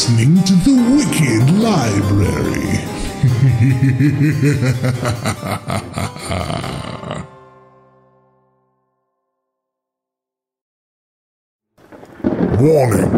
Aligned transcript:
Listening 0.00 0.42
to 0.44 0.54
the 0.64 0.76
Wicked 0.96 1.50
Library. 1.60 2.72
Warning. 12.58 13.12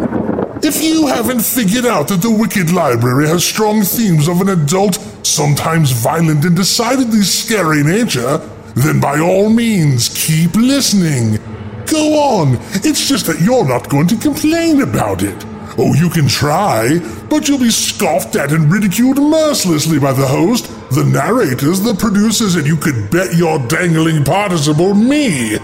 If 0.64 0.82
you 0.82 1.06
haven't 1.06 1.42
figured 1.42 1.86
out 1.86 2.08
that 2.08 2.20
the 2.20 2.30
Wicked 2.36 2.72
Library 2.72 3.28
has 3.28 3.44
strong 3.44 3.82
themes 3.82 4.26
of 4.26 4.40
an 4.40 4.48
adult, 4.48 4.96
sometimes 5.22 5.92
violent 5.92 6.44
and 6.44 6.56
decidedly 6.56 7.22
scary 7.22 7.84
nature, 7.84 8.38
then 8.74 8.98
by 8.98 9.20
all 9.20 9.50
means 9.50 10.08
keep 10.08 10.56
listening. 10.56 11.38
Go 11.86 12.18
on, 12.18 12.58
it's 12.82 13.06
just 13.06 13.26
that 13.26 13.40
you're 13.40 13.68
not 13.68 13.88
going 13.88 14.08
to 14.08 14.16
complain 14.16 14.82
about 14.82 15.22
it. 15.22 15.51
Oh, 15.78 15.94
you 15.94 16.10
can 16.10 16.28
try, 16.28 16.98
but 17.30 17.48
you'll 17.48 17.58
be 17.58 17.70
scoffed 17.70 18.36
at 18.36 18.52
and 18.52 18.70
ridiculed 18.70 19.18
mercilessly 19.18 19.98
by 19.98 20.12
the 20.12 20.26
host, 20.26 20.66
the 20.90 21.04
narrators, 21.04 21.80
the 21.80 21.94
producers, 21.94 22.56
and 22.56 22.66
you 22.66 22.76
could 22.76 23.10
bet 23.10 23.34
your 23.34 23.58
dangling 23.68 24.24
participle 24.24 24.94
me. 24.94 25.56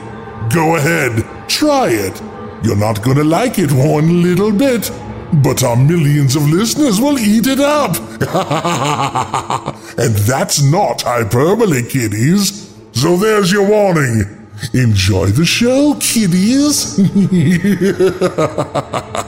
Go 0.52 0.76
ahead, 0.76 1.24
try 1.48 1.88
it. 1.90 2.20
You're 2.62 2.76
not 2.76 3.02
gonna 3.02 3.24
like 3.24 3.58
it 3.58 3.70
one 3.70 4.22
little 4.22 4.50
bit, 4.50 4.90
but 5.42 5.62
our 5.62 5.76
millions 5.76 6.36
of 6.36 6.48
listeners 6.48 7.00
will 7.00 7.18
eat 7.18 7.46
it 7.46 7.60
up. 7.60 7.96
and 9.98 10.14
that's 10.14 10.62
not 10.62 11.02
hyperbole, 11.02 11.82
kiddies. 11.82 12.74
So 12.92 13.16
there's 13.16 13.52
your 13.52 13.68
warning. 13.68 14.24
Enjoy 14.72 15.26
the 15.26 15.44
show, 15.44 15.94
kiddies. 16.00 16.98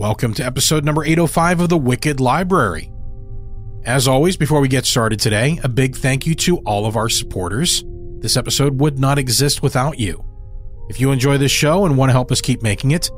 Welcome 0.00 0.32
to 0.36 0.42
episode 0.46 0.82
number 0.82 1.04
805 1.04 1.60
of 1.60 1.68
The 1.68 1.76
Wicked 1.76 2.20
Library. 2.20 2.90
As 3.84 4.08
always, 4.08 4.34
before 4.34 4.62
we 4.62 4.66
get 4.66 4.86
started 4.86 5.20
today, 5.20 5.60
a 5.62 5.68
big 5.68 5.94
thank 5.94 6.24
you 6.24 6.34
to 6.36 6.56
all 6.60 6.86
of 6.86 6.96
our 6.96 7.10
supporters. 7.10 7.84
This 8.20 8.38
episode 8.38 8.80
would 8.80 8.98
not 8.98 9.18
exist 9.18 9.62
without 9.62 9.98
you. 9.98 10.24
If 10.88 11.00
you 11.00 11.12
enjoy 11.12 11.36
this 11.36 11.52
show 11.52 11.84
and 11.84 11.98
want 11.98 12.08
to 12.08 12.14
help 12.14 12.32
us 12.32 12.40
keep 12.40 12.62
making 12.62 12.92
it, 12.92 13.10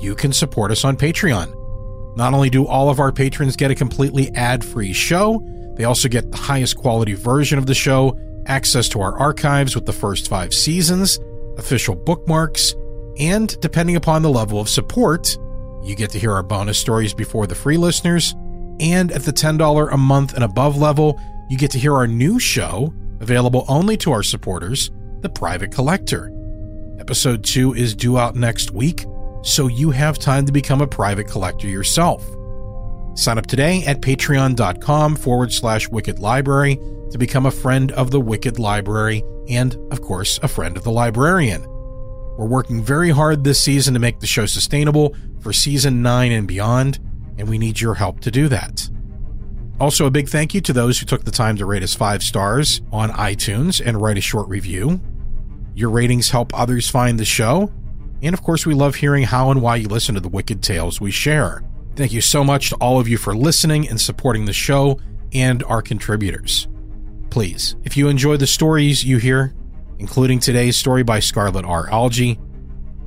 you 0.00 0.16
can 0.16 0.32
support 0.32 0.72
us 0.72 0.84
on 0.84 0.96
Patreon. 0.96 2.16
Not 2.16 2.34
only 2.34 2.50
do 2.50 2.66
all 2.66 2.90
of 2.90 2.98
our 2.98 3.12
patrons 3.12 3.54
get 3.54 3.70
a 3.70 3.76
completely 3.76 4.32
ad 4.34 4.64
free 4.64 4.92
show, 4.92 5.40
they 5.76 5.84
also 5.84 6.08
get 6.08 6.32
the 6.32 6.36
highest 6.36 6.76
quality 6.76 7.12
version 7.12 7.60
of 7.60 7.66
the 7.66 7.76
show, 7.76 8.18
access 8.46 8.88
to 8.88 9.00
our 9.00 9.16
archives 9.20 9.76
with 9.76 9.86
the 9.86 9.92
first 9.92 10.28
five 10.28 10.52
seasons, 10.52 11.20
official 11.58 11.94
bookmarks, 11.94 12.74
and 13.20 13.56
depending 13.60 13.94
upon 13.94 14.22
the 14.22 14.30
level 14.30 14.58
of 14.58 14.68
support, 14.68 15.38
you 15.84 15.94
get 15.94 16.10
to 16.10 16.18
hear 16.18 16.32
our 16.32 16.42
bonus 16.42 16.78
stories 16.78 17.14
before 17.14 17.46
the 17.46 17.54
free 17.54 17.76
listeners. 17.76 18.34
And 18.80 19.12
at 19.12 19.22
the 19.22 19.32
$10 19.32 19.92
a 19.92 19.96
month 19.96 20.34
and 20.34 20.42
above 20.42 20.76
level, 20.76 21.20
you 21.48 21.58
get 21.58 21.70
to 21.72 21.78
hear 21.78 21.94
our 21.94 22.06
new 22.06 22.38
show, 22.38 22.92
available 23.20 23.64
only 23.68 23.96
to 23.98 24.10
our 24.10 24.22
supporters, 24.22 24.90
The 25.20 25.28
Private 25.28 25.70
Collector. 25.70 26.32
Episode 26.98 27.44
2 27.44 27.74
is 27.74 27.94
due 27.94 28.18
out 28.18 28.34
next 28.34 28.70
week, 28.70 29.04
so 29.42 29.66
you 29.66 29.90
have 29.90 30.18
time 30.18 30.46
to 30.46 30.52
become 30.52 30.80
a 30.80 30.86
private 30.86 31.28
collector 31.28 31.68
yourself. 31.68 32.24
Sign 33.14 33.38
up 33.38 33.46
today 33.46 33.84
at 33.84 34.00
patreon.com 34.00 35.16
forward 35.16 35.52
slash 35.52 35.88
wicked 35.88 36.18
library 36.18 36.76
to 37.10 37.18
become 37.18 37.46
a 37.46 37.50
friend 37.50 37.92
of 37.92 38.10
the 38.10 38.20
Wicked 38.20 38.58
Library 38.58 39.22
and, 39.48 39.76
of 39.92 40.00
course, 40.00 40.40
a 40.42 40.48
friend 40.48 40.76
of 40.76 40.82
the 40.82 40.90
librarian. 40.90 41.64
We're 42.36 42.46
working 42.46 42.82
very 42.82 43.10
hard 43.10 43.44
this 43.44 43.60
season 43.60 43.94
to 43.94 44.00
make 44.00 44.20
the 44.20 44.26
show 44.26 44.46
sustainable 44.46 45.14
for 45.40 45.52
season 45.52 46.02
9 46.02 46.32
and 46.32 46.48
beyond, 46.48 46.98
and 47.38 47.48
we 47.48 47.58
need 47.58 47.80
your 47.80 47.94
help 47.94 48.20
to 48.20 48.30
do 48.30 48.48
that. 48.48 48.88
Also, 49.80 50.06
a 50.06 50.10
big 50.10 50.28
thank 50.28 50.54
you 50.54 50.60
to 50.62 50.72
those 50.72 50.98
who 50.98 51.06
took 51.06 51.24
the 51.24 51.30
time 51.30 51.56
to 51.56 51.66
rate 51.66 51.82
us 51.82 51.94
five 51.94 52.22
stars 52.22 52.80
on 52.92 53.10
iTunes 53.10 53.84
and 53.84 54.00
write 54.00 54.18
a 54.18 54.20
short 54.20 54.48
review. 54.48 55.00
Your 55.74 55.90
ratings 55.90 56.30
help 56.30 56.52
others 56.58 56.88
find 56.88 57.18
the 57.18 57.24
show, 57.24 57.72
and 58.22 58.34
of 58.34 58.42
course, 58.42 58.64
we 58.64 58.74
love 58.74 58.94
hearing 58.94 59.24
how 59.24 59.50
and 59.50 59.60
why 59.60 59.76
you 59.76 59.88
listen 59.88 60.14
to 60.14 60.20
the 60.20 60.28
wicked 60.28 60.62
tales 60.62 61.00
we 61.00 61.10
share. 61.10 61.62
Thank 61.96 62.12
you 62.12 62.20
so 62.20 62.42
much 62.42 62.70
to 62.70 62.76
all 62.76 62.98
of 62.98 63.08
you 63.08 63.18
for 63.18 63.36
listening 63.36 63.88
and 63.88 64.00
supporting 64.00 64.44
the 64.44 64.52
show 64.52 64.98
and 65.32 65.62
our 65.64 65.82
contributors. 65.82 66.66
Please, 67.30 67.76
if 67.84 67.96
you 67.96 68.08
enjoy 68.08 68.36
the 68.36 68.46
stories 68.46 69.04
you 69.04 69.18
hear, 69.18 69.54
including 69.98 70.38
today's 70.38 70.76
story 70.76 71.02
by 71.02 71.20
Scarlett 71.20 71.64
R. 71.64 71.88
Algee, 71.88 72.38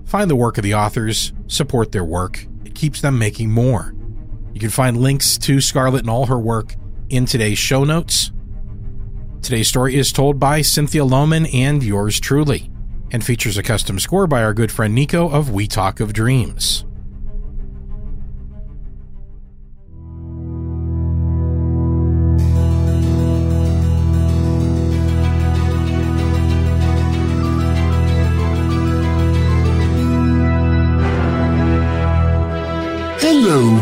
find 0.06 0.30
the 0.30 0.36
work 0.36 0.58
of 0.58 0.64
the 0.64 0.75
authors, 0.75 1.34
support 1.48 1.92
their 1.92 2.04
work. 2.04 2.45
It 2.66 2.75
keeps 2.75 3.01
them 3.01 3.19
making 3.19 3.51
more. 3.51 3.94
You 4.54 4.60
can 4.60 4.69
find 4.69 4.98
links 4.98 5.38
to 5.39 5.62
Scarlett 5.62 6.01
and 6.01 6.10
all 6.10 6.25
her 6.25 6.39
work 6.39 6.75
in 7.10 7.25
today's 7.25 7.60
show 7.60 7.84
notes. 7.84 8.31
Today's 9.42 9.68
story 9.68 9.95
is 9.95 10.12
told 10.12 10.39
by 10.39 10.62
Cynthia 10.62 11.06
Lowman 11.06 11.45
and 11.48 11.84
yours 11.84 12.19
truly, 12.19 12.69
and 13.12 13.24
features 13.24 13.57
a 13.57 13.63
custom 13.63 14.00
score 14.00 14.28
by 14.28 14.44
our 14.44 14.54
good 14.54 14.72
friend 14.72 14.95
Nico 14.95 15.30
of 15.30 15.51
We 15.51 15.68
Talk 15.68 16.00
of 16.00 16.12
Dreams. 16.12 16.86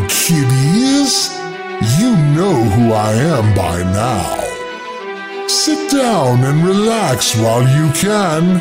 Kiddies. 0.08 1.30
You 1.98 2.16
know 2.34 2.54
who 2.74 2.92
I 2.92 3.12
am 3.12 3.54
by 3.54 3.82
now. 3.82 4.42
Sit 5.48 5.90
down 5.90 6.44
and 6.44 6.66
relax 6.66 7.34
while 7.36 7.62
you 7.62 7.90
can. 7.92 8.60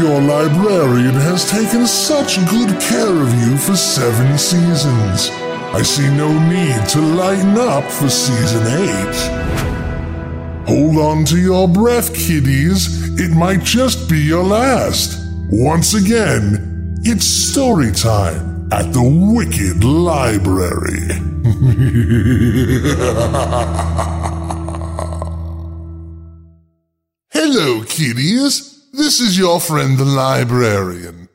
Your 0.00 0.20
librarian 0.20 1.14
has 1.14 1.50
taken 1.50 1.86
such 1.86 2.36
good 2.48 2.80
care 2.80 3.22
of 3.22 3.32
you 3.34 3.56
for 3.56 3.76
seven 3.76 4.36
seasons. 4.38 5.30
I 5.74 5.82
see 5.82 6.08
no 6.16 6.32
need 6.48 6.88
to 6.90 7.00
lighten 7.00 7.58
up 7.58 7.84
for 7.84 8.08
season 8.08 8.66
8. 8.66 10.66
Hold 10.66 10.98
on 10.98 11.24
to 11.26 11.38
your 11.38 11.68
breath, 11.68 12.12
kiddies. 12.14 13.18
It 13.20 13.30
might 13.30 13.62
just 13.62 14.08
be 14.08 14.18
your 14.18 14.44
last. 14.44 15.18
Once 15.50 15.94
again, 15.94 16.96
it's 17.04 17.26
story 17.26 17.92
time 17.92 18.57
at 18.70 18.92
the 18.92 19.02
Wicked 19.02 19.82
Library. 19.82 21.08
Hello, 27.30 27.82
kiddies. 27.84 28.84
This 28.92 29.20
is 29.20 29.38
your 29.38 29.60
friend 29.60 29.96
the 29.96 30.04
librarian. 30.04 31.28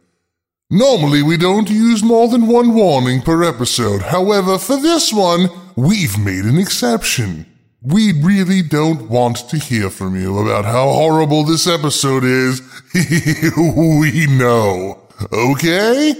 Normally, 0.70 1.24
we 1.24 1.38
don't 1.38 1.70
use 1.70 2.04
more 2.04 2.28
than 2.28 2.48
one 2.48 2.76
warning 2.76 3.22
per 3.22 3.44
episode. 3.44 4.04
However, 4.04 4.60
for 4.60 4.78
this 4.78 5.12
one, 5.12 5.50
we've 5.76 6.18
made 6.20 6.46
an 6.46 6.60
exception. 6.60 7.48
We 7.82 8.14
really 8.22 8.62
don't 8.62 9.10
want 9.10 9.50
to 9.50 9.58
hear 9.58 9.90
from 9.90 10.16
you 10.16 10.38
about 10.38 10.66
how 10.66 10.90
horrible 10.90 11.44
this 11.44 11.68
episode 11.68 12.24
is. 12.24 12.62
we 13.58 14.28
know. 14.28 15.00
Okay? 15.32 16.14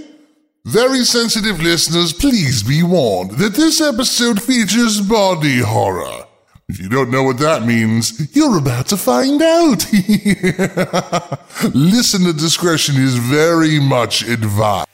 Very 0.66 1.04
sensitive 1.04 1.62
listeners, 1.62 2.14
please 2.14 2.64
be 2.64 2.84
warned 2.84 3.32
that 3.32 3.54
this 3.54 3.82
episode 3.82 4.42
features 4.42 5.02
body 5.02 5.60
horror. 5.60 6.26
If 6.70 6.80
you 6.80 6.88
don't 6.88 7.12
know 7.12 7.24
what 7.24 7.38
that 7.40 7.66
means, 7.66 8.34
you're 8.34 8.60
about 8.60 8.88
to 8.88 8.96
find 8.96 9.42
out. 9.42 9.86
Listener 11.76 12.32
discretion 12.32 12.96
is 12.96 13.18
very 13.18 13.78
much 13.82 14.24
advised. 14.24 14.88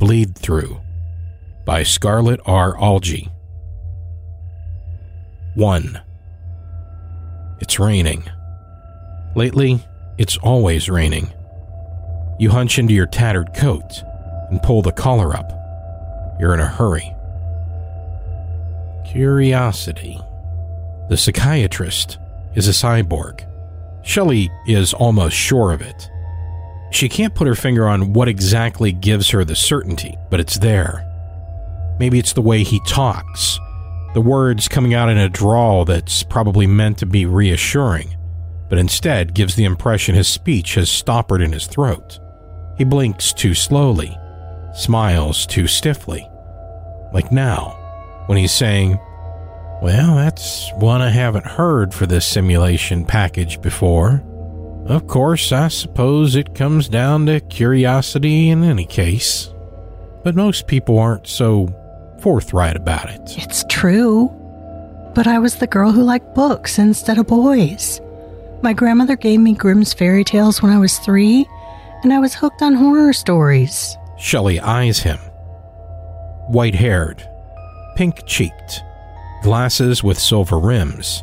Bleedthrough 0.00 0.82
by 1.64 1.84
Scarlett 1.84 2.40
R. 2.44 2.76
Algee. 2.78 3.30
1. 5.54 6.00
It's 7.60 7.78
raining. 7.78 8.24
Lately, 9.36 9.78
it's 10.18 10.36
always 10.38 10.88
raining. 10.88 11.32
You 12.42 12.50
hunch 12.50 12.80
into 12.80 12.92
your 12.92 13.06
tattered 13.06 13.54
coat 13.54 14.02
and 14.50 14.60
pull 14.64 14.82
the 14.82 14.90
collar 14.90 15.32
up. 15.32 15.52
You're 16.40 16.54
in 16.54 16.58
a 16.58 16.66
hurry. 16.66 17.14
Curiosity. 19.06 20.20
The 21.08 21.16
psychiatrist 21.16 22.18
is 22.56 22.66
a 22.66 22.72
cyborg. 22.72 23.46
Shelley 24.02 24.50
is 24.66 24.92
almost 24.92 25.36
sure 25.36 25.70
of 25.70 25.82
it. 25.82 26.10
She 26.90 27.08
can't 27.08 27.32
put 27.32 27.46
her 27.46 27.54
finger 27.54 27.86
on 27.86 28.12
what 28.12 28.26
exactly 28.26 28.90
gives 28.90 29.28
her 29.30 29.44
the 29.44 29.54
certainty, 29.54 30.16
but 30.28 30.40
it's 30.40 30.58
there. 30.58 31.08
Maybe 32.00 32.18
it's 32.18 32.32
the 32.32 32.42
way 32.42 32.64
he 32.64 32.80
talks, 32.80 33.56
the 34.14 34.20
words 34.20 34.66
coming 34.66 34.94
out 34.94 35.08
in 35.08 35.16
a 35.16 35.28
drawl 35.28 35.84
that's 35.84 36.24
probably 36.24 36.66
meant 36.66 36.98
to 36.98 37.06
be 37.06 37.24
reassuring, 37.24 38.16
but 38.68 38.80
instead 38.80 39.32
gives 39.32 39.54
the 39.54 39.64
impression 39.64 40.16
his 40.16 40.26
speech 40.26 40.74
has 40.74 40.90
stoppered 40.90 41.40
in 41.40 41.52
his 41.52 41.68
throat. 41.68 42.18
He 42.76 42.84
blinks 42.84 43.32
too 43.32 43.54
slowly, 43.54 44.16
smiles 44.74 45.46
too 45.46 45.66
stiffly. 45.66 46.28
Like 47.12 47.30
now, 47.30 47.78
when 48.26 48.38
he's 48.38 48.52
saying, 48.52 48.98
Well, 49.82 50.14
that's 50.16 50.70
one 50.76 51.02
I 51.02 51.10
haven't 51.10 51.46
heard 51.46 51.92
for 51.92 52.06
this 52.06 52.26
simulation 52.26 53.04
package 53.04 53.60
before. 53.60 54.22
Of 54.86 55.06
course, 55.06 55.52
I 55.52 55.68
suppose 55.68 56.34
it 56.34 56.54
comes 56.54 56.88
down 56.88 57.26
to 57.26 57.40
curiosity 57.40 58.48
in 58.48 58.64
any 58.64 58.84
case. 58.84 59.52
But 60.24 60.34
most 60.34 60.66
people 60.66 60.98
aren't 60.98 61.26
so 61.26 61.68
forthright 62.20 62.76
about 62.76 63.10
it. 63.10 63.20
It's 63.38 63.64
true. 63.68 64.28
But 65.14 65.26
I 65.26 65.38
was 65.38 65.56
the 65.56 65.66
girl 65.66 65.92
who 65.92 66.02
liked 66.02 66.34
books 66.34 66.78
instead 66.78 67.18
of 67.18 67.26
boys. 67.26 68.00
My 68.62 68.72
grandmother 68.72 69.16
gave 69.16 69.40
me 69.40 69.54
Grimm's 69.54 69.92
fairy 69.92 70.24
tales 70.24 70.62
when 70.62 70.72
I 70.72 70.78
was 70.78 70.98
three, 70.98 71.46
and 72.02 72.12
I 72.12 72.18
was 72.18 72.34
hooked 72.34 72.62
on 72.62 72.74
horror 72.74 73.12
stories. 73.12 73.96
Shelley 74.18 74.60
eyes 74.60 74.98
him. 74.98 75.18
White 76.48 76.74
haired, 76.74 77.28
pink 77.96 78.26
cheeked, 78.26 78.82
glasses 79.42 80.02
with 80.02 80.18
silver 80.18 80.58
rims, 80.58 81.22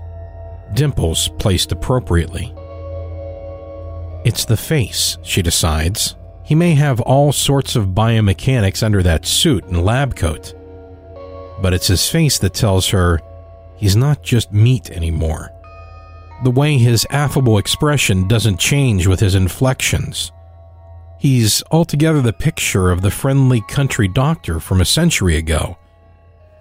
dimples 0.74 1.30
placed 1.40 1.72
appropriately. 1.72 2.54
It's 4.26 4.46
the 4.46 4.58
face, 4.58 5.18
she 5.24 5.42
decides. 5.42 6.16
He 6.44 6.56
may 6.56 6.74
have 6.76 7.00
all 7.02 7.32
sorts 7.32 7.76
of 7.76 7.90
biomechanics 7.90 8.82
under 8.82 9.04
that 9.04 9.26
suit 9.26 9.66
and 9.66 9.86
lab 9.86 10.16
coat, 10.16 10.54
but 11.62 11.74
it's 11.74 11.88
his 11.88 12.10
face 12.10 12.40
that 12.40 12.54
tells 12.54 12.90
her 12.90 13.20
he's 13.76 13.96
not 13.96 14.24
just 14.24 14.52
meat 14.52 14.90
anymore. 14.90 15.52
The 16.44 16.52
way 16.52 16.78
his 16.78 17.06
affable 17.10 17.58
expression 17.58 18.28
doesn't 18.28 18.60
change 18.60 19.08
with 19.08 19.20
his 19.20 19.36
inflections. 19.36 20.32
He's 21.20 21.62
altogether 21.70 22.22
the 22.22 22.32
picture 22.32 22.92
of 22.92 23.02
the 23.02 23.12
friendly 23.12 23.62
country 23.68 24.08
doctor 24.08 24.60
from 24.62 24.80
a 24.80 24.86
century 24.86 25.36
ago, 25.36 25.78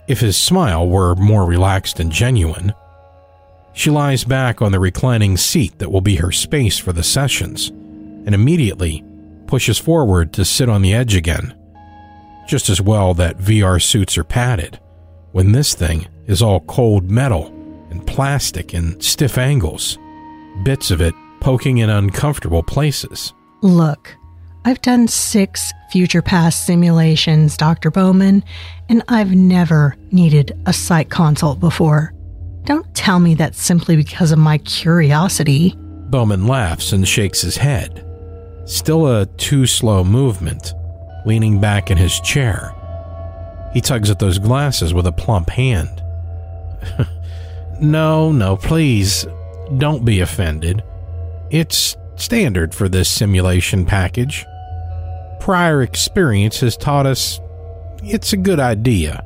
if 0.09 0.21
his 0.21 0.37
smile 0.37 0.89
were 0.89 1.15
more 1.15 1.45
relaxed 1.45 2.01
and 2.01 2.11
genuine. 2.11 2.75
She 3.73 3.91
lies 3.91 4.25
back 4.25 4.61
on 4.61 4.73
the 4.73 4.81
reclining 4.81 5.37
seat 5.37 5.79
that 5.79 5.93
will 5.93 6.01
be 6.01 6.17
her 6.17 6.33
space 6.33 6.77
for 6.77 6.93
the 6.93 7.05
sessions, 7.05 7.69
and 7.69 8.35
immediately 8.35 9.05
pushes 9.47 9.79
forward 9.79 10.33
to 10.33 10.45
sit 10.45 10.69
on 10.69 10.83
the 10.83 10.93
edge 10.93 11.15
again. 11.15 11.55
Just 12.49 12.69
as 12.69 12.81
well 12.81 13.15
that 13.15 13.39
VR 13.39 13.81
suits 13.81 14.19
are 14.19 14.25
padded, 14.25 14.81
when 15.31 15.53
this 15.53 15.75
thing 15.75 16.09
is 16.27 16.43
all 16.43 16.61
cold 16.61 17.09
metal 17.09 17.47
and 17.91 18.05
plastic 18.07 18.75
and 18.75 19.01
stiff 19.01 19.39
angles, 19.39 19.99
bits 20.65 20.91
of 20.91 21.01
it 21.01 21.15
poking 21.41 21.79
in 21.79 21.91
uncomfortable 21.91 22.65
places. 22.65 23.33
Look, 23.63 24.17
I've 24.69 24.83
done 24.83 25.09
six 25.09 25.73
future 25.91 26.21
past 26.21 26.67
simulations, 26.67 27.57
Dr. 27.57 27.91
Bowman, 27.91 28.45
and 28.91 29.03
I've 29.09 29.35
never 29.35 29.97
needed 30.11 30.61
a 30.67 30.75
psych 30.75 31.09
consult 31.09 31.59
before. 31.59 32.13
Don't 32.65 32.95
tell 32.95 33.19
me 33.19 33.33
that's 33.33 33.63
simply 33.63 33.97
because 33.97 34.31
of 34.31 34.39
my 34.39 34.59
curiosity. 34.59 35.75
Bowman 36.11 36.47
laughs 36.47 36.93
and 36.93 37.09
shakes 37.09 37.41
his 37.41 37.57
head. 37.57 38.05
Still 38.67 39.07
a 39.07 39.25
too 39.25 39.65
slow 39.65 40.05
movement, 40.05 40.75
leaning 41.25 41.63
back 41.63 41.91
in 41.91 41.97
his 41.97 42.21
chair. 42.21 42.75
He 43.73 43.81
tugs 43.81 44.11
at 44.11 44.19
those 44.19 44.39
glasses 44.39 44.93
with 44.93 45.07
a 45.07 45.13
plump 45.13 45.49
hand. 45.49 46.03
no, 47.81 48.33
no, 48.33 48.59
please, 48.59 49.27
don't 49.79 50.05
be 50.05 50.21
offended. 50.21 50.85
It's 51.51 51.97
standard 52.17 52.75
for 52.75 52.87
this 52.91 53.09
simulation 53.09 53.87
package. 53.87 54.45
Prior 55.41 55.83
experience 55.83 56.61
has 56.61 56.77
taught 56.77 57.07
us 57.07 57.41
it's 58.03 58.33
a 58.33 58.37
good 58.37 58.61
idea. 58.61 59.25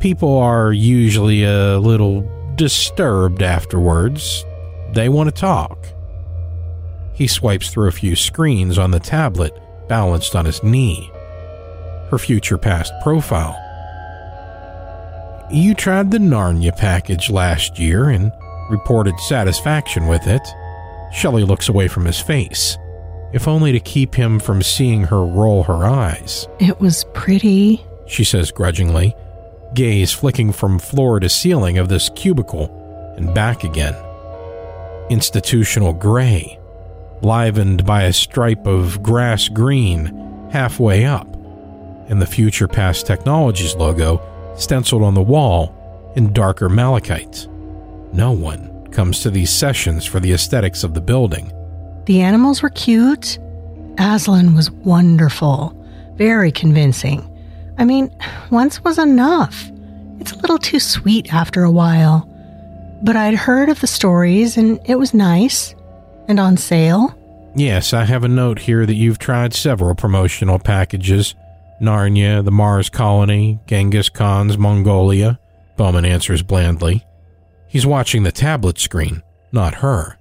People 0.00 0.38
are 0.38 0.72
usually 0.72 1.44
a 1.44 1.78
little 1.78 2.28
disturbed 2.56 3.42
afterwards. 3.42 4.44
They 4.92 5.08
want 5.08 5.28
to 5.28 5.40
talk. 5.40 5.78
He 7.12 7.26
swipes 7.26 7.70
through 7.70 7.88
a 7.88 7.92
few 7.92 8.16
screens 8.16 8.78
on 8.78 8.90
the 8.90 9.00
tablet 9.00 9.52
balanced 9.88 10.34
on 10.34 10.46
his 10.46 10.62
knee. 10.62 11.10
Her 12.10 12.18
future 12.18 12.58
past 12.58 12.92
profile. 13.02 13.56
You 15.52 15.74
tried 15.74 16.10
the 16.10 16.18
Narnia 16.18 16.76
package 16.76 17.28
last 17.28 17.78
year 17.78 18.08
and 18.08 18.32
reported 18.70 19.18
satisfaction 19.20 20.06
with 20.06 20.26
it. 20.26 20.42
Shelley 21.12 21.44
looks 21.44 21.68
away 21.68 21.88
from 21.88 22.04
his 22.04 22.20
face, 22.20 22.78
if 23.32 23.46
only 23.46 23.72
to 23.72 23.80
keep 23.80 24.14
him 24.14 24.40
from 24.40 24.62
seeing 24.62 25.04
her 25.04 25.24
roll 25.24 25.62
her 25.64 25.84
eyes. 25.84 26.48
It 26.58 26.80
was 26.80 27.04
pretty, 27.14 27.84
she 28.06 28.24
says 28.24 28.50
grudgingly, 28.50 29.14
gaze 29.74 30.12
flicking 30.12 30.52
from 30.52 30.78
floor 30.78 31.20
to 31.20 31.28
ceiling 31.28 31.78
of 31.78 31.88
this 31.88 32.10
cubicle 32.10 33.14
and 33.16 33.32
back 33.34 33.64
again. 33.64 33.94
Institutional 35.10 35.92
gray, 35.92 36.58
livened 37.22 37.84
by 37.84 38.04
a 38.04 38.12
stripe 38.12 38.66
of 38.66 39.02
grass 39.02 39.48
green 39.48 40.48
halfway 40.50 41.04
up, 41.04 41.28
and 42.08 42.20
the 42.20 42.26
Future 42.26 42.66
Past 42.66 43.06
Technologies 43.06 43.76
logo 43.76 44.20
stenciled 44.56 45.02
on 45.02 45.14
the 45.14 45.22
wall 45.22 46.12
in 46.16 46.32
darker 46.32 46.68
malachite. 46.68 47.46
No 48.12 48.32
one 48.32 48.88
comes 48.88 49.20
to 49.20 49.30
these 49.30 49.50
sessions 49.50 50.04
for 50.04 50.18
the 50.18 50.32
aesthetics 50.32 50.82
of 50.82 50.94
the 50.94 51.00
building. 51.00 51.52
The 52.06 52.20
animals 52.20 52.62
were 52.62 52.70
cute. 52.70 53.38
Aslan 53.98 54.54
was 54.54 54.70
wonderful, 54.70 55.76
very 56.16 56.50
convincing. 56.50 57.26
I 57.78 57.84
mean, 57.84 58.14
once 58.50 58.82
was 58.82 58.98
enough. 58.98 59.70
It's 60.18 60.32
a 60.32 60.38
little 60.38 60.58
too 60.58 60.80
sweet 60.80 61.32
after 61.32 61.64
a 61.64 61.70
while. 61.70 62.26
But 63.02 63.16
I'd 63.16 63.34
heard 63.34 63.68
of 63.68 63.80
the 63.80 63.86
stories 63.86 64.56
and 64.56 64.78
it 64.84 64.96
was 64.96 65.14
nice 65.14 65.74
and 66.28 66.38
on 66.38 66.56
sale. 66.56 67.16
Yes, 67.56 67.92
I 67.92 68.04
have 68.04 68.22
a 68.22 68.28
note 68.28 68.60
here 68.60 68.86
that 68.86 68.94
you've 68.94 69.18
tried 69.18 69.54
several 69.54 69.94
promotional 69.94 70.58
packages, 70.58 71.34
Narnia, 71.80 72.44
the 72.44 72.52
Mars 72.52 72.90
colony, 72.90 73.58
Genghis 73.66 74.08
Khan's 74.08 74.58
Mongolia, 74.58 75.40
Bowman 75.76 76.04
answers 76.04 76.42
blandly. 76.42 77.04
He's 77.66 77.86
watching 77.86 78.22
the 78.22 78.32
tablet 78.32 78.78
screen, 78.78 79.22
not 79.50 79.76
her. 79.76 80.18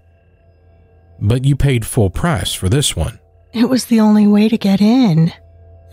But 1.21 1.45
you 1.45 1.55
paid 1.55 1.85
full 1.85 2.09
price 2.09 2.53
for 2.53 2.69
this 2.69 2.95
one. 2.95 3.19
It 3.53 3.69
was 3.69 3.85
the 3.85 3.99
only 3.99 4.27
way 4.27 4.47
to 4.49 4.57
get 4.57 4.81
in. 4.81 5.33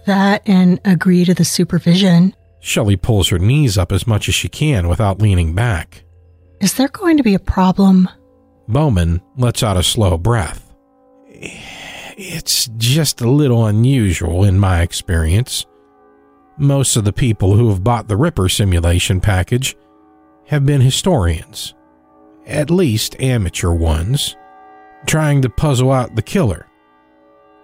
That 0.06 0.42
and 0.46 0.80
agree 0.84 1.24
to 1.24 1.34
the 1.34 1.44
supervision. 1.44 2.34
Shelley 2.60 2.96
pulls 2.96 3.28
her 3.28 3.38
knees 3.38 3.76
up 3.76 3.92
as 3.92 4.06
much 4.06 4.28
as 4.28 4.34
she 4.34 4.48
can 4.48 4.88
without 4.88 5.20
leaning 5.20 5.54
back. 5.54 6.04
Is 6.60 6.74
there 6.74 6.88
going 6.88 7.16
to 7.16 7.22
be 7.22 7.34
a 7.34 7.38
problem? 7.38 8.08
Bowman 8.68 9.20
lets 9.36 9.62
out 9.62 9.76
a 9.76 9.82
slow 9.82 10.16
breath. 10.16 10.74
It's 11.28 12.68
just 12.76 13.20
a 13.20 13.30
little 13.30 13.66
unusual 13.66 14.44
in 14.44 14.58
my 14.58 14.80
experience. 14.80 15.66
Most 16.58 16.96
of 16.96 17.04
the 17.04 17.12
people 17.12 17.54
who 17.54 17.68
have 17.68 17.84
bought 17.84 18.08
the 18.08 18.16
Ripper 18.16 18.48
simulation 18.48 19.20
package 19.20 19.76
have 20.46 20.64
been 20.64 20.80
historians, 20.80 21.74
at 22.46 22.70
least 22.70 23.20
amateur 23.20 23.72
ones, 23.72 24.36
trying 25.04 25.42
to 25.42 25.48
puzzle 25.48 25.92
out 25.92 26.14
the 26.14 26.22
killer. 26.22 26.66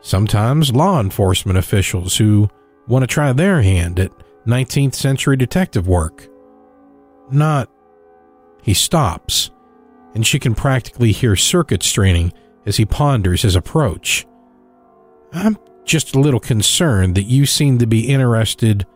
Sometimes 0.00 0.74
law 0.74 1.00
enforcement 1.00 1.58
officials 1.58 2.16
who 2.16 2.48
want 2.88 3.02
to 3.02 3.06
try 3.06 3.32
their 3.32 3.62
hand 3.62 3.98
at 4.00 4.12
19th 4.46 4.94
century 4.94 5.36
detective 5.36 5.86
work. 5.86 6.28
Not. 7.30 7.70
He 8.62 8.74
stops, 8.74 9.50
and 10.14 10.26
she 10.26 10.38
can 10.38 10.54
practically 10.54 11.12
hear 11.12 11.36
circuit 11.36 11.82
straining 11.82 12.32
as 12.66 12.76
he 12.76 12.84
ponders 12.84 13.42
his 13.42 13.56
approach. 13.56 14.26
I'm 15.32 15.56
just 15.84 16.14
a 16.14 16.20
little 16.20 16.40
concerned 16.40 17.14
that 17.14 17.24
you 17.24 17.46
seem 17.46 17.78
to 17.78 17.86
be 17.86 18.08
interested 18.08 18.86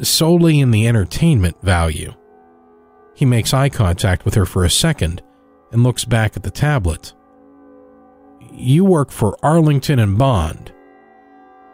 solely 0.00 0.60
in 0.60 0.70
the 0.70 0.88
entertainment 0.88 1.60
value. 1.62 2.14
He 3.14 3.24
makes 3.24 3.52
eye 3.52 3.68
contact 3.68 4.24
with 4.24 4.34
her 4.34 4.46
for 4.46 4.64
a 4.64 4.70
second 4.70 5.22
and 5.72 5.82
looks 5.82 6.04
back 6.04 6.36
at 6.36 6.42
the 6.42 6.50
tablet. 6.50 7.12
You 8.60 8.84
work 8.84 9.10
for 9.10 9.38
Arlington 9.42 9.98
and 9.98 10.18
Bond. 10.18 10.70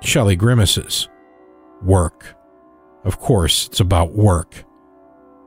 Shelley 0.02 0.37
grimaces. 0.37 1.09
Work. 1.83 2.37
Of 3.05 3.19
course, 3.19 3.66
it's 3.66 3.81
about 3.81 4.12
work. 4.12 4.64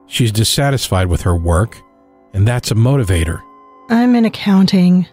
She's 0.05 0.33
dissatisfied 0.33 1.07
with 1.07 1.21
her 1.21 1.35
work, 1.35 1.81
and 2.33 2.45
that's 2.45 2.71
a 2.71 2.75
motivator. 2.75 3.41
I'm 3.89 4.15
in 4.15 4.25
accounting. 4.25 5.07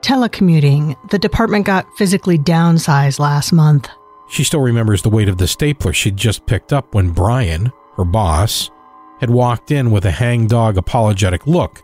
Telecommuting. 0.00 0.96
The 1.10 1.18
department 1.18 1.66
got 1.66 1.86
physically 1.98 2.38
downsized 2.38 3.18
last 3.18 3.52
month. 3.52 3.88
She 4.30 4.44
still 4.44 4.60
remembers 4.60 5.02
the 5.02 5.10
weight 5.10 5.28
of 5.28 5.36
the 5.36 5.46
stapler 5.46 5.92
she'd 5.92 6.16
just 6.16 6.46
picked 6.46 6.72
up 6.72 6.94
when 6.94 7.10
Brian, 7.10 7.72
her 7.96 8.04
boss, 8.04 8.70
had 9.20 9.28
walked 9.28 9.70
in 9.70 9.90
with 9.90 10.06
a 10.06 10.10
hangdog 10.10 10.78
apologetic 10.78 11.46
look 11.46 11.82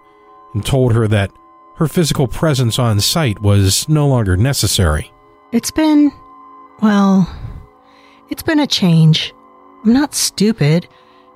and 0.54 0.64
told 0.64 0.94
her 0.94 1.06
that 1.08 1.30
her 1.76 1.88
physical 1.88 2.28
presence 2.28 2.78
on 2.78 3.00
site 3.00 3.40
was 3.40 3.88
no 3.88 4.06
longer 4.06 4.36
necessary. 4.36 5.12
It's 5.52 5.70
been, 5.70 6.12
well, 6.80 7.28
it's 8.30 8.42
been 8.42 8.60
a 8.60 8.66
change. 8.66 9.34
I'm 9.84 9.92
not 9.92 10.14
stupid. 10.14 10.88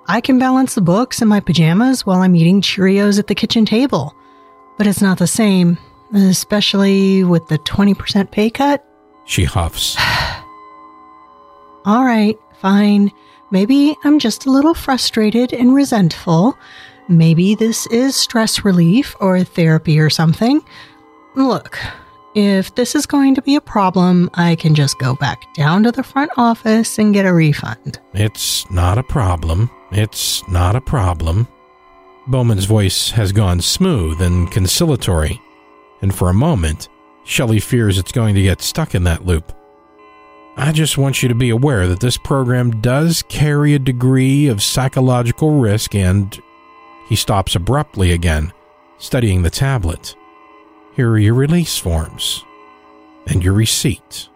I 0.06 0.20
can 0.20 0.38
balance 0.38 0.74
the 0.74 0.80
books 0.80 1.20
in 1.20 1.28
my 1.28 1.40
pajamas 1.40 2.06
while 2.06 2.22
I'm 2.22 2.34
eating 2.36 2.60
Cheerios 2.60 3.18
at 3.18 3.26
the 3.26 3.34
kitchen 3.34 3.66
table. 3.66 4.14
But 4.78 4.86
it's 4.86 5.02
not 5.02 5.18
the 5.18 5.26
same, 5.26 5.76
especially 6.14 7.24
with 7.24 7.46
the 7.48 7.58
20% 7.58 8.30
pay 8.30 8.48
cut. 8.48 8.84
She 9.26 9.44
huffs. 9.44 9.96
All 11.84 12.04
right, 12.04 12.38
fine. 12.60 13.12
Maybe 13.50 13.96
I'm 14.04 14.18
just 14.18 14.46
a 14.46 14.50
little 14.50 14.74
frustrated 14.74 15.52
and 15.52 15.74
resentful. 15.74 16.56
Maybe 17.08 17.54
this 17.54 17.86
is 17.86 18.14
stress 18.14 18.64
relief 18.64 19.16
or 19.18 19.42
therapy 19.42 19.98
or 19.98 20.10
something. 20.10 20.62
Look, 21.34 21.78
if 22.34 22.74
this 22.74 22.94
is 22.94 23.06
going 23.06 23.34
to 23.34 23.42
be 23.42 23.56
a 23.56 23.60
problem, 23.60 24.28
I 24.34 24.56
can 24.56 24.74
just 24.74 24.98
go 24.98 25.14
back 25.14 25.52
down 25.54 25.82
to 25.84 25.92
the 25.92 26.02
front 26.02 26.30
office 26.36 26.98
and 26.98 27.14
get 27.14 27.24
a 27.24 27.32
refund. 27.32 27.98
It's 28.12 28.70
not 28.70 28.98
a 28.98 29.02
problem. 29.02 29.70
It's 29.90 30.46
not 30.48 30.76
a 30.76 30.80
problem. 30.82 31.48
Bowman's 32.26 32.66
voice 32.66 33.10
has 33.12 33.32
gone 33.32 33.62
smooth 33.62 34.20
and 34.20 34.50
conciliatory, 34.50 35.40
and 36.02 36.14
for 36.14 36.28
a 36.28 36.34
moment, 36.34 36.90
Shelley 37.24 37.58
fears 37.58 37.96
it's 37.96 38.12
going 38.12 38.34
to 38.34 38.42
get 38.42 38.60
stuck 38.60 38.94
in 38.94 39.04
that 39.04 39.24
loop. 39.24 39.50
I 40.56 40.72
just 40.72 40.98
want 40.98 41.22
you 41.22 41.28
to 41.30 41.34
be 41.34 41.48
aware 41.48 41.86
that 41.86 42.00
this 42.00 42.18
program 42.18 42.82
does 42.82 43.22
carry 43.28 43.72
a 43.72 43.78
degree 43.78 44.46
of 44.48 44.62
psychological 44.62 45.58
risk 45.58 45.94
and. 45.94 46.38
He 47.08 47.16
stops 47.16 47.54
abruptly 47.54 48.12
again, 48.12 48.52
studying 48.98 49.42
the 49.42 49.50
tablet. 49.50 50.14
Here 50.94 51.10
are 51.10 51.18
your 51.18 51.34
release 51.34 51.78
forms 51.78 52.44
and 53.26 53.42
your 53.42 53.54
receipt. 53.54 54.28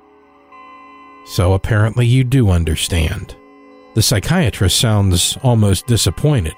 So 1.27 1.53
apparently 1.53 2.07
you 2.07 2.25
do 2.25 2.51
understand. 2.51 3.37
The 3.95 4.03
psychiatrist 4.03 4.79
sounds 4.79 5.37
almost 5.43 5.87
disappointed. 5.87 6.57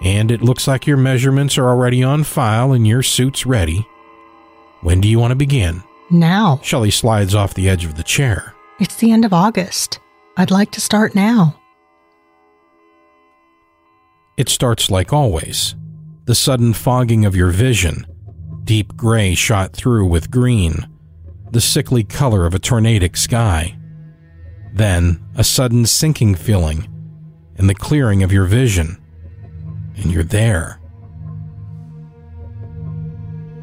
And 0.00 0.30
it 0.30 0.42
looks 0.42 0.68
like 0.68 0.86
your 0.86 0.96
measurements 0.96 1.58
are 1.58 1.68
already 1.68 2.04
on 2.04 2.22
file 2.22 2.72
and 2.72 2.86
your 2.86 3.02
suit's 3.02 3.44
ready. 3.44 3.88
When 4.80 5.00
do 5.00 5.08
you 5.08 5.18
want 5.18 5.32
to 5.32 5.36
begin? 5.36 5.82
Now. 6.08 6.60
Shelley 6.62 6.92
slides 6.92 7.34
off 7.34 7.54
the 7.54 7.68
edge 7.68 7.84
of 7.84 7.96
the 7.96 8.04
chair. 8.04 8.54
It's 8.78 8.96
the 8.96 9.10
end 9.10 9.24
of 9.24 9.32
August. 9.32 9.98
I'd 10.36 10.52
like 10.52 10.70
to 10.72 10.80
start 10.80 11.16
now. 11.16 11.57
It 14.38 14.48
starts 14.48 14.88
like 14.88 15.12
always 15.12 15.74
the 16.26 16.34
sudden 16.34 16.72
fogging 16.72 17.24
of 17.24 17.34
your 17.34 17.50
vision, 17.50 18.06
deep 18.62 18.96
gray 18.96 19.34
shot 19.34 19.72
through 19.72 20.06
with 20.06 20.30
green, 20.30 20.86
the 21.50 21.60
sickly 21.60 22.04
color 22.04 22.46
of 22.46 22.54
a 22.54 22.60
tornadic 22.60 23.16
sky. 23.16 23.76
Then 24.72 25.20
a 25.34 25.42
sudden 25.42 25.86
sinking 25.86 26.36
feeling 26.36 26.86
and 27.56 27.68
the 27.68 27.74
clearing 27.74 28.22
of 28.22 28.32
your 28.32 28.44
vision, 28.44 28.96
and 29.96 30.12
you're 30.12 30.22
there. 30.22 30.78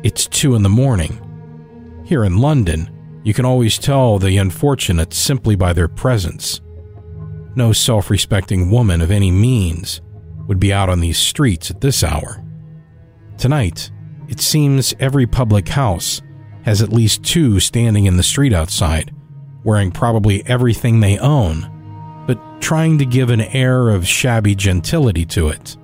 It's 0.03 0.27
two 0.27 0.55
in 0.55 0.63
the 0.63 0.70
morning. 0.70 1.22
Here 2.05 2.25
in 2.25 2.39
London, 2.39 3.22
you 3.24 3.34
can 3.34 3.46
always 3.46 3.77
tell 3.77 4.20
the 4.20 4.38
unfortunate 4.38 5.13
simply 5.13 5.55
by 5.55 5.72
their 5.72 5.88
presence. 5.88 6.60
No 7.55 7.72
self 7.72 8.10
respecting 8.10 8.70
woman 8.70 9.00
of 9.00 9.10
any 9.10 9.32
means 9.32 10.01
would 10.48 10.60
be 10.60 10.74
out 10.74 10.90
on 10.90 11.00
these 11.00 11.18
streets 11.18 11.72
at 11.72 11.82
this 11.82 12.04
hour. 12.04 12.44
Tonight, 13.38 13.92
it 14.28 14.40
seems 14.40 14.94
every 15.00 15.28
public 15.28 15.68
house 15.68 16.22
has 16.64 16.82
at 16.82 16.94
least 16.94 17.24
two 17.24 17.60
standing 17.60 18.06
in 18.06 18.18
the 18.18 18.24
street 18.24 18.54
outside, 18.54 19.14
wearing 19.64 19.92
probably 19.92 20.46
everything 20.48 21.00
they 21.00 21.18
own, 21.20 22.24
but 22.28 22.40
trying 22.62 22.98
to 22.98 23.06
give 23.06 23.30
an 23.30 23.42
air 23.42 23.90
of 23.90 24.08
shabby 24.08 24.56
gentility 24.56 25.25
to 25.25 25.50
it. 25.50 25.78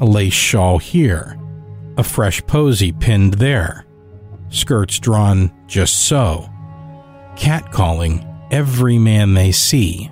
A 0.00 0.04
lace 0.04 0.32
shawl 0.32 0.78
here, 0.78 1.38
a 1.96 2.02
fresh 2.02 2.44
posy 2.46 2.92
pinned 2.92 3.34
there, 3.34 3.86
skirts 4.48 4.98
drawn 4.98 5.52
just 5.66 6.06
so, 6.06 6.48
catcalling 7.36 8.26
every 8.50 8.98
man 8.98 9.34
they 9.34 9.52
see. 9.52 10.10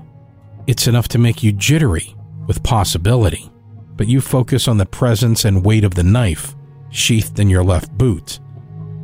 It's 0.67 0.87
enough 0.87 1.09
to 1.09 1.19
make 1.19 1.43
you 1.43 1.51
jittery 1.51 2.15
with 2.47 2.63
possibility, 2.63 3.51
but 3.99 4.07
you 4.07 4.23
focus 4.23 4.69
on 4.69 4.79
the 4.79 4.87
presence 4.87 5.45
and 5.45 5.67
weight 5.67 5.85
of 5.85 5.95
the 5.95 6.03
knife 6.03 6.55
sheathed 6.89 7.39
in 7.39 7.51
your 7.51 7.65
left 7.65 7.93
boot 7.99 8.39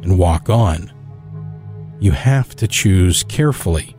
and 0.03 0.19
walk 0.19 0.49
on. 0.49 0.91
You 2.01 2.13
have 2.13 2.55
to 2.57 2.69
choose 2.69 3.25
carefully. 3.25 3.97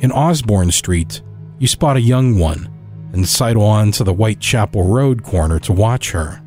In 0.00 0.10
Osborne 0.10 0.72
Street, 0.72 1.22
you 1.58 1.68
spot 1.68 1.96
a 1.96 2.00
young 2.00 2.38
one 2.38 2.68
and 3.12 3.28
sidle 3.28 3.64
on 3.64 3.92
to 3.92 4.04
the 4.04 4.14
Whitechapel 4.14 4.82
Road 4.82 5.22
corner 5.22 5.58
to 5.60 5.72
watch 5.72 6.10
her. 6.10 6.42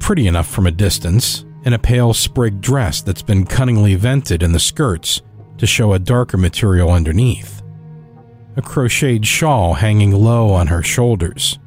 Pretty 0.00 0.26
enough 0.26 0.48
from 0.48 0.66
a 0.66 0.72
distance, 0.72 1.44
in 1.64 1.74
a 1.74 1.78
pale 1.78 2.14
sprig 2.14 2.60
dress 2.60 3.02
that's 3.02 3.22
been 3.22 3.44
cunningly 3.44 3.94
vented 3.94 4.42
in 4.42 4.52
the 4.52 4.58
skirts 4.58 5.20
to 5.58 5.66
show 5.66 5.92
a 5.92 5.98
darker 5.98 6.38
material 6.38 6.90
underneath. 6.90 7.57
A 8.56 8.62
crocheted 8.62 9.26
shawl 9.26 9.74
hanging 9.74 10.12
low 10.12 10.50
on 10.50 10.66
her 10.66 10.82
shoulders. 10.82 11.58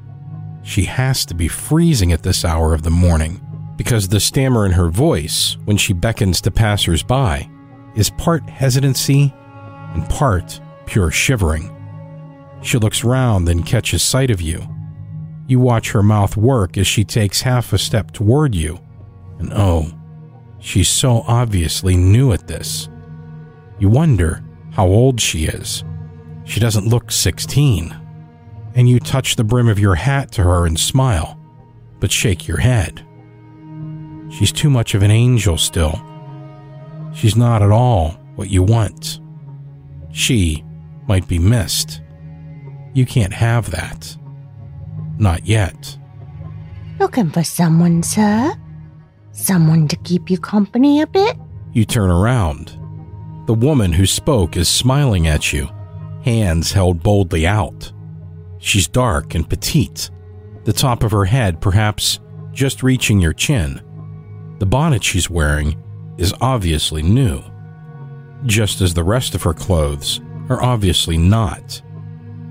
She 0.64 0.84
has 0.86 1.26
to 1.26 1.34
be 1.34 1.48
freezing 1.48 2.12
at 2.12 2.24
this 2.24 2.44
hour 2.46 2.74
of 2.74 2.84
the 2.84 2.90
morning 2.90 3.42
because 3.78 4.08
the 4.08 4.20
stammer 4.20 4.66
in 4.66 4.74
her 4.74 4.90
voice 4.90 5.58
when 5.66 5.78
she 5.78 5.94
beckons 5.94 6.42
to 6.42 6.52
passers 6.52 7.02
by 7.02 7.50
is 7.96 8.10
part 8.12 8.48
hesitancy 8.50 9.34
and 9.94 10.08
part 10.10 10.60
pure 10.86 11.12
shivering. 11.12 11.76
She 12.62 12.78
looks 12.78 13.04
round 13.04 13.50
and 13.50 13.66
catches 13.66 14.04
sight 14.04 14.30
of 14.30 14.42
you. 14.42 14.68
You 15.48 15.60
watch 15.60 15.92
her 15.92 16.04
mouth 16.04 16.38
work 16.38 16.78
as 16.78 16.88
she 16.88 17.04
takes 17.04 17.42
half 17.42 17.74
a 17.74 17.78
step 17.78 18.12
toward 18.12 18.54
you, 18.54 18.80
and 19.40 19.52
oh, 19.54 19.92
she's 20.60 20.90
so 20.90 21.24
obviously 21.28 21.98
new 21.98 22.32
at 22.32 22.48
this. 22.48 22.88
You 23.80 23.90
wonder 23.90 24.44
how 24.72 24.86
old 24.88 25.20
she 25.20 25.46
is. 25.46 25.84
She 26.46 26.60
doesn't 26.60 26.88
look 26.88 27.12
16. 27.12 27.96
And 28.76 28.90
you 28.90 29.00
touch 29.00 29.36
the 29.36 29.44
brim 29.44 29.68
of 29.68 29.80
your 29.80 29.96
hat 29.96 30.32
to 30.34 30.44
her 30.44 30.66
and 30.66 30.80
smile, 30.80 31.40
but 32.00 32.12
shake 32.12 32.48
your 32.48 32.58
head. 32.58 33.06
She's 34.30 34.52
too 34.52 34.70
much 34.70 34.96
of 34.96 35.04
an 35.04 35.12
angel 35.12 35.58
still. 35.58 36.02
She's 37.14 37.36
not 37.36 37.62
at 37.62 37.72
all 37.72 38.12
what 38.36 38.50
you 38.50 38.64
want. 38.64 39.20
She 40.14 40.64
might 41.08 41.28
be 41.28 41.38
missed. 41.38 42.02
You 42.94 43.06
can't 43.06 43.34
have 43.34 43.72
that. 43.72 44.16
Not 45.18 45.46
yet. 45.46 45.98
Looking 47.00 47.30
for 47.30 47.44
someone, 47.44 48.04
sir? 48.04 48.54
Someone 49.34 49.88
to 49.90 49.96
keep 49.98 50.30
you 50.30 50.38
company 50.38 51.02
a 51.02 51.08
bit? 51.08 51.38
You 51.74 51.86
turn 51.86 52.10
around. 52.10 52.78
The 53.48 53.54
woman 53.54 53.92
who 53.92 54.06
spoke 54.06 54.56
is 54.56 54.70
smiling 54.70 55.28
at 55.28 55.52
you, 55.52 55.70
hands 56.24 56.72
held 56.72 57.04
boldly 57.04 57.48
out. 57.48 57.92
She's 58.60 58.88
dark 58.88 59.36
and 59.36 59.50
petite, 59.50 60.10
the 60.64 60.74
top 60.74 61.04
of 61.04 61.12
her 61.12 61.26
head 61.26 61.62
perhaps 61.62 62.20
just 62.52 62.84
reaching 62.84 63.20
your 63.20 63.34
chin. 63.34 63.82
The 64.60 64.66
bonnet 64.66 65.04
she's 65.04 65.30
wearing 65.30 65.82
is 66.18 66.34
obviously 66.42 67.02
new, 67.02 67.42
just 68.46 68.82
as 68.82 68.94
the 68.94 69.04
rest 69.04 69.34
of 69.34 69.44
her 69.44 69.54
clothes 69.54 70.22
are 70.50 70.62
obviously 70.62 71.18
not. 71.18 71.82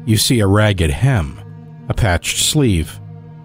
You 0.06 0.16
see 0.16 0.40
a 0.40 0.46
ragged 0.46 0.90
hem, 0.90 1.38
a 1.88 1.94
patched 1.94 2.38
sleeve. 2.38 2.98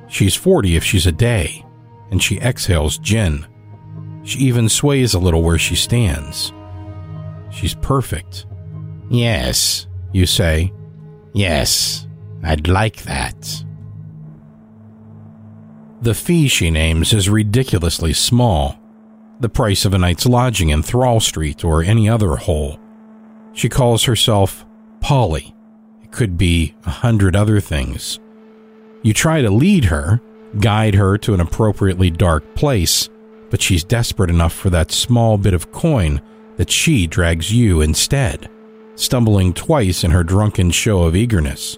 She's 0.07 0.35
40 0.35 0.75
if 0.75 0.83
she's 0.83 1.05
a 1.05 1.11
day, 1.11 1.63
and 2.09 2.23
she 2.23 2.39
exhales 2.39 2.97
gin. 2.97 3.45
She 4.23 4.39
even 4.39 4.69
sways 4.69 5.13
a 5.13 5.19
little 5.19 5.43
where 5.43 5.59
she 5.59 5.75
stands. 5.75 6.51
She's 7.51 7.75
perfect. 7.75 8.47
Yes, 9.09 9.87
you 10.15 10.25
say. 10.25 10.71
Yes, 11.33 12.07
I'd 12.41 12.67
like 12.67 13.03
that. 13.03 13.63
The 16.01 16.13
fee 16.13 16.47
she 16.47 16.71
names 16.71 17.13
is 17.13 17.29
ridiculously 17.29 18.13
small, 18.13 18.79
the 19.41 19.49
price 19.49 19.83
of 19.83 19.93
a 19.93 19.97
night's 19.97 20.25
lodging 20.25 20.69
in 20.69 20.83
Thrawl 20.83 21.19
Street 21.19 21.65
or 21.65 21.83
any 21.83 22.07
other 22.07 22.37
hole. 22.37 22.79
She 23.53 23.67
calls 23.67 24.03
herself 24.03 24.65
Polly. 25.01 25.53
It 26.01 26.11
could 26.11 26.37
be 26.37 26.75
a 26.85 26.89
hundred 26.89 27.35
other 27.35 27.59
things. 27.59 28.19
You 29.03 29.13
try 29.13 29.41
to 29.41 29.49
lead 29.49 29.85
her, 29.85 30.21
guide 30.59 30.95
her 30.95 31.17
to 31.19 31.33
an 31.33 31.41
appropriately 31.41 32.09
dark 32.09 32.55
place, 32.55 33.09
but 33.49 33.61
she's 33.61 33.83
desperate 33.83 34.29
enough 34.29 34.53
for 34.53 34.69
that 34.69 34.91
small 34.91 35.37
bit 35.37 35.53
of 35.53 35.71
coin 35.73 36.21
that 36.55 36.71
she 36.71 37.05
drags 37.05 37.53
you 37.53 37.81
instead, 37.81 38.49
stumbling 38.95 39.53
twice 39.53 40.03
in 40.03 40.11
her 40.11 40.23
drunken 40.23 40.71
show 40.71 41.03
of 41.03 41.15
eagerness. 41.15 41.77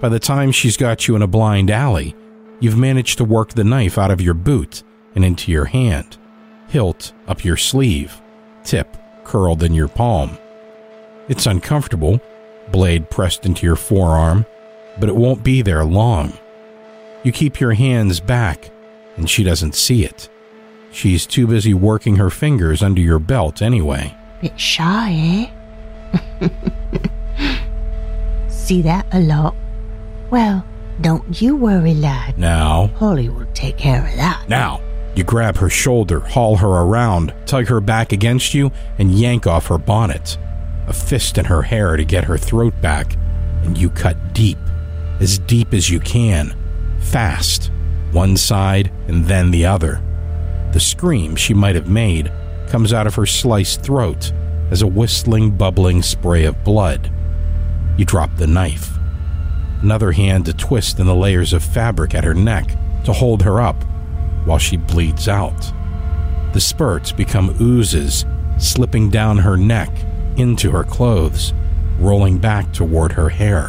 By 0.00 0.08
the 0.08 0.18
time 0.18 0.50
she's 0.50 0.76
got 0.76 1.06
you 1.06 1.16
in 1.16 1.22
a 1.22 1.26
blind 1.26 1.70
alley, 1.70 2.14
you've 2.60 2.76
managed 2.76 3.18
to 3.18 3.24
work 3.24 3.50
the 3.50 3.64
knife 3.64 3.98
out 3.98 4.10
of 4.10 4.20
your 4.20 4.34
boot 4.34 4.82
and 5.14 5.24
into 5.24 5.52
your 5.52 5.66
hand, 5.66 6.16
hilt 6.68 7.12
up 7.28 7.44
your 7.44 7.56
sleeve, 7.56 8.20
tip 8.64 8.96
curled 9.24 9.62
in 9.62 9.74
your 9.74 9.88
palm. 9.88 10.38
It's 11.28 11.46
uncomfortable, 11.46 12.20
blade 12.70 13.10
pressed 13.10 13.46
into 13.46 13.66
your 13.66 13.76
forearm, 13.76 14.46
but 14.98 15.08
it 15.08 15.16
won't 15.16 15.44
be 15.44 15.62
there 15.62 15.84
long. 15.84 16.32
You 17.22 17.32
keep 17.32 17.60
your 17.60 17.74
hands 17.74 18.18
back, 18.18 18.70
and 19.16 19.30
she 19.30 19.44
doesn't 19.44 19.74
see 19.74 20.04
it. 20.04 20.28
She's 20.90 21.26
too 21.26 21.46
busy 21.46 21.74
working 21.74 22.16
her 22.16 22.30
fingers 22.30 22.82
under 22.82 23.00
your 23.00 23.18
belt 23.18 23.62
anyway. 23.62 24.14
Bit 24.40 24.58
shy, 24.58 25.12
eh? 25.12 25.61
See 28.48 28.82
that 28.82 29.06
a 29.12 29.20
lot? 29.20 29.54
Well, 30.30 30.64
don't 31.00 31.40
you 31.40 31.56
worry, 31.56 31.94
lad. 31.94 32.38
Now, 32.38 32.88
Polly 32.96 33.28
will 33.28 33.46
take 33.54 33.76
care 33.76 34.06
of 34.06 34.16
that. 34.16 34.48
now, 34.48 34.80
you 35.14 35.24
grab 35.24 35.56
her 35.56 35.68
shoulder, 35.68 36.20
haul 36.20 36.56
her 36.56 36.68
around, 36.68 37.34
tug 37.44 37.68
her 37.68 37.80
back 37.80 38.12
against 38.12 38.54
you, 38.54 38.70
and 38.98 39.12
yank 39.12 39.46
off 39.46 39.66
her 39.66 39.78
bonnet. 39.78 40.38
A 40.86 40.92
fist 40.92 41.38
in 41.38 41.46
her 41.46 41.62
hair 41.62 41.96
to 41.96 42.04
get 42.04 42.24
her 42.24 42.38
throat 42.38 42.74
back, 42.80 43.16
and 43.62 43.76
you 43.76 43.90
cut 43.90 44.32
deep, 44.32 44.58
as 45.20 45.38
deep 45.38 45.74
as 45.74 45.90
you 45.90 46.00
can, 46.00 46.56
fast, 46.98 47.70
one 48.12 48.36
side 48.36 48.92
and 49.08 49.26
then 49.26 49.50
the 49.50 49.66
other. 49.66 50.02
The 50.72 50.80
scream 50.80 51.36
she 51.36 51.54
might 51.54 51.74
have 51.74 51.88
made 51.88 52.32
comes 52.68 52.92
out 52.92 53.06
of 53.06 53.14
her 53.16 53.26
sliced 53.26 53.82
throat 53.82 54.32
as 54.72 54.80
a 54.80 54.86
whistling, 54.86 55.50
bubbling 55.50 56.00
spray 56.00 56.46
of 56.46 56.64
blood. 56.64 57.12
You 57.98 58.06
drop 58.06 58.34
the 58.36 58.46
knife. 58.46 58.88
Another 59.82 60.12
hand 60.12 60.46
to 60.46 60.54
twist 60.54 60.98
in 60.98 61.04
the 61.04 61.14
layers 61.14 61.52
of 61.52 61.62
fabric 61.62 62.14
at 62.14 62.24
her 62.24 62.32
neck 62.32 62.74
to 63.04 63.12
hold 63.12 63.42
her 63.42 63.60
up 63.60 63.76
while 64.46 64.56
she 64.56 64.78
bleeds 64.78 65.28
out. 65.28 65.72
The 66.54 66.60
spurts 66.60 67.12
become 67.12 67.54
oozes, 67.60 68.24
slipping 68.58 69.10
down 69.10 69.36
her 69.38 69.58
neck 69.58 69.90
into 70.38 70.70
her 70.70 70.84
clothes, 70.84 71.52
rolling 71.98 72.38
back 72.38 72.72
toward 72.72 73.12
her 73.12 73.28
hair. 73.28 73.68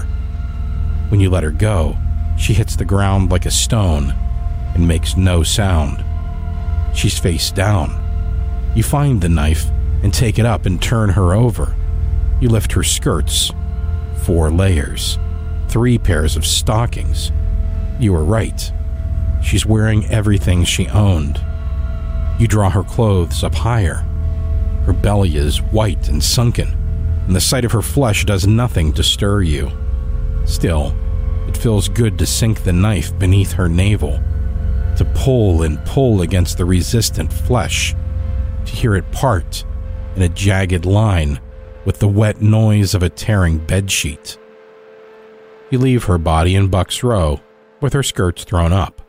When 1.10 1.20
you 1.20 1.30
let 1.30 1.44
her 1.44 1.52
go, 1.52 1.98
she 2.38 2.54
hits 2.54 2.78
the 2.78 2.86
ground 2.86 3.30
like 3.30 3.46
a 3.46 3.52
stone 3.52 4.12
and 4.74 4.88
makes 4.88 5.18
no 5.18 5.44
sound. 5.44 6.02
She's 6.96 7.20
face 7.20 7.52
down. 7.52 8.00
You 8.74 8.84
find 8.84 9.20
the 9.20 9.28
knife 9.28 9.70
and 10.04 10.14
take 10.14 10.38
it 10.38 10.46
up 10.46 10.66
and 10.66 10.82
turn 10.82 11.10
her 11.10 11.34
over. 11.34 11.76
You 12.40 12.50
lift 12.50 12.74
her 12.74 12.84
skirts. 12.84 13.52
Four 14.24 14.52
layers. 14.52 15.18
Three 15.70 15.98
pairs 15.98 16.36
of 16.36 16.46
stockings. 16.46 17.32
You 18.00 18.14
were 18.14 18.24
right. 18.24 18.72
She's 19.42 19.66
wearing 19.66 20.06
everything 20.06 20.64
she 20.64 20.88
owned. 20.90 21.44
You 22.40 22.48
draw 22.48 22.70
her 22.70 22.84
clothes 22.84 23.44
up 23.44 23.56
higher. 23.56 24.06
Her 24.86 24.94
belly 24.94 25.36
is 25.36 25.62
white 25.62 26.10
and 26.10 26.24
sunken, 26.24 26.70
and 27.26 27.36
the 27.36 27.42
sight 27.42 27.66
of 27.66 27.72
her 27.72 27.82
flesh 27.82 28.26
does 28.26 28.46
nothing 28.46 28.94
to 28.94 29.04
stir 29.04 29.42
you. 29.42 29.72
Still, 30.46 30.96
it 31.48 31.58
feels 31.58 31.88
good 31.90 32.20
to 32.20 32.26
sink 32.26 32.64
the 32.64 32.74
knife 32.74 33.18
beneath 33.18 33.54
her 33.54 33.70
navel 33.70 34.20
to 34.98 35.06
pull 35.06 35.64
and 35.64 35.84
pull 35.86 36.22
against 36.22 36.58
the 36.58 36.66
resistant 36.66 37.32
flesh, 37.32 37.96
to 38.66 38.72
hear 38.72 38.96
it 38.96 39.12
part 39.12 39.66
in 40.16 40.22
a 40.22 40.30
jagged 40.30 40.86
line 40.86 41.40
with 41.86 42.00
the 42.00 42.08
wet 42.08 42.42
noise 42.42 42.94
of 42.94 43.04
a 43.04 43.10
tearing 43.10 43.60
bedsheet. 43.60 44.38
You 45.70 45.80
leave 45.80 46.06
her 46.06 46.18
body 46.18 46.56
in 46.56 46.68
Buck's 46.68 47.04
Row 47.04 47.42
with 47.82 47.94
her 47.94 48.04
skirts 48.04 48.44
thrown 48.44 48.72
up. 48.72 49.02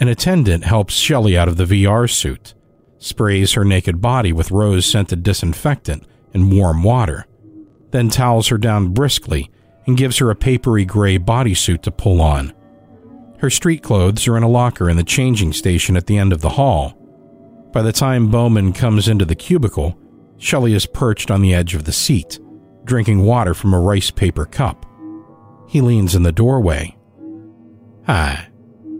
An 0.00 0.08
attendant 0.08 0.64
helps 0.64 0.94
Shelley 0.94 1.36
out 1.36 1.48
of 1.48 1.56
the 1.56 1.64
VR 1.64 2.08
suit, 2.10 2.54
sprays 2.98 3.52
her 3.52 3.64
naked 3.64 4.00
body 4.00 4.32
with 4.32 4.50
rose 4.50 4.86
scented 4.86 5.22
disinfectant 5.22 6.04
and 6.32 6.52
warm 6.56 6.82
water, 6.82 7.26
then 7.90 8.08
towels 8.08 8.48
her 8.48 8.58
down 8.58 8.88
briskly 8.88 9.50
and 9.86 9.96
gives 9.96 10.18
her 10.18 10.30
a 10.30 10.36
papery 10.36 10.84
gray 10.84 11.18
bodysuit 11.18 11.82
to 11.82 11.90
pull 11.90 12.20
on. 12.20 12.52
Her 13.38 13.50
street 13.50 13.82
clothes 13.82 14.26
are 14.28 14.36
in 14.36 14.42
a 14.42 14.48
locker 14.48 14.90
in 14.90 14.96
the 14.96 15.04
changing 15.04 15.52
station 15.52 15.96
at 15.96 16.06
the 16.06 16.18
end 16.18 16.32
of 16.32 16.40
the 16.40 16.50
hall. 16.50 16.94
By 17.72 17.82
the 17.82 17.92
time 17.92 18.30
Bowman 18.30 18.72
comes 18.72 19.08
into 19.08 19.24
the 19.24 19.34
cubicle, 19.34 19.98
Shelley 20.38 20.72
is 20.74 20.86
perched 20.86 21.30
on 21.30 21.42
the 21.42 21.54
edge 21.54 21.74
of 21.74 21.84
the 21.84 21.92
seat, 21.92 22.38
drinking 22.84 23.24
water 23.24 23.54
from 23.54 23.74
a 23.74 23.80
rice 23.80 24.10
paper 24.10 24.46
cup. 24.46 24.86
He 25.68 25.80
leans 25.80 26.14
in 26.14 26.22
the 26.22 26.32
doorway. 26.32 26.96
Hi, 28.06 28.48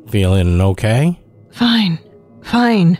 feeling 0.09 0.61
okay? 0.61 1.19
Fine, 1.51 1.99
fine. 2.43 2.99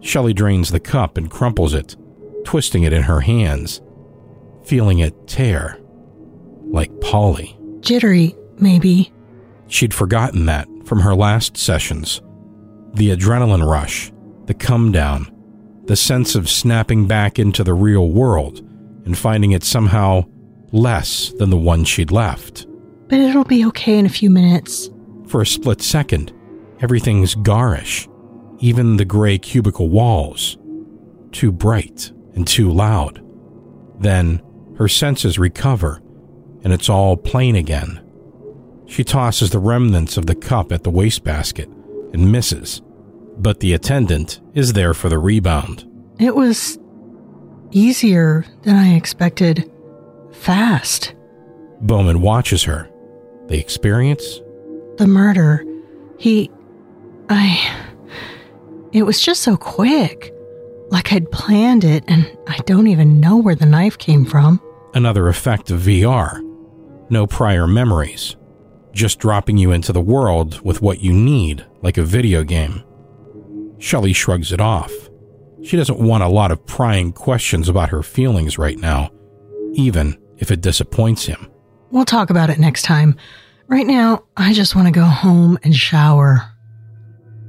Shelley 0.00 0.32
drains 0.34 0.70
the 0.70 0.80
cup 0.80 1.16
and 1.16 1.30
crumples 1.30 1.74
it, 1.74 1.96
twisting 2.44 2.82
it 2.82 2.92
in 2.92 3.02
her 3.02 3.20
hands, 3.20 3.80
feeling 4.64 4.98
it 4.98 5.28
tear. 5.28 5.78
Like 6.64 7.00
Polly. 7.00 7.56
Jittery, 7.80 8.34
maybe. 8.58 9.12
She'd 9.68 9.94
forgotten 9.94 10.46
that 10.46 10.68
from 10.84 11.00
her 11.00 11.14
last 11.14 11.56
sessions. 11.56 12.20
The 12.94 13.10
adrenaline 13.10 13.66
rush, 13.68 14.11
the 14.46 14.54
come 14.54 14.92
down, 14.92 15.30
the 15.84 15.96
sense 15.96 16.34
of 16.34 16.48
snapping 16.48 17.06
back 17.06 17.38
into 17.38 17.64
the 17.64 17.74
real 17.74 18.10
world 18.10 18.60
and 19.04 19.16
finding 19.18 19.52
it 19.52 19.64
somehow 19.64 20.24
less 20.72 21.30
than 21.38 21.50
the 21.50 21.56
one 21.56 21.84
she'd 21.84 22.10
left. 22.10 22.66
But 23.08 23.20
it'll 23.20 23.44
be 23.44 23.64
okay 23.66 23.98
in 23.98 24.06
a 24.06 24.10
few 24.10 24.30
minutes. 24.30 24.90
For 25.26 25.42
a 25.42 25.46
split 25.46 25.82
second, 25.82 26.32
everything's 26.80 27.34
garish, 27.34 28.08
even 28.58 28.96
the 28.96 29.04
gray 29.04 29.38
cubicle 29.38 29.88
walls. 29.88 30.56
Too 31.30 31.52
bright 31.52 32.12
and 32.34 32.46
too 32.46 32.70
loud. 32.70 33.22
Then 33.98 34.42
her 34.76 34.88
senses 34.88 35.38
recover, 35.38 36.00
and 36.64 36.72
it's 36.72 36.88
all 36.88 37.16
plain 37.16 37.56
again. 37.56 38.00
She 38.86 39.04
tosses 39.04 39.50
the 39.50 39.58
remnants 39.58 40.16
of 40.16 40.26
the 40.26 40.34
cup 40.34 40.72
at 40.72 40.82
the 40.82 40.90
wastebasket 40.90 41.68
and 42.12 42.30
misses, 42.32 42.82
but 43.42 43.60
the 43.60 43.72
attendant 43.74 44.40
is 44.54 44.72
there 44.72 44.94
for 44.94 45.08
the 45.08 45.18
rebound. 45.18 45.84
It 46.18 46.34
was 46.36 46.78
easier 47.72 48.44
than 48.62 48.76
I 48.76 48.94
expected. 48.94 49.70
Fast. 50.30 51.14
Bowman 51.80 52.20
watches 52.20 52.62
her. 52.62 52.88
The 53.48 53.58
experience? 53.58 54.40
The 54.96 55.08
murder. 55.08 55.64
He. 56.18 56.50
I. 57.28 57.88
It 58.92 59.02
was 59.02 59.20
just 59.20 59.42
so 59.42 59.56
quick. 59.56 60.32
Like 60.90 61.12
I'd 61.12 61.30
planned 61.32 61.84
it, 61.84 62.04
and 62.06 62.30
I 62.46 62.58
don't 62.58 62.86
even 62.86 63.18
know 63.18 63.38
where 63.38 63.54
the 63.54 63.66
knife 63.66 63.98
came 63.98 64.24
from. 64.24 64.60
Another 64.94 65.28
effect 65.28 65.70
of 65.70 65.80
VR. 65.80 66.40
No 67.10 67.26
prior 67.26 67.66
memories. 67.66 68.36
Just 68.92 69.18
dropping 69.18 69.56
you 69.56 69.72
into 69.72 69.92
the 69.92 70.02
world 70.02 70.60
with 70.60 70.82
what 70.82 71.00
you 71.00 71.12
need, 71.12 71.64
like 71.80 71.96
a 71.96 72.02
video 72.02 72.44
game. 72.44 72.84
Shelley 73.82 74.12
shrugs 74.12 74.52
it 74.52 74.60
off. 74.60 74.92
She 75.64 75.76
doesn't 75.76 75.98
want 75.98 76.22
a 76.22 76.28
lot 76.28 76.52
of 76.52 76.64
prying 76.66 77.12
questions 77.12 77.68
about 77.68 77.88
her 77.88 78.04
feelings 78.04 78.56
right 78.56 78.78
now, 78.78 79.10
even 79.72 80.16
if 80.38 80.52
it 80.52 80.60
disappoints 80.60 81.26
him. 81.26 81.50
We'll 81.90 82.04
talk 82.04 82.30
about 82.30 82.48
it 82.48 82.60
next 82.60 82.82
time. 82.82 83.16
Right 83.66 83.86
now, 83.86 84.22
I 84.36 84.52
just 84.52 84.76
want 84.76 84.86
to 84.86 84.92
go 84.92 85.04
home 85.04 85.58
and 85.64 85.74
shower. 85.74 86.48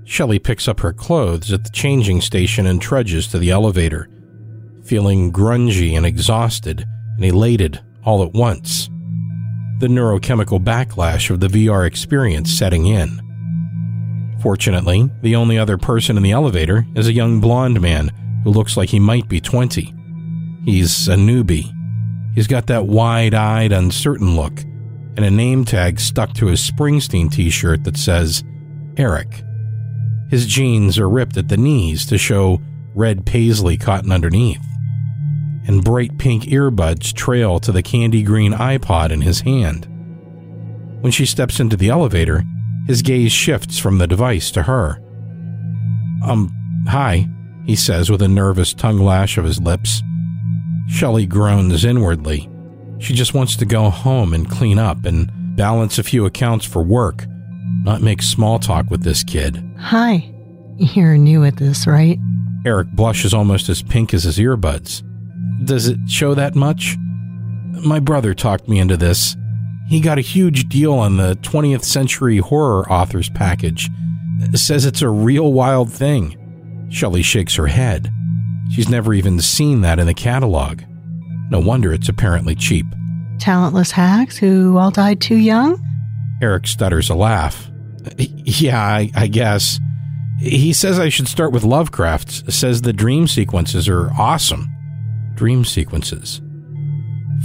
Shelley 0.05 0.39
picks 0.39 0.67
up 0.67 0.79
her 0.79 0.91
clothes 0.91 1.53
at 1.53 1.65
the 1.65 1.69
changing 1.69 2.19
station 2.21 2.65
and 2.65 2.81
trudges 2.81 3.27
to 3.27 3.37
the 3.37 3.51
elevator, 3.51 4.09
feeling 4.83 5.31
grungy 5.31 5.95
and 5.95 6.03
exhausted 6.03 6.83
and 7.15 7.25
elated 7.25 7.79
all 8.05 8.23
at 8.23 8.33
once. 8.33 8.89
The 9.79 9.87
neurochemical 9.87 10.63
backlash 10.63 11.29
of 11.29 11.41
the 11.41 11.47
VR 11.47 11.85
experience 11.85 12.51
setting 12.51 12.87
in. 12.87 13.19
Fortunately, 14.43 15.09
the 15.23 15.35
only 15.35 15.57
other 15.57 15.79
person 15.79 16.17
in 16.17 16.21
the 16.21 16.31
elevator 16.31 16.85
is 16.95 17.07
a 17.07 17.13
young 17.13 17.41
blond 17.41 17.81
man 17.81 18.11
who 18.43 18.51
looks 18.51 18.77
like 18.77 18.89
he 18.89 18.99
might 18.99 19.27
be 19.27 19.41
20. 19.41 19.91
He's 20.65 21.07
a 21.07 21.15
newbie. 21.15 21.71
He's 22.35 22.47
got 22.47 22.67
that 22.67 22.85
wide 22.85 23.33
eyed, 23.33 23.71
uncertain 23.71 24.35
look 24.35 24.59
and 25.15 25.25
a 25.25 25.31
name 25.31 25.65
tag 25.65 25.99
stuck 25.99 26.33
to 26.33 26.47
his 26.47 26.59
Springsteen 26.59 27.31
t 27.31 27.49
shirt 27.49 27.83
that 27.83 27.97
says 27.97 28.43
Eric. 28.97 29.43
His 30.29 30.47
jeans 30.47 30.97
are 30.97 31.09
ripped 31.09 31.37
at 31.37 31.49
the 31.49 31.57
knees 31.57 32.05
to 32.07 32.17
show 32.17 32.61
red 32.95 33.25
paisley 33.25 33.77
cotton 33.77 34.11
underneath, 34.11 34.63
and 35.67 35.83
bright 35.83 36.17
pink 36.17 36.43
earbuds 36.45 37.13
trail 37.13 37.59
to 37.59 37.71
the 37.71 37.83
candy 37.83 38.23
green 38.23 38.53
iPod 38.53 39.11
in 39.11 39.21
his 39.21 39.41
hand. 39.41 39.87
When 41.01 41.11
she 41.11 41.25
steps 41.25 41.59
into 41.59 41.77
the 41.77 41.89
elevator, 41.89 42.43
his 42.87 43.01
gaze 43.01 43.31
shifts 43.31 43.79
from 43.79 43.97
the 43.97 44.07
device 44.07 44.51
to 44.51 44.63
her. 44.63 45.01
Um, 46.25 46.51
hi, 46.87 47.27
he 47.65 47.75
says 47.75 48.09
with 48.09 48.21
a 48.21 48.27
nervous 48.27 48.73
tongue 48.73 48.99
lash 48.99 49.37
of 49.37 49.45
his 49.45 49.59
lips. 49.59 50.01
Shelley 50.89 51.25
groans 51.25 51.85
inwardly. 51.85 52.49
She 52.99 53.13
just 53.13 53.33
wants 53.33 53.55
to 53.57 53.65
go 53.65 53.89
home 53.89 54.33
and 54.33 54.49
clean 54.49 54.79
up 54.79 55.05
and 55.05 55.29
balance 55.55 55.97
a 55.97 56.03
few 56.03 56.25
accounts 56.25 56.65
for 56.65 56.83
work, 56.83 57.25
not 57.83 58.01
make 58.01 58.21
small 58.21 58.59
talk 58.59 58.89
with 58.89 59.03
this 59.03 59.23
kid. 59.23 59.63
Hi. 59.77 60.29
You're 60.77 61.17
new 61.17 61.43
at 61.43 61.57
this, 61.57 61.85
right? 61.85 62.17
Eric 62.65 62.89
blushes 62.91 63.33
almost 63.33 63.69
as 63.69 63.81
pink 63.81 64.13
as 64.13 64.23
his 64.23 64.37
earbuds. 64.39 65.03
Does 65.65 65.87
it 65.87 65.99
show 66.07 66.33
that 66.33 66.55
much? 66.55 66.97
My 67.85 67.99
brother 67.99 68.33
talked 68.33 68.67
me 68.67 68.79
into 68.79 68.97
this. 68.97 69.35
He 69.87 69.99
got 69.99 70.17
a 70.17 70.21
huge 70.21 70.69
deal 70.69 70.93
on 70.93 71.17
the 71.17 71.35
20th 71.37 71.83
Century 71.83 72.37
Horror 72.37 72.89
Authors 72.91 73.29
package. 73.29 73.89
Says 74.55 74.85
it's 74.85 75.01
a 75.01 75.09
real 75.09 75.53
wild 75.53 75.91
thing. 75.91 76.87
Shelley 76.89 77.21
shakes 77.21 77.55
her 77.55 77.67
head. 77.67 78.11
She's 78.71 78.89
never 78.89 79.13
even 79.13 79.39
seen 79.39 79.81
that 79.81 79.99
in 79.99 80.07
the 80.07 80.13
catalog. 80.13 80.81
No 81.49 81.59
wonder 81.59 81.93
it's 81.93 82.09
apparently 82.09 82.55
cheap. 82.55 82.85
Talentless 83.39 83.91
hacks 83.91 84.37
who 84.37 84.77
all 84.77 84.91
died 84.91 85.21
too 85.21 85.35
young? 85.37 85.79
Eric 86.41 86.67
stutters 86.67 87.09
a 87.09 87.15
laugh. 87.15 87.69
Yeah, 88.17 88.81
I, 88.81 89.09
I 89.15 89.27
guess. 89.27 89.79
He 90.39 90.73
says 90.73 90.99
I 90.99 91.09
should 91.09 91.27
start 91.27 91.51
with 91.51 91.63
Lovecraft, 91.63 92.51
says 92.51 92.81
the 92.81 92.93
dream 92.93 93.27
sequences 93.27 93.87
are 93.87 94.11
awesome. 94.17 94.67
Dream 95.35 95.63
sequences. 95.63 96.41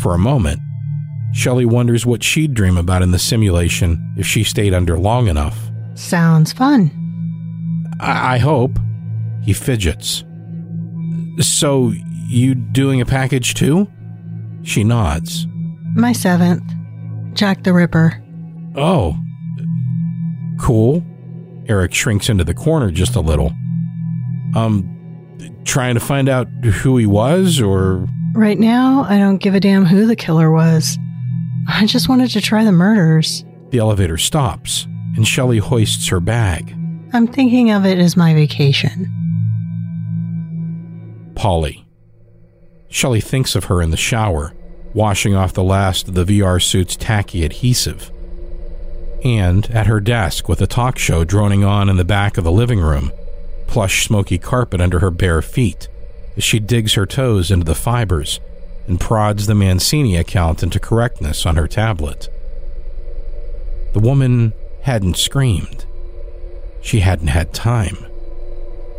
For 0.01 0.15
a 0.15 0.19
moment, 0.19 0.61
Shelley 1.33 1.67
wonders 1.67 2.07
what 2.07 2.23
she'd 2.23 2.55
dream 2.55 2.77
about 2.77 3.03
in 3.03 3.11
the 3.11 3.19
simulation 3.19 4.15
if 4.17 4.27
she 4.27 4.45
stayed 4.45 4.75
under 4.75 4.99
long 4.99 5.29
enough. 5.29 5.59
Sounds 5.95 6.53
fun. 6.53 6.91
I, 8.01 8.35
I 8.35 8.39
hope. 8.39 8.79
He 9.43 9.53
fidgets. 9.53 10.25
So, 11.41 11.93
you 12.29 12.55
doing 12.55 13.01
a 13.01 13.07
package 13.07 13.55
too? 13.55 13.89
She 14.63 14.85
nods. 14.85 15.47
My 15.95 16.13
seventh. 16.13 16.63
Jack 17.35 17.63
the 17.65 17.73
Ripper. 17.73 18.23
Oh. 18.77 19.17
Cool. 20.61 21.05
Eric 21.69 21.95
shrinks 21.95 22.29
into 22.29 22.45
the 22.45 22.55
corner 22.55 22.91
just 22.91 23.15
a 23.17 23.21
little. 23.21 23.53
Um, 24.57 24.95
trying 25.65 25.95
to 25.95 26.01
find 26.01 26.29
out 26.29 26.49
who 26.65 26.97
he 26.97 27.07
was, 27.07 27.61
or. 27.61 28.07
Right 28.35 28.59
now, 28.59 29.05
I 29.09 29.19
don't 29.19 29.39
give 29.39 29.55
a 29.55 29.61
damn 29.61 29.85
who 29.85 30.07
the 30.07 30.17
killer 30.17 30.51
was. 30.51 30.99
I 31.71 31.85
just 31.85 32.09
wanted 32.09 32.31
to 32.31 32.41
try 32.41 32.65
the 32.65 32.73
murders. 32.73 33.45
The 33.71 33.79
elevator 33.79 34.17
stops, 34.17 34.89
and 35.15 35.29
Shelley 35.29 35.59
hoists 35.59 36.09
her 36.09 36.19
bag. 36.19 36.75
I'm 37.13 37.27
thinking 37.27 37.71
of 37.71 37.85
it 37.85 37.99
as 37.99 38.17
my 38.17 38.33
vacation. 38.33 39.07
Polly. 41.35 41.87
Shelley 42.89 43.21
thinks 43.21 43.55
of 43.55 43.65
her 43.65 43.83
in 43.83 43.91
the 43.91 43.99
shower, 43.99 44.55
washing 44.95 45.35
off 45.35 45.53
the 45.53 45.63
last 45.63 46.09
of 46.09 46.15
the 46.15 46.25
VR 46.25 46.61
suit's 46.61 46.97
tacky 46.97 47.45
adhesive. 47.45 48.11
And 49.23 49.71
at 49.71 49.87
her 49.87 50.01
desk 50.01 50.49
with 50.49 50.63
a 50.63 50.67
talk 50.67 50.99
show 50.99 51.23
droning 51.23 51.65
on 51.65 51.91
in 51.91 51.99
the 51.99 52.05
back 52.05 52.39
of 52.39 52.45
the 52.45 52.53
living 52.53 52.81
room, 52.81 53.13
plush 53.67 54.07
smoky 54.07 54.39
carpet 54.39 54.81
under 54.81 55.01
her 55.01 55.11
bare 55.11 55.43
feet, 55.43 55.87
as 56.35 56.45
she 56.45 56.61
digs 56.61 56.95
her 56.95 57.05
toes 57.05 57.51
into 57.51 57.67
the 57.67 57.75
fibers 57.75 58.41
and 58.89 59.01
prods 59.01 59.47
the 59.47 59.55
Mancini 59.55 60.17
account 60.17 60.63
into 60.63 60.81
correctness 60.81 61.47
on 61.47 61.57
her 61.57 61.69
tablet. 61.69 62.29
The 63.93 64.01
woman 64.01 64.53
hadn't 64.83 65.17
screamed. 65.17 65.85
She 66.81 67.01
hadn't 67.01 67.29
had 67.29 67.53
time. 67.53 68.07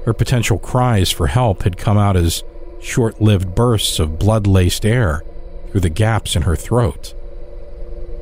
Her 0.05 0.13
potential 0.13 0.59
cries 0.59 1.11
for 1.11 1.27
help 1.27 1.63
had 1.63 1.77
come 1.77 1.97
out 1.97 2.15
as 2.15 2.43
short 2.81 3.21
lived 3.21 3.55
bursts 3.55 3.99
of 3.99 4.19
blood 4.19 4.47
laced 4.47 4.85
air 4.85 5.23
through 5.69 5.81
the 5.81 5.89
gaps 5.89 6.35
in 6.35 6.43
her 6.43 6.55
throat. 6.55 7.13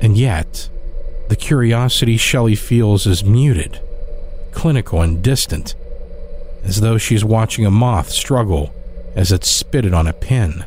And 0.00 0.16
yet, 0.16 0.68
the 1.28 1.36
curiosity 1.36 2.16
Shelley 2.16 2.54
feels 2.54 3.06
is 3.06 3.24
muted, 3.24 3.80
clinical 4.52 5.02
and 5.02 5.22
distant, 5.22 5.74
as 6.64 6.80
though 6.80 6.98
she's 6.98 7.24
watching 7.24 7.66
a 7.66 7.70
moth 7.70 8.10
struggle 8.10 8.72
as 9.14 9.32
it's 9.32 9.48
spitted 9.48 9.94
on 9.94 10.06
a 10.06 10.12
pin. 10.12 10.64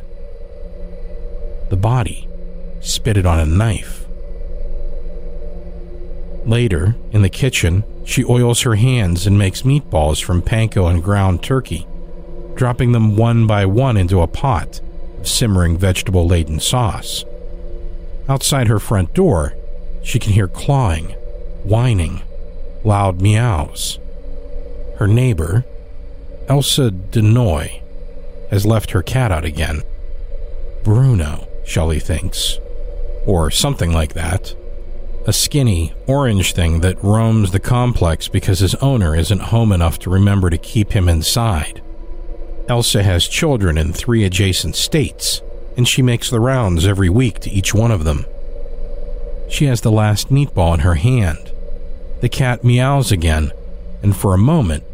The 1.72 1.78
body 1.78 2.28
spit 2.82 3.16
it 3.16 3.24
on 3.24 3.38
a 3.38 3.46
knife. 3.46 4.04
Later, 6.44 6.96
in 7.12 7.22
the 7.22 7.30
kitchen, 7.30 7.82
she 8.04 8.26
oils 8.26 8.60
her 8.60 8.74
hands 8.74 9.26
and 9.26 9.38
makes 9.38 9.62
meatballs 9.62 10.22
from 10.22 10.42
panko 10.42 10.90
and 10.90 11.02
ground 11.02 11.42
turkey, 11.42 11.86
dropping 12.56 12.92
them 12.92 13.16
one 13.16 13.46
by 13.46 13.64
one 13.64 13.96
into 13.96 14.20
a 14.20 14.26
pot 14.26 14.82
of 15.18 15.26
simmering 15.26 15.78
vegetable 15.78 16.26
laden 16.26 16.60
sauce. 16.60 17.24
Outside 18.28 18.66
her 18.66 18.78
front 18.78 19.14
door, 19.14 19.54
she 20.02 20.18
can 20.18 20.34
hear 20.34 20.48
clawing, 20.48 21.12
whining, 21.64 22.20
loud 22.84 23.22
meows. 23.22 23.98
Her 24.98 25.08
neighbor, 25.08 25.64
Elsa 26.48 26.90
Denoy, 26.90 27.80
has 28.50 28.66
left 28.66 28.90
her 28.90 29.02
cat 29.02 29.32
out 29.32 29.46
again. 29.46 29.80
Bruno, 30.84 31.48
Shelley 31.64 32.00
thinks. 32.00 32.58
Or 33.26 33.50
something 33.50 33.92
like 33.92 34.14
that. 34.14 34.54
A 35.26 35.32
skinny, 35.32 35.92
orange 36.08 36.52
thing 36.52 36.80
that 36.80 37.02
roams 37.02 37.52
the 37.52 37.60
complex 37.60 38.26
because 38.26 38.58
his 38.58 38.74
owner 38.76 39.14
isn't 39.14 39.40
home 39.40 39.70
enough 39.70 39.98
to 40.00 40.10
remember 40.10 40.50
to 40.50 40.58
keep 40.58 40.92
him 40.92 41.08
inside. 41.08 41.80
Elsa 42.68 43.02
has 43.02 43.28
children 43.28 43.78
in 43.78 43.92
three 43.92 44.24
adjacent 44.24 44.74
states, 44.74 45.40
and 45.76 45.86
she 45.86 46.02
makes 46.02 46.28
the 46.28 46.40
rounds 46.40 46.86
every 46.86 47.08
week 47.08 47.38
to 47.40 47.50
each 47.50 47.72
one 47.72 47.90
of 47.90 48.04
them. 48.04 48.26
She 49.48 49.66
has 49.66 49.82
the 49.82 49.92
last 49.92 50.30
meatball 50.30 50.74
in 50.74 50.80
her 50.80 50.94
hand. 50.94 51.52
The 52.20 52.28
cat 52.28 52.64
meows 52.64 53.12
again, 53.12 53.52
and 54.02 54.16
for 54.16 54.34
a 54.34 54.38
moment, 54.38 54.84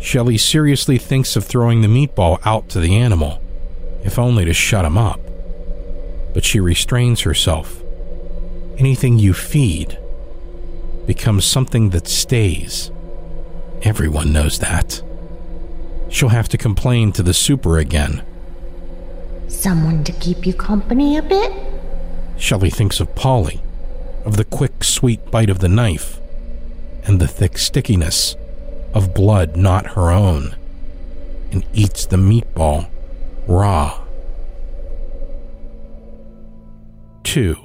Shelley 0.00 0.38
seriously 0.38 0.98
thinks 0.98 1.34
of 1.34 1.44
throwing 1.44 1.80
the 1.80 1.88
meatball 1.88 2.38
out 2.44 2.68
to 2.70 2.80
the 2.80 2.96
animal, 2.96 3.40
if 4.02 4.18
only 4.18 4.44
to 4.44 4.52
shut 4.52 4.84
him 4.84 4.96
up. 4.98 5.20
But 6.34 6.44
she 6.44 6.60
restrains 6.60 7.22
herself. 7.22 7.82
Anything 8.76 9.18
you 9.18 9.32
feed 9.32 9.98
becomes 11.06 11.44
something 11.44 11.90
that 11.90 12.08
stays. 12.08 12.90
Everyone 13.82 14.32
knows 14.32 14.58
that. 14.58 15.00
She'll 16.10 16.30
have 16.30 16.48
to 16.50 16.58
complain 16.58 17.12
to 17.12 17.22
the 17.22 17.34
super 17.34 17.78
again. 17.78 18.22
Someone 19.48 20.04
to 20.04 20.12
keep 20.12 20.46
you 20.46 20.54
company 20.54 21.16
a 21.16 21.22
bit? 21.22 21.52
Shelley 22.36 22.70
thinks 22.70 23.00
of 23.00 23.14
Polly, 23.14 23.60
of 24.24 24.36
the 24.36 24.44
quick, 24.44 24.82
sweet 24.82 25.30
bite 25.30 25.50
of 25.50 25.60
the 25.60 25.68
knife, 25.68 26.20
and 27.04 27.20
the 27.20 27.28
thick 27.28 27.58
stickiness 27.58 28.36
of 28.92 29.14
blood 29.14 29.56
not 29.56 29.88
her 29.88 30.10
own, 30.10 30.56
and 31.52 31.64
eats 31.72 32.06
the 32.06 32.16
meatball 32.16 32.88
raw. 33.46 34.03
2. 37.24 37.56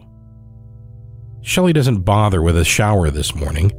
Shelley 1.42 1.74
doesn't 1.74 2.02
bother 2.02 2.42
with 2.42 2.58
a 2.58 2.66
shower 2.66 3.10
this 3.10 3.36
morning. 3.36 3.72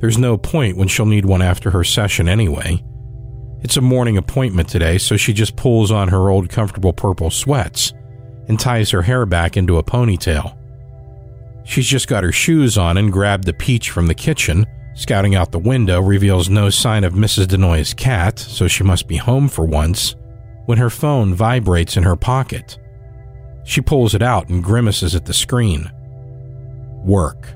There's 0.00 0.18
no 0.18 0.36
point 0.36 0.76
when 0.76 0.88
she'll 0.88 1.06
need 1.06 1.24
one 1.24 1.42
after 1.42 1.70
her 1.70 1.84
session 1.84 2.28
anyway. 2.28 2.82
It's 3.60 3.76
a 3.76 3.82
morning 3.82 4.16
appointment 4.16 4.68
today, 4.68 4.98
so 4.98 5.16
she 5.16 5.32
just 5.32 5.56
pulls 5.56 5.90
on 5.90 6.08
her 6.08 6.28
old 6.28 6.48
comfortable 6.48 6.92
purple 6.92 7.30
sweats 7.30 7.92
and 8.48 8.60
ties 8.60 8.90
her 8.90 9.02
hair 9.02 9.26
back 9.26 9.56
into 9.56 9.78
a 9.78 9.82
ponytail. 9.82 10.56
She's 11.64 11.86
just 11.86 12.06
got 12.06 12.22
her 12.22 12.32
shoes 12.32 12.78
on 12.78 12.96
and 12.96 13.12
grabbed 13.12 13.44
the 13.44 13.52
peach 13.52 13.90
from 13.90 14.06
the 14.06 14.14
kitchen. 14.14 14.66
Scouting 14.94 15.34
out 15.34 15.52
the 15.52 15.58
window 15.58 16.00
reveals 16.00 16.48
no 16.48 16.70
sign 16.70 17.02
of 17.02 17.14
Mrs. 17.14 17.48
Denoy's 17.48 17.92
cat, 17.92 18.38
so 18.38 18.68
she 18.68 18.84
must 18.84 19.08
be 19.08 19.16
home 19.16 19.48
for 19.48 19.64
once, 19.64 20.14
when 20.66 20.78
her 20.78 20.90
phone 20.90 21.34
vibrates 21.34 21.96
in 21.96 22.02
her 22.04 22.16
pocket. 22.16 22.78
She 23.66 23.80
pulls 23.80 24.14
it 24.14 24.22
out 24.22 24.48
and 24.48 24.62
grimaces 24.62 25.16
at 25.16 25.26
the 25.26 25.34
screen. 25.34 25.90
Work. 27.04 27.48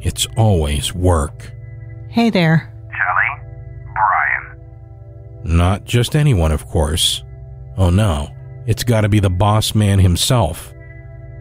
It's 0.00 0.26
always 0.36 0.94
work. 0.94 1.50
Hey 2.10 2.28
there. 2.28 2.70
Shelley? 2.90 3.54
Brian. 3.94 5.56
Not 5.56 5.84
just 5.86 6.14
anyone, 6.14 6.52
of 6.52 6.66
course. 6.66 7.24
Oh 7.78 7.88
no, 7.88 8.28
it's 8.66 8.84
gotta 8.84 9.08
be 9.08 9.18
the 9.18 9.30
boss 9.30 9.74
man 9.74 9.98
himself. 9.98 10.72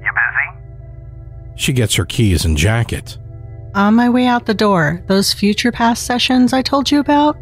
You 0.02 0.12
busy? 0.14 1.54
She 1.56 1.74
gets 1.74 1.96
her 1.96 2.06
keys 2.06 2.46
and 2.46 2.58
jacket. 2.58 3.18
On 3.76 3.96
my 3.96 4.10
way 4.10 4.28
out 4.28 4.46
the 4.46 4.54
door, 4.54 5.04
those 5.08 5.34
future 5.34 5.74
past 5.74 6.06
sessions 6.06 6.54
I 6.54 6.62
told 6.62 6.90
you 6.90 7.02
about, 7.02 7.38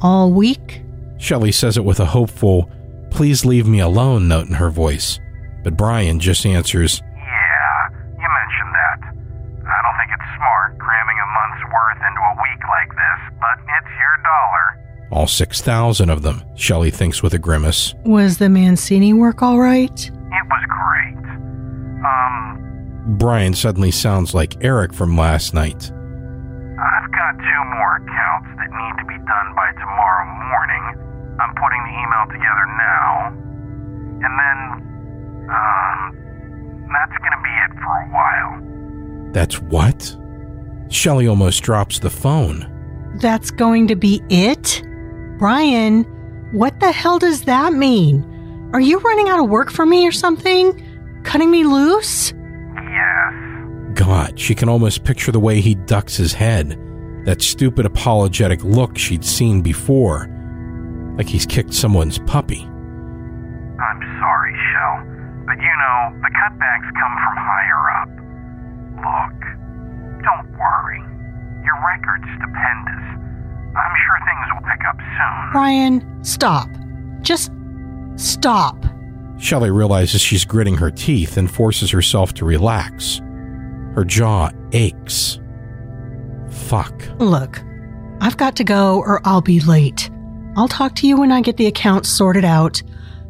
all 0.00 0.30
week. 0.32 0.80
Shelley 1.18 1.52
says 1.52 1.76
it 1.76 1.84
with 1.84 2.00
a 2.00 2.06
hopeful, 2.06 2.70
please 3.10 3.44
leave 3.44 3.66
me 3.66 3.80
alone 3.80 4.26
note 4.26 4.48
in 4.48 4.54
her 4.54 4.70
voice. 4.70 5.18
But 5.62 5.76
Brian 5.76 6.18
just 6.20 6.44
answers, 6.46 7.00
Yeah, 7.14 7.88
you 8.18 8.28
mentioned 8.28 8.72
that. 8.74 8.98
I 9.62 9.78
don't 9.82 9.96
think 9.98 10.10
it's 10.12 10.28
smart 10.36 10.78
cramming 10.78 11.18
a 11.22 11.28
month's 11.32 11.64
worth 11.72 12.00
into 12.02 12.20
a 12.20 12.34
week 12.42 12.62
like 12.68 12.90
this, 12.90 13.20
but 13.40 13.56
it's 13.78 13.92
your 13.98 14.16
dollar. 14.24 14.64
all 15.12 15.26
6,000 15.28 16.10
of 16.10 16.22
them, 16.22 16.42
Shelley 16.56 16.90
thinks 16.90 17.22
with 17.22 17.34
a 17.34 17.38
grimace. 17.38 17.94
Was 18.04 18.38
the 18.38 18.48
Mancini 18.48 19.12
work 19.12 19.42
all 19.42 19.58
right? 19.60 19.92
It 20.06 20.46
was 20.50 20.64
great. 20.68 21.24
Um, 22.04 23.14
Brian 23.18 23.54
suddenly 23.54 23.90
sounds 23.90 24.34
like 24.34 24.56
Eric 24.64 24.92
from 24.92 25.16
last 25.16 25.54
night. 25.54 25.90
I've 25.92 27.12
got 27.12 27.38
two 27.38 27.62
more 27.78 27.96
accounts 28.02 28.48
that 28.58 28.70
need 28.72 28.94
to 28.98 29.06
be 29.06 29.18
done 29.22 29.48
by 29.54 29.70
tomorrow 29.78 30.26
morning. 30.50 30.84
I'm 31.38 31.54
putting 31.54 31.82
the 31.86 31.94
email 32.02 32.26
together 32.26 32.66
now. 32.66 33.28
And 34.26 34.32
then, 34.38 34.58
um, 35.48 36.86
that's 36.92 37.18
gonna 37.18 37.42
be 37.42 37.50
it 37.50 37.72
for 37.82 37.94
a 37.96 38.08
while. 38.12 39.32
That's 39.32 39.60
what? 39.60 40.16
Shelley 40.90 41.26
almost 41.26 41.62
drops 41.62 41.98
the 41.98 42.10
phone. 42.10 42.68
That's 43.20 43.50
going 43.50 43.88
to 43.88 43.96
be 43.96 44.22
it? 44.28 44.82
Brian, 45.38 46.04
what 46.52 46.78
the 46.80 46.92
hell 46.92 47.18
does 47.18 47.42
that 47.42 47.72
mean? 47.72 48.70
Are 48.72 48.80
you 48.80 48.98
running 49.00 49.28
out 49.28 49.42
of 49.42 49.48
work 49.50 49.70
for 49.70 49.84
me 49.86 50.06
or 50.06 50.12
something? 50.12 51.22
Cutting 51.24 51.50
me 51.50 51.64
loose? 51.64 52.32
Yes. 52.32 53.34
God, 53.94 54.38
she 54.38 54.54
can 54.54 54.68
almost 54.68 55.04
picture 55.04 55.32
the 55.32 55.40
way 55.40 55.60
he 55.60 55.74
ducks 55.74 56.16
his 56.16 56.32
head. 56.32 56.78
That 57.24 57.42
stupid 57.42 57.86
apologetic 57.86 58.64
look 58.64 58.98
she'd 58.98 59.24
seen 59.24 59.62
before. 59.62 60.28
Like 61.16 61.28
he's 61.28 61.46
kicked 61.46 61.74
someone's 61.74 62.18
puppy. 62.20 62.62
I'm 62.62 64.00
sorry, 64.20 64.54
Shell, 64.72 65.11
but 65.52 65.60
you 65.60 65.68
know, 65.68 66.18
the 66.22 66.30
cutbacks 66.32 66.88
come 66.98 67.14
from 67.20 67.36
higher 67.36 67.84
up. 68.00 68.08
Look, 69.04 69.38
don't 70.24 70.50
worry. 70.58 70.98
Your 71.62 71.76
record's 71.84 72.24
stupendous. 72.38 73.04
I'm 73.76 73.96
sure 74.06 74.18
things 74.24 74.46
will 74.54 74.66
pick 74.72 74.80
up 74.88 74.96
soon. 74.96 75.52
Brian, 75.52 76.24
stop. 76.24 76.70
Just 77.20 77.52
stop. 78.16 78.82
Shelley 79.38 79.70
realizes 79.70 80.22
she's 80.22 80.46
gritting 80.46 80.78
her 80.78 80.90
teeth 80.90 81.36
and 81.36 81.50
forces 81.50 81.90
herself 81.90 82.32
to 82.34 82.46
relax. 82.46 83.18
Her 83.94 84.06
jaw 84.06 84.52
aches. 84.72 85.38
Fuck. 86.48 86.94
Look, 87.18 87.62
I've 88.22 88.38
got 88.38 88.56
to 88.56 88.64
go 88.64 89.00
or 89.00 89.20
I'll 89.26 89.42
be 89.42 89.60
late. 89.60 90.10
I'll 90.56 90.68
talk 90.68 90.94
to 90.96 91.06
you 91.06 91.18
when 91.18 91.30
I 91.30 91.42
get 91.42 91.58
the 91.58 91.66
accounts 91.66 92.08
sorted 92.08 92.46
out. 92.46 92.82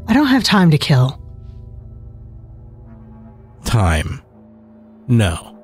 I 0.06 0.14
don't 0.14 0.26
have 0.26 0.44
time 0.44 0.70
to 0.70 0.78
kill. 0.78 1.20
Time. 3.64 4.22
No. 5.08 5.58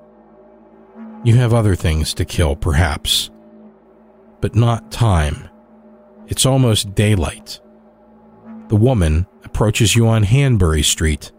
You 1.24 1.34
have 1.36 1.52
other 1.52 1.74
things 1.74 2.14
to 2.14 2.24
kill, 2.24 2.56
perhaps. 2.56 3.30
But 4.40 4.54
not 4.54 4.90
time. 4.90 5.48
It's 6.28 6.46
almost 6.46 6.94
daylight. 6.94 7.60
The 8.68 8.76
woman 8.76 9.26
approaches 9.44 9.96
you 9.96 10.06
on 10.06 10.24
Hanbury 10.24 10.82
Street, 10.82 11.32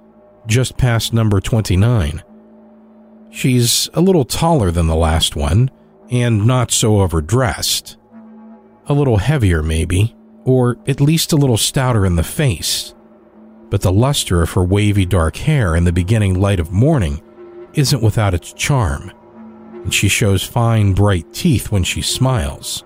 just 0.47 0.77
past 0.77 1.13
number 1.13 1.39
29. 1.39 2.23
She's 3.29 3.89
a 3.93 4.01
little 4.01 4.25
taller 4.25 4.71
than 4.71 4.87
the 4.87 4.95
last 4.95 5.35
one, 5.35 5.69
and 6.09 6.47
not 6.47 6.71
so 6.71 7.01
overdressed. 7.01 7.97
A 8.87 8.93
little 8.93 9.17
heavier, 9.17 9.61
maybe, 9.61 10.15
or 10.43 10.77
at 10.87 10.99
least 10.99 11.31
a 11.31 11.37
little 11.37 11.57
stouter 11.57 12.05
in 12.05 12.15
the 12.15 12.23
face. 12.23 12.95
But 13.69 13.81
the 13.81 13.91
luster 13.91 14.41
of 14.41 14.51
her 14.51 14.63
wavy 14.63 15.05
dark 15.05 15.37
hair 15.37 15.75
in 15.75 15.83
the 15.83 15.91
beginning 15.91 16.39
light 16.39 16.59
of 16.59 16.71
morning 16.71 17.21
isn't 17.73 18.01
without 18.01 18.33
its 18.33 18.51
charm, 18.53 19.11
and 19.83 19.93
she 19.93 20.07
shows 20.07 20.43
fine, 20.43 20.93
bright 20.93 21.31
teeth 21.33 21.71
when 21.71 21.83
she 21.83 22.01
smiles. 22.01 22.83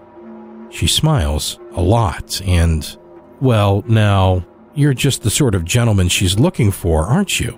She 0.70 0.88
smiles 0.88 1.60
a 1.74 1.82
lot, 1.82 2.42
and, 2.46 2.98
well, 3.40 3.84
now, 3.88 4.46
you're 4.76 4.94
just 4.94 5.22
the 5.22 5.30
sort 5.30 5.56
of 5.56 5.66
gentleman 5.66 6.10
she's 6.10 6.40
looking 6.40 6.72
for, 6.72 7.06
aren't 7.06 7.40
you? 7.40 7.58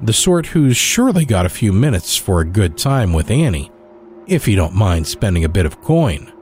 The 0.00 0.12
sort 0.12 0.46
who's 0.46 0.76
surely 0.76 1.24
got 1.24 1.46
a 1.46 1.50
few 1.50 1.72
minutes 1.72 2.16
for 2.16 2.40
a 2.40 2.44
good 2.44 2.76
time 2.76 3.12
with 3.12 3.30
Annie, 3.30 3.72
if 4.26 4.46
you 4.46 4.54
don't 4.54 4.74
mind 4.74 5.06
spending 5.06 5.44
a 5.44 5.48
bit 5.48 5.66
of 5.66 5.80
coin. 5.80 6.32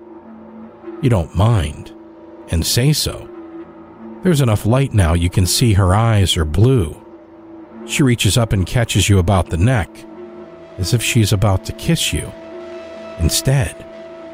You 1.00 1.10
don't 1.10 1.34
mind, 1.36 1.94
and 2.48 2.66
say 2.66 2.92
so. 2.92 3.30
There's 4.24 4.40
enough 4.40 4.64
light 4.64 4.94
now 4.94 5.12
you 5.12 5.28
can 5.28 5.44
see 5.44 5.74
her 5.74 5.94
eyes 5.94 6.38
are 6.38 6.46
blue. 6.46 6.96
She 7.84 8.02
reaches 8.02 8.38
up 8.38 8.54
and 8.54 8.64
catches 8.64 9.06
you 9.06 9.18
about 9.18 9.50
the 9.50 9.58
neck, 9.58 9.90
as 10.78 10.94
if 10.94 11.02
she's 11.02 11.30
about 11.30 11.66
to 11.66 11.74
kiss 11.74 12.10
you. 12.10 12.32
Instead, 13.18 13.76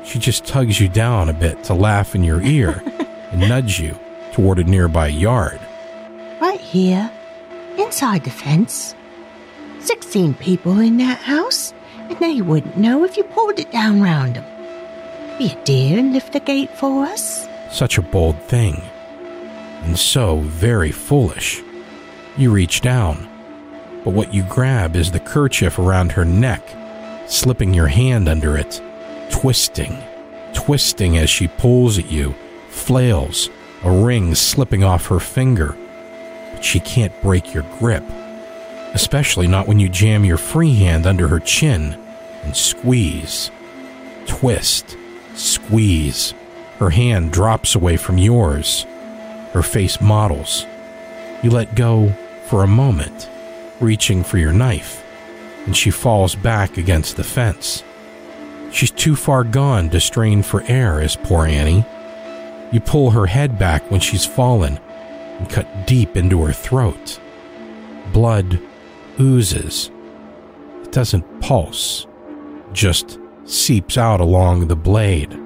she 0.05 0.21
just 0.21 0.47
tugs 0.47 0.79
you 0.79 0.89
down 0.89 1.29
a 1.29 1.33
bit 1.33 1.65
to 1.65 1.75
laugh 1.75 2.15
in 2.15 2.23
your 2.23 2.41
ear 2.41 2.81
and 3.33 3.41
nudge 3.41 3.81
you 3.81 3.99
toward 4.33 4.61
a 4.61 4.65
nearby 4.65 5.09
yard. 5.09 5.61
Right 6.41 6.61
here, 6.61 7.11
inside 7.77 8.23
the 8.23 8.31
fence. 8.31 8.95
Sixteen 9.81 10.35
people 10.35 10.79
in 10.79 10.99
that 10.99 11.19
house, 11.19 11.75
and 12.09 12.17
they 12.21 12.41
wouldn't 12.43 12.77
know 12.77 13.03
if 13.03 13.17
you 13.17 13.25
pulled 13.25 13.59
it 13.59 13.73
down 13.73 14.01
round 14.01 14.37
them. 14.37 14.45
Be 15.37 15.51
a 15.51 15.65
dear 15.65 15.99
and 15.99 16.13
lift 16.13 16.33
the 16.33 16.39
gate 16.39 16.71
for 16.79 17.07
us. 17.07 17.49
Such 17.73 17.99
a 17.99 18.03
bold 18.03 18.41
thing. 18.43 18.81
And 19.83 19.99
so 19.99 20.41
very 20.41 20.93
foolish. 20.93 21.63
You 22.37 22.53
reach 22.53 22.81
down, 22.81 23.29
but 24.05 24.15
what 24.15 24.33
you 24.33 24.43
grab 24.45 24.97
is 24.97 25.11
the 25.11 25.21
kerchief 25.21 25.79
around 25.79 26.13
her 26.13 26.25
neck, 26.25 26.63
slipping 27.27 27.75
your 27.75 27.89
hand 27.89 28.29
under 28.29 28.57
it, 28.57 28.81
twisting, 29.31 29.99
twisting 30.53 31.17
as 31.19 31.29
she 31.29 31.49
pulls 31.49 31.99
at 31.99 32.11
you, 32.11 32.35
flails, 32.69 33.51
a 33.83 33.91
ring 33.91 34.35
slipping 34.35 34.85
off 34.85 35.07
her 35.07 35.21
finger. 35.21 35.77
But 36.53 36.65
she 36.65 36.81
can't 36.81 37.21
break 37.23 37.53
your 37.53 37.65
grip, 37.79 38.05
especially 38.95 39.47
not 39.47 39.67
when 39.67 39.79
you 39.81 39.89
jam 39.89 40.25
your 40.25 40.39
free 40.39 40.75
hand 40.75 41.07
under 41.07 41.29
her 41.29 41.41
chin 41.41 41.95
and 42.43 42.57
squeeze, 42.57 43.51
twist, 44.27 44.97
squeeze. 45.35 46.35
Her 46.79 46.91
hand 46.91 47.33
drops 47.33 47.75
away 47.75 47.97
from 47.99 48.17
yours. 48.17 48.87
Her 49.53 49.63
face 49.63 50.01
models. 50.01 50.67
You 51.43 51.51
let 51.51 51.75
go 51.75 52.13
for 52.47 52.63
a 52.63 52.69
moment, 52.69 53.29
reaching 53.81 54.23
for 54.23 54.39
your 54.39 54.53
knife, 54.53 55.05
and 55.67 55.77
she 55.77 55.91
falls 55.91 56.35
back 56.35 56.77
against 56.77 57.17
the 57.17 57.25
fence. 57.25 57.83
She's 58.73 58.91
too 58.91 59.17
far 59.17 59.43
gone 59.43 59.91
to 59.91 60.01
strain 60.01 60.43
for 60.43 60.63
air, 60.69 61.01
is 61.01 61.17
poor 61.17 61.47
Annie. 61.47 61.85
You 62.73 62.81
pull 62.81 63.11
her 63.11 63.27
head 63.27 63.59
back 63.59 63.91
when 63.91 64.01
she's 64.01 64.25
fallen 64.25 64.79
and 65.39 65.51
cut 65.51 65.87
deep 65.87 66.17
into 66.17 66.43
her 66.45 66.53
throat. 66.53 67.19
Blood 68.13 68.61
oozes. 69.19 69.91
It 70.83 70.93
doesn't 70.93 71.41
pulse, 71.41 72.07
just 72.73 73.19
seeps 73.45 73.99
out 73.99 74.21
along 74.21 74.69
the 74.69 74.77
blade. 74.77 75.37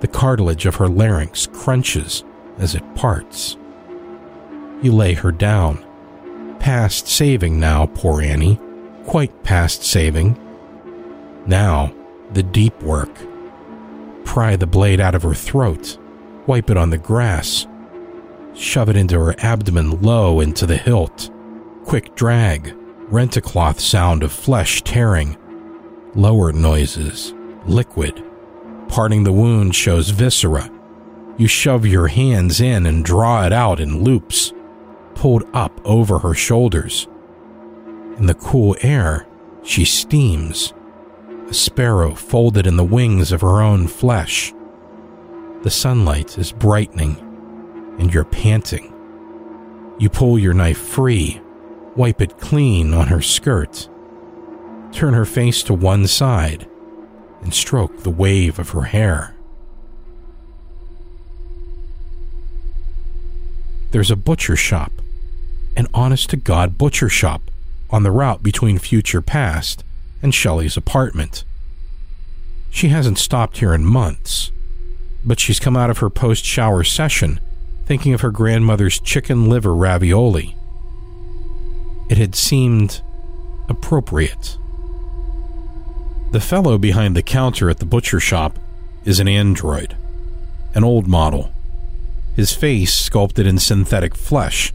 The 0.00 0.08
cartilage 0.08 0.66
of 0.66 0.76
her 0.76 0.88
larynx 0.88 1.46
crunches 1.46 2.24
as 2.58 2.74
it 2.74 2.94
parts. 2.94 3.56
You 4.82 4.92
lay 4.92 5.14
her 5.14 5.32
down. 5.32 5.84
Past 6.58 7.08
saving 7.08 7.58
now, 7.58 7.86
poor 7.86 8.20
Annie. 8.22 8.58
Quite 9.06 9.42
past 9.42 9.84
saving. 9.84 10.38
Now, 11.46 11.92
the 12.32 12.42
deep 12.42 12.80
work. 12.82 13.10
Pry 14.24 14.56
the 14.56 14.66
blade 14.66 15.00
out 15.00 15.14
of 15.14 15.22
her 15.22 15.34
throat, 15.34 15.98
wipe 16.46 16.70
it 16.70 16.76
on 16.76 16.90
the 16.90 16.98
grass, 16.98 17.66
shove 18.54 18.88
it 18.88 18.96
into 18.96 19.18
her 19.18 19.34
abdomen 19.38 20.00
low 20.00 20.40
into 20.40 20.66
the 20.66 20.76
hilt. 20.76 21.30
Quick 21.84 22.14
drag, 22.14 22.74
rent 23.08 23.36
a 23.36 23.40
cloth 23.40 23.80
sound 23.80 24.22
of 24.22 24.32
flesh 24.32 24.82
tearing. 24.82 25.36
Lower 26.14 26.52
noises, 26.52 27.34
liquid. 27.66 28.24
Parting 28.88 29.24
the 29.24 29.32
wound 29.32 29.74
shows 29.74 30.10
viscera. 30.10 30.70
You 31.38 31.46
shove 31.46 31.86
your 31.86 32.08
hands 32.08 32.60
in 32.60 32.86
and 32.86 33.04
draw 33.04 33.44
it 33.46 33.52
out 33.52 33.80
in 33.80 34.02
loops, 34.04 34.52
pulled 35.14 35.44
up 35.54 35.80
over 35.84 36.18
her 36.18 36.34
shoulders. 36.34 37.08
In 38.18 38.26
the 38.26 38.34
cool 38.34 38.76
air, 38.82 39.26
she 39.62 39.84
steams 39.84 40.74
a 41.48 41.54
sparrow 41.54 42.14
folded 42.14 42.66
in 42.66 42.76
the 42.76 42.84
wings 42.84 43.30
of 43.30 43.42
her 43.42 43.60
own 43.60 43.86
flesh. 43.86 44.54
The 45.62 45.70
sunlight 45.70 46.38
is 46.38 46.50
brightening, 46.50 47.16
and 47.98 48.12
you're 48.12 48.24
panting. 48.24 48.94
You 49.98 50.08
pull 50.08 50.38
your 50.38 50.54
knife 50.54 50.78
free, 50.78 51.42
wipe 51.94 52.22
it 52.22 52.38
clean 52.38 52.94
on 52.94 53.08
her 53.08 53.20
skirt, 53.20 53.88
turn 54.92 55.12
her 55.12 55.26
face 55.26 55.62
to 55.64 55.74
one 55.74 56.06
side, 56.06 56.66
and 57.42 57.52
stroke 57.52 57.98
the 57.98 58.10
wave 58.10 58.58
of 58.58 58.70
her 58.70 58.84
hair. 58.84 59.36
There's 63.92 64.10
a 64.10 64.16
butcher 64.16 64.56
shop, 64.56 64.90
an 65.76 65.86
honest 65.92 66.30
to 66.30 66.36
God 66.36 66.78
butcher 66.78 67.10
shop, 67.10 67.42
on 67.90 68.02
the 68.02 68.10
route 68.10 68.42
between 68.42 68.78
Future 68.78 69.20
Past 69.20 69.84
and 70.22 70.34
Shelley's 70.34 70.78
apartment. 70.78 71.44
She 72.70 72.88
hasn't 72.88 73.18
stopped 73.18 73.58
here 73.58 73.74
in 73.74 73.84
months, 73.84 74.50
but 75.26 75.38
she's 75.38 75.60
come 75.60 75.76
out 75.76 75.90
of 75.90 75.98
her 75.98 76.08
post 76.08 76.42
shower 76.42 76.84
session 76.84 77.38
thinking 77.84 78.14
of 78.14 78.22
her 78.22 78.30
grandmother's 78.30 78.98
chicken 78.98 79.50
liver 79.50 79.74
ravioli. 79.74 80.56
It 82.08 82.16
had 82.16 82.34
seemed 82.34 83.02
appropriate. 83.68 84.56
The 86.30 86.40
fellow 86.40 86.78
behind 86.78 87.14
the 87.14 87.22
counter 87.22 87.68
at 87.68 87.78
the 87.78 87.84
butcher 87.84 88.20
shop 88.20 88.58
is 89.04 89.20
an 89.20 89.28
android, 89.28 89.98
an 90.74 90.82
old 90.82 91.06
model. 91.06 91.52
His 92.36 92.54
face 92.54 92.94
sculpted 92.94 93.46
in 93.46 93.58
synthetic 93.58 94.14
flesh 94.14 94.72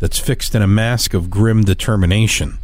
that's 0.00 0.18
fixed 0.18 0.54
in 0.54 0.62
a 0.62 0.66
mask 0.66 1.14
of 1.14 1.30
grim 1.30 1.62
determination 1.64 2.58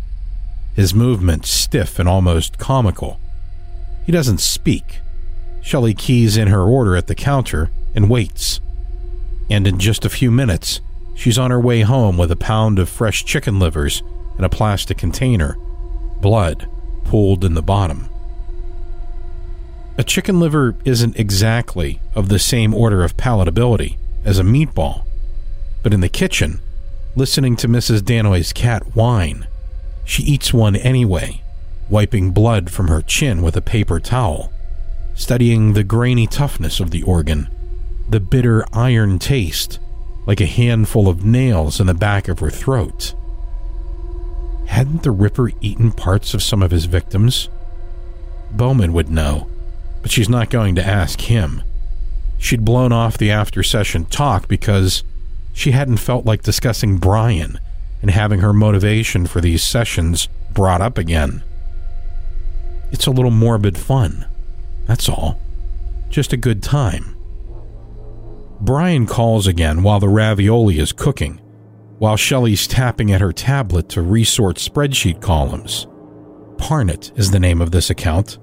his 0.74 0.94
movements 0.94 1.50
stiff 1.50 1.98
and 1.98 2.08
almost 2.08 2.58
comical. 2.58 3.20
He 4.06 4.12
doesn't 4.12 4.40
speak. 4.40 5.00
Shelley 5.60 5.94
keys 5.94 6.36
in 6.36 6.48
her 6.48 6.62
order 6.62 6.96
at 6.96 7.06
the 7.06 7.14
counter 7.14 7.70
and 7.94 8.08
waits. 8.08 8.60
And 9.50 9.66
in 9.66 9.78
just 9.78 10.04
a 10.04 10.10
few 10.10 10.30
minutes, 10.30 10.80
she's 11.14 11.38
on 11.38 11.50
her 11.50 11.60
way 11.60 11.82
home 11.82 12.16
with 12.16 12.30
a 12.30 12.36
pound 12.36 12.78
of 12.78 12.88
fresh 12.88 13.24
chicken 13.24 13.58
livers 13.58 14.02
in 14.38 14.44
a 14.44 14.48
plastic 14.48 14.96
container, 14.96 15.56
blood 16.20 16.66
pooled 17.04 17.44
in 17.44 17.54
the 17.54 17.62
bottom. 17.62 18.08
A 19.98 20.04
chicken 20.04 20.40
liver 20.40 20.76
isn't 20.84 21.18
exactly 21.18 22.00
of 22.14 22.28
the 22.28 22.38
same 22.38 22.72
order 22.72 23.02
of 23.02 23.18
palatability 23.18 23.98
as 24.24 24.38
a 24.38 24.42
meatball, 24.44 25.04
but 25.82 25.94
in 25.94 26.00
the 26.00 26.08
kitchen, 26.08 26.60
listening 27.16 27.56
to 27.56 27.68
Mrs. 27.68 28.02
Denoy's 28.02 28.52
cat 28.52 28.94
whine, 28.94 29.46
she 30.04 30.22
eats 30.22 30.52
one 30.52 30.76
anyway, 30.76 31.42
wiping 31.88 32.30
blood 32.30 32.70
from 32.70 32.88
her 32.88 33.02
chin 33.02 33.42
with 33.42 33.56
a 33.56 33.62
paper 33.62 34.00
towel, 34.00 34.52
studying 35.14 35.72
the 35.72 35.84
grainy 35.84 36.26
toughness 36.26 36.80
of 36.80 36.90
the 36.90 37.02
organ, 37.02 37.48
the 38.08 38.20
bitter 38.20 38.64
iron 38.72 39.18
taste, 39.18 39.78
like 40.26 40.40
a 40.40 40.46
handful 40.46 41.08
of 41.08 41.24
nails 41.24 41.80
in 41.80 41.86
the 41.86 41.94
back 41.94 42.28
of 42.28 42.38
her 42.40 42.50
throat. 42.50 43.14
Hadn't 44.66 45.02
the 45.02 45.10
Ripper 45.10 45.50
eaten 45.60 45.90
parts 45.90 46.34
of 46.34 46.42
some 46.42 46.62
of 46.62 46.70
his 46.70 46.84
victims? 46.84 47.48
Bowman 48.52 48.92
would 48.92 49.10
know, 49.10 49.48
but 50.02 50.10
she's 50.10 50.28
not 50.28 50.50
going 50.50 50.74
to 50.76 50.86
ask 50.86 51.20
him. 51.22 51.62
She'd 52.40 52.64
blown 52.64 52.90
off 52.90 53.18
the 53.18 53.30
after 53.30 53.62
session 53.62 54.06
talk 54.06 54.48
because 54.48 55.04
she 55.52 55.72
hadn't 55.72 55.98
felt 55.98 56.24
like 56.24 56.42
discussing 56.42 56.96
Brian 56.96 57.60
and 58.00 58.10
having 58.10 58.40
her 58.40 58.54
motivation 58.54 59.26
for 59.26 59.42
these 59.42 59.62
sessions 59.62 60.26
brought 60.52 60.80
up 60.80 60.96
again. 60.96 61.44
It's 62.90 63.06
a 63.06 63.10
little 63.10 63.30
morbid 63.30 63.76
fun. 63.76 64.26
That's 64.86 65.08
all. 65.08 65.38
Just 66.08 66.32
a 66.32 66.38
good 66.38 66.62
time. 66.62 67.14
Brian 68.58 69.06
calls 69.06 69.46
again 69.46 69.82
while 69.82 70.00
the 70.00 70.08
ravioli 70.08 70.78
is 70.78 70.92
cooking, 70.92 71.40
while 71.98 72.16
Shelley's 72.16 72.66
tapping 72.66 73.12
at 73.12 73.20
her 73.20 73.32
tablet 73.32 73.90
to 73.90 74.02
resort 74.02 74.56
spreadsheet 74.56 75.20
columns. 75.20 75.86
Parnett 76.56 77.16
is 77.18 77.30
the 77.30 77.38
name 77.38 77.60
of 77.60 77.70
this 77.70 77.90
account. 77.90 78.38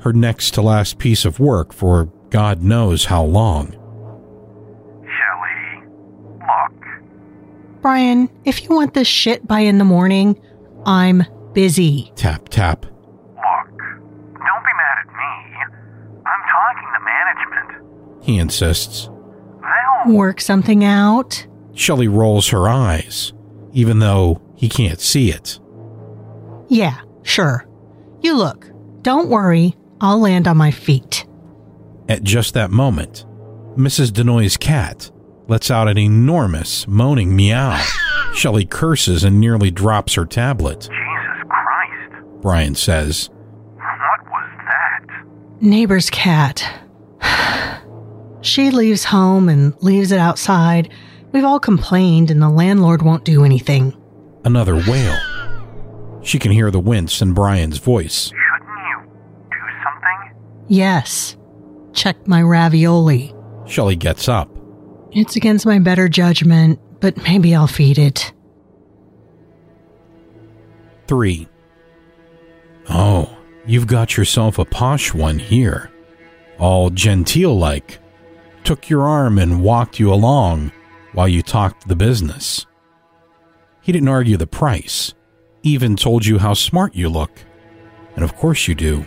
Her 0.00 0.12
next 0.12 0.52
to 0.54 0.62
last 0.62 0.98
piece 0.98 1.24
of 1.24 1.40
work 1.40 1.72
for 1.72 2.12
God 2.34 2.64
knows 2.64 3.04
how 3.04 3.22
long. 3.22 3.70
Shelly, 5.04 5.86
look. 6.40 7.80
Brian, 7.80 8.28
if 8.44 8.64
you 8.64 8.70
want 8.70 8.92
this 8.92 9.06
shit 9.06 9.46
by 9.46 9.60
in 9.60 9.78
the 9.78 9.84
morning, 9.84 10.42
I'm 10.84 11.22
busy. 11.52 12.10
Tap, 12.16 12.48
tap. 12.48 12.86
Look, 12.86 13.78
don't 13.78 14.64
be 14.64 14.74
mad 14.74 14.98
at 14.98 15.06
me. 15.06 15.76
I'm 16.26 16.42
talking 16.50 16.88
to 16.92 17.00
management. 17.04 18.24
He 18.24 18.38
insists. 18.38 19.08
They'll. 19.60 20.12
Work 20.16 20.40
something 20.40 20.82
out. 20.82 21.46
Shelley 21.74 22.08
rolls 22.08 22.48
her 22.48 22.68
eyes, 22.68 23.32
even 23.72 24.00
though 24.00 24.42
he 24.56 24.68
can't 24.68 24.98
see 24.98 25.30
it. 25.30 25.60
Yeah, 26.66 27.00
sure. 27.22 27.64
You 28.22 28.36
look. 28.36 28.68
Don't 29.02 29.28
worry. 29.28 29.76
I'll 30.00 30.18
land 30.18 30.48
on 30.48 30.56
my 30.56 30.72
feet. 30.72 31.26
At 32.08 32.22
just 32.22 32.54
that 32.54 32.70
moment, 32.70 33.24
Mrs. 33.76 34.12
Denoy's 34.12 34.56
cat 34.56 35.10
lets 35.48 35.70
out 35.70 35.88
an 35.88 35.98
enormous 35.98 36.86
moaning 36.86 37.34
meow. 37.34 37.82
Shelley 38.34 38.64
curses 38.64 39.24
and 39.24 39.40
nearly 39.40 39.70
drops 39.70 40.14
her 40.14 40.26
tablet. 40.26 40.80
Jesus 40.82 41.48
Christ. 41.48 42.24
Brian 42.42 42.74
says, 42.74 43.30
What 43.76 44.24
was 44.26 44.50
that? 44.66 45.24
Neighbor's 45.60 46.10
cat. 46.10 46.64
she 48.42 48.70
leaves 48.70 49.04
home 49.04 49.48
and 49.48 49.74
leaves 49.82 50.12
it 50.12 50.18
outside. 50.18 50.90
We've 51.32 51.44
all 51.44 51.60
complained, 51.60 52.30
and 52.30 52.40
the 52.40 52.48
landlord 52.48 53.02
won't 53.02 53.24
do 53.24 53.44
anything. 53.44 53.96
Another 54.44 54.76
wail. 54.76 55.16
She 56.22 56.38
can 56.38 56.52
hear 56.52 56.70
the 56.70 56.80
wince 56.80 57.20
in 57.20 57.32
Brian's 57.34 57.78
voice. 57.78 58.26
Shouldn't 58.26 58.78
you 58.88 59.10
do 59.50 59.56
something? 59.82 60.36
Yes. 60.68 61.36
Check 61.94 62.26
my 62.26 62.42
ravioli. 62.42 63.34
Shelley 63.66 63.96
gets 63.96 64.28
up. 64.28 64.50
It's 65.12 65.36
against 65.36 65.64
my 65.64 65.78
better 65.78 66.08
judgment, 66.08 66.80
but 67.00 67.16
maybe 67.22 67.54
I'll 67.54 67.66
feed 67.66 67.98
it. 67.98 68.32
3. 71.06 71.48
Oh, 72.90 73.36
you've 73.64 73.86
got 73.86 74.16
yourself 74.16 74.58
a 74.58 74.64
posh 74.64 75.14
one 75.14 75.38
here. 75.38 75.90
All 76.58 76.90
genteel 76.90 77.56
like. 77.56 78.00
Took 78.64 78.88
your 78.88 79.02
arm 79.02 79.38
and 79.38 79.62
walked 79.62 80.00
you 80.00 80.12
along 80.12 80.72
while 81.12 81.28
you 81.28 81.42
talked 81.42 81.86
the 81.86 81.96
business. 81.96 82.66
He 83.82 83.92
didn't 83.92 84.08
argue 84.08 84.36
the 84.36 84.46
price, 84.46 85.14
even 85.62 85.94
told 85.94 86.24
you 86.24 86.38
how 86.38 86.54
smart 86.54 86.94
you 86.94 87.08
look. 87.08 87.44
And 88.16 88.24
of 88.24 88.34
course 88.36 88.66
you 88.66 88.74
do. 88.74 89.04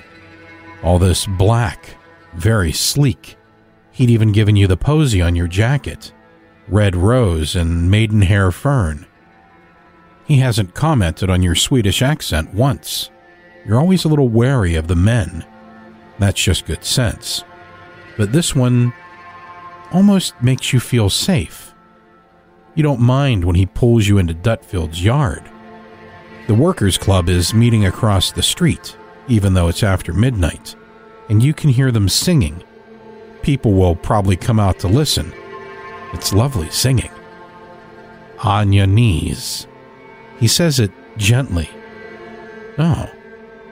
All 0.83 0.99
this 0.99 1.25
black, 1.25 1.96
very 2.37 2.71
sleek. 2.71 3.35
He'd 3.91 4.09
even 4.09 4.31
given 4.31 4.55
you 4.55 4.67
the 4.67 4.77
posy 4.77 5.21
on 5.21 5.35
your 5.35 5.47
jacket 5.47 6.13
red 6.69 6.95
rose 6.95 7.55
and 7.55 7.89
maidenhair 7.89 8.51
fern. 8.51 9.05
He 10.25 10.37
hasn't 10.37 10.73
commented 10.73 11.29
on 11.29 11.41
your 11.41 11.55
Swedish 11.55 12.01
accent 12.01 12.53
once. 12.53 13.09
You're 13.65 13.79
always 13.79 14.03
a 14.03 14.09
little 14.09 14.29
wary 14.29 14.75
of 14.75 14.87
the 14.87 14.95
men. 14.95 15.45
That's 16.19 16.41
just 16.41 16.65
good 16.65 16.83
sense. 16.83 17.43
But 18.17 18.33
this 18.33 18.53
one 18.55 18.93
almost 19.91 20.41
makes 20.41 20.73
you 20.73 20.79
feel 20.79 21.09
safe. 21.09 21.73
You 22.75 22.83
don't 22.83 22.99
mind 22.99 23.45
when 23.45 23.55
he 23.55 23.65
pulls 23.65 24.07
you 24.07 24.17
into 24.17 24.33
Dutfield's 24.33 25.03
yard, 25.03 25.49
The 26.47 26.53
Workers' 26.53 26.97
Club 26.97 27.29
is 27.29 27.53
meeting 27.53 27.85
across 27.85 28.31
the 28.31 28.43
street, 28.43 28.97
even 29.27 29.53
though 29.53 29.67
it's 29.67 29.83
after 29.83 30.13
midnight, 30.13 30.75
and 31.29 31.43
you 31.43 31.53
can 31.53 31.69
hear 31.69 31.91
them 31.91 32.09
singing. 32.09 32.63
People 33.41 33.73
will 33.73 33.95
probably 33.95 34.35
come 34.35 34.59
out 34.59 34.79
to 34.79 34.87
listen. 34.87 35.33
It's 36.13 36.33
lovely 36.33 36.69
singing. 36.69 37.11
On 38.39 38.73
your 38.73 38.87
knees. 38.87 39.67
He 40.39 40.47
says 40.47 40.79
it 40.79 40.91
gently. 41.17 41.69
Oh, 42.77 43.09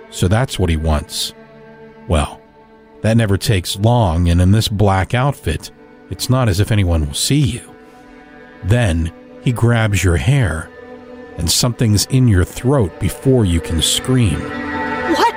so 0.09 0.27
that's 0.27 0.57
what 0.57 0.69
he 0.69 0.77
wants. 0.77 1.33
Well, 2.07 2.41
that 3.01 3.17
never 3.17 3.37
takes 3.37 3.77
long, 3.77 4.29
and 4.29 4.41
in 4.41 4.51
this 4.51 4.67
black 4.67 5.13
outfit, 5.13 5.71
it's 6.09 6.29
not 6.29 6.49
as 6.49 6.59
if 6.59 6.71
anyone 6.71 7.05
will 7.05 7.13
see 7.13 7.39
you. 7.39 7.75
Then 8.63 9.11
he 9.43 9.51
grabs 9.51 10.03
your 10.03 10.17
hair, 10.17 10.69
and 11.37 11.49
something's 11.49 12.05
in 12.07 12.27
your 12.27 12.45
throat 12.45 12.99
before 12.99 13.45
you 13.45 13.59
can 13.59 13.81
scream. 13.81 14.39
What 14.39 15.34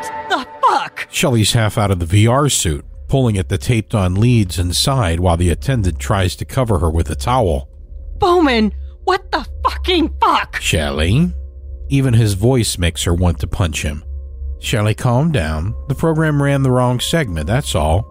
fuck? 0.68 1.06
Shelley's 1.10 1.52
half 1.52 1.78
out 1.78 1.90
of 1.90 1.98
the 1.98 2.26
VR 2.26 2.50
suit, 2.50 2.84
pulling 3.08 3.38
at 3.38 3.48
the 3.48 3.58
taped 3.58 3.94
on 3.94 4.14
leads 4.14 4.58
inside 4.58 5.20
while 5.20 5.36
the 5.36 5.50
attendant 5.50 5.98
tries 5.98 6.36
to 6.36 6.44
cover 6.44 6.78
her 6.78 6.90
with 6.90 7.10
a 7.10 7.16
towel. 7.16 7.68
Bowman, 8.18 8.72
what 9.04 9.30
the 9.32 9.46
fucking 9.64 10.14
fuck? 10.20 10.56
Shelly? 10.60 11.32
Even 11.88 12.14
his 12.14 12.34
voice 12.34 12.78
makes 12.78 13.04
her 13.04 13.14
want 13.14 13.40
to 13.40 13.46
punch 13.46 13.82
him. 13.82 14.04
Shelly, 14.60 14.94
calm 14.94 15.32
down. 15.32 15.74
The 15.88 15.94
program 15.94 16.42
ran 16.42 16.62
the 16.62 16.70
wrong 16.70 17.00
segment, 17.00 17.46
that's 17.46 17.74
all. 17.74 18.04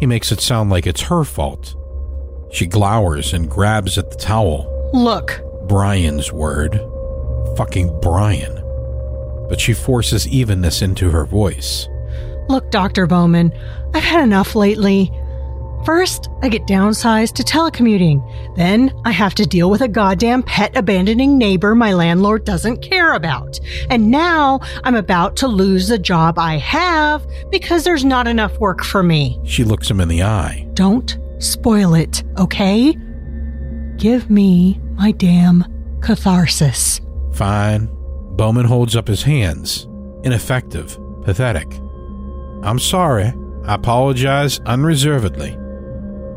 He 0.00 0.06
makes 0.06 0.32
it 0.32 0.40
sound 0.40 0.70
like 0.70 0.86
it's 0.86 1.02
her 1.02 1.24
fault. 1.24 1.74
She 2.52 2.66
glowers 2.66 3.32
and 3.34 3.50
grabs 3.50 3.98
at 3.98 4.10
the 4.10 4.16
towel. 4.16 4.90
Look, 4.92 5.40
Brian's 5.68 6.32
word. 6.32 6.80
Fucking 7.56 8.00
Brian. 8.00 8.62
But 9.48 9.60
she 9.60 9.72
forces 9.72 10.26
evenness 10.28 10.82
into 10.82 11.10
her 11.10 11.24
voice. 11.24 11.88
look, 12.48 12.70
Dr. 12.70 13.06
Bowman, 13.06 13.52
I've 13.94 14.02
had 14.04 14.22
enough 14.22 14.54
lately. 14.54 15.10
First, 15.84 16.28
I 16.42 16.48
get 16.48 16.66
downsized 16.66 17.34
to 17.34 17.44
telecommuting. 17.44 18.20
Then, 18.56 18.92
I 19.04 19.12
have 19.12 19.34
to 19.36 19.46
deal 19.46 19.70
with 19.70 19.82
a 19.82 19.88
goddamn 19.88 20.42
pet 20.42 20.76
abandoning 20.76 21.38
neighbor 21.38 21.74
my 21.74 21.92
landlord 21.92 22.44
doesn't 22.44 22.82
care 22.82 23.14
about. 23.14 23.60
And 23.88 24.10
now, 24.10 24.60
I'm 24.82 24.96
about 24.96 25.36
to 25.36 25.48
lose 25.48 25.86
the 25.86 25.98
job 25.98 26.38
I 26.38 26.58
have 26.58 27.24
because 27.50 27.84
there's 27.84 28.04
not 28.04 28.26
enough 28.26 28.58
work 28.58 28.82
for 28.82 29.02
me. 29.02 29.38
She 29.44 29.62
looks 29.62 29.88
him 29.90 30.00
in 30.00 30.08
the 30.08 30.24
eye. 30.24 30.66
Don't 30.74 31.18
spoil 31.38 31.94
it, 31.94 32.24
okay? 32.38 32.96
Give 33.96 34.28
me 34.28 34.80
my 34.94 35.12
damn 35.12 35.64
catharsis. 36.00 37.00
Fine. 37.32 37.95
Bowman 38.36 38.66
holds 38.66 38.94
up 38.94 39.08
his 39.08 39.22
hands. 39.22 39.88
Ineffective. 40.22 40.98
Pathetic. 41.22 41.72
I'm 42.62 42.78
sorry. 42.78 43.32
I 43.64 43.74
apologize 43.74 44.60
unreservedly. 44.66 45.56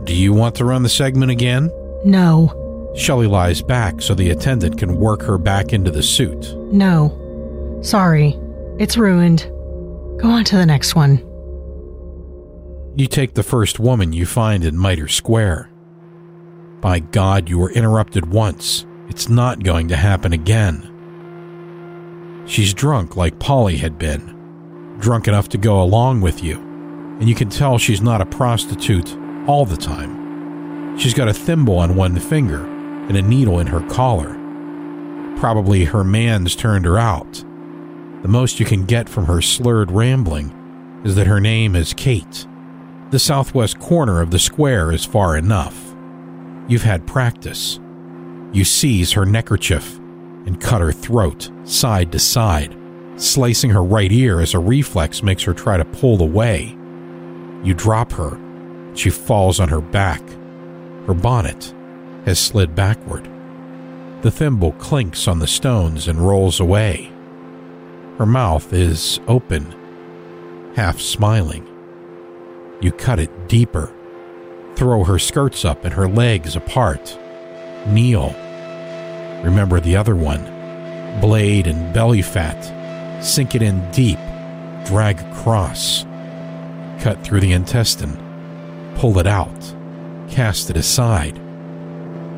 Do 0.05 0.15
you 0.15 0.33
want 0.33 0.55
to 0.55 0.65
run 0.65 0.83
the 0.83 0.89
segment 0.89 1.31
again? 1.31 1.69
No, 2.05 2.91
Shelley 2.95 3.27
lies 3.27 3.61
back 3.61 4.01
so 4.01 4.13
the 4.15 4.29
attendant 4.31 4.77
can 4.77 4.95
work 4.95 5.21
her 5.21 5.37
back 5.37 5.73
into 5.73 5.91
the 5.91 6.01
suit. 6.03 6.55
no. 6.73 7.15
Sorry, 7.81 8.37
it's 8.77 8.97
ruined. 8.97 9.43
Go 10.21 10.29
on 10.29 10.43
to 10.45 10.57
the 10.57 10.65
next 10.65 10.95
one. 10.95 11.17
You 12.97 13.07
take 13.07 13.33
the 13.35 13.43
first 13.43 13.79
woman 13.79 14.11
you 14.11 14.25
find 14.25 14.65
in 14.65 14.77
Mitre 14.77 15.07
Square. 15.07 15.69
By 16.81 16.99
God, 16.99 17.47
you 17.47 17.57
were 17.57 17.71
interrupted 17.71 18.25
once. 18.31 18.85
It's 19.07 19.29
not 19.29 19.63
going 19.63 19.87
to 19.89 19.95
happen 19.95 20.33
again. 20.33 20.93
She's 22.49 22.73
drunk 22.73 23.15
like 23.15 23.37
Polly 23.37 23.77
had 23.77 23.99
been, 23.99 24.97
drunk 24.99 25.27
enough 25.27 25.49
to 25.49 25.57
go 25.59 25.83
along 25.83 26.21
with 26.21 26.43
you, 26.43 26.57
and 27.19 27.29
you 27.29 27.35
can 27.35 27.47
tell 27.47 27.77
she's 27.77 28.01
not 28.01 28.21
a 28.21 28.25
prostitute 28.25 29.15
all 29.47 29.67
the 29.67 29.77
time. 29.77 30.97
She's 30.97 31.13
got 31.13 31.27
a 31.27 31.33
thimble 31.33 31.77
on 31.77 31.95
one 31.95 32.19
finger 32.19 32.65
and 33.07 33.15
a 33.15 33.21
needle 33.21 33.59
in 33.59 33.67
her 33.67 33.87
collar. 33.87 34.33
Probably 35.37 35.85
her 35.85 36.03
man's 36.03 36.55
turned 36.55 36.85
her 36.85 36.97
out. 36.97 37.33
The 38.23 38.27
most 38.27 38.59
you 38.59 38.65
can 38.65 38.83
get 38.83 39.07
from 39.07 39.25
her 39.25 39.43
slurred 39.43 39.91
rambling 39.91 40.51
is 41.05 41.13
that 41.17 41.27
her 41.27 41.39
name 41.39 41.75
is 41.75 41.93
Kate. 41.93 42.47
The 43.11 43.19
southwest 43.19 43.77
corner 43.77 44.21
of 44.21 44.31
the 44.31 44.39
square 44.39 44.91
is 44.91 45.05
far 45.05 45.37
enough. 45.37 45.95
You've 46.67 46.81
had 46.81 47.05
practice. 47.05 47.79
You 48.51 48.65
seize 48.65 49.11
her 49.11 49.27
neckerchief 49.27 49.98
and 50.49 50.59
cut 50.59 50.81
her 50.81 50.91
throat 50.91 51.51
side 51.63 52.11
to 52.11 52.17
side, 52.17 52.75
slicing 53.17 53.69
her 53.69 53.83
right 53.83 54.11
ear 54.11 54.41
as 54.41 54.55
a 54.55 54.59
reflex 54.59 55.21
makes 55.21 55.43
her 55.43 55.53
try 55.53 55.77
to 55.77 55.85
pull 55.85 56.23
away. 56.23 56.75
You 57.63 57.75
drop 57.75 58.11
her. 58.13 58.39
She 58.95 59.11
falls 59.11 59.59
on 59.59 59.69
her 59.69 59.79
back. 59.79 60.27
Her 61.05 61.13
bonnet 61.13 61.71
has 62.25 62.39
slid 62.39 62.73
backward. 62.73 63.29
The 64.23 64.31
thimble 64.31 64.71
clinks 64.73 65.27
on 65.27 65.37
the 65.37 65.45
stones 65.45 66.07
and 66.07 66.19
rolls 66.19 66.59
away. 66.59 67.11
Her 68.17 68.25
mouth 68.25 68.73
is 68.73 69.19
open, 69.27 70.73
half 70.75 70.99
smiling. 70.99 71.63
You 72.81 72.91
cut 72.91 73.19
it 73.19 73.47
deeper. 73.47 73.93
Throw 74.75 75.03
her 75.03 75.19
skirts 75.19 75.63
up 75.63 75.85
and 75.85 75.93
her 75.93 76.07
legs 76.07 76.55
apart. 76.55 77.19
Kneel. 77.85 78.35
Remember 79.43 79.79
the 79.79 79.95
other 79.95 80.15
one. 80.15 80.43
Blade 81.21 81.67
and 81.67 81.93
belly 81.93 82.21
fat. 82.21 83.23
Sink 83.23 83.55
it 83.55 83.61
in 83.61 83.89
deep. 83.91 84.19
Drag 84.85 85.19
across. 85.19 86.05
Cut 86.99 87.23
through 87.23 87.39
the 87.39 87.53
intestine. 87.53 88.17
Pull 88.95 89.19
it 89.19 89.27
out. 89.27 89.75
Cast 90.29 90.69
it 90.69 90.77
aside. 90.77 91.39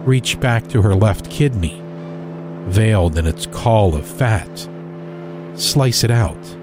Reach 0.07 0.39
back 0.39 0.67
to 0.69 0.81
her 0.81 0.95
left 0.95 1.29
kidney. 1.29 1.81
Veiled 2.65 3.17
in 3.17 3.27
its 3.27 3.45
caul 3.47 3.95
of 3.95 4.05
fat. 4.05 4.69
Slice 5.55 6.03
it 6.03 6.11
out. 6.11 6.55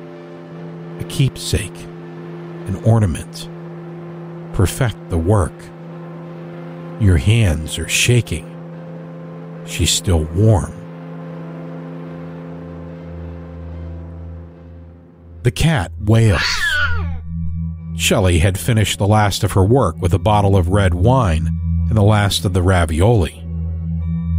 A 1.01 1.05
keepsake. 1.09 1.77
An 2.67 2.83
ornament 2.85 3.49
perfect 4.59 5.09
the 5.09 5.17
work. 5.17 5.53
Your 6.99 7.17
hands 7.17 7.79
are 7.79 7.89
shaking. 7.89 8.58
She's 9.69 9.91
still 9.91 10.25
warm. 10.35 10.73
The 15.43 15.51
cat 15.51 15.93
wails. 16.01 16.43
Shelley 17.97 18.39
had 18.39 18.59
finished 18.59 18.99
the 18.99 19.07
last 19.07 19.45
of 19.45 19.53
her 19.53 19.65
work 19.65 19.97
with 20.01 20.15
a 20.15 20.19
bottle 20.19 20.57
of 20.57 20.69
red 20.69 20.95
wine 20.95 21.49
and 21.89 21.97
the 21.97 22.03
last 22.03 22.45
of 22.45 22.55
the 22.55 22.63
ravioli. 22.63 23.45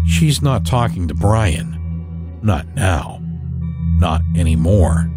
She's 0.07 0.41
not 0.41 0.65
talking 0.65 1.07
to 1.07 1.13
Brian. 1.13 2.39
Not 2.41 2.67
now. 2.75 3.19
Not 3.99 4.21
anymore. 4.35 5.09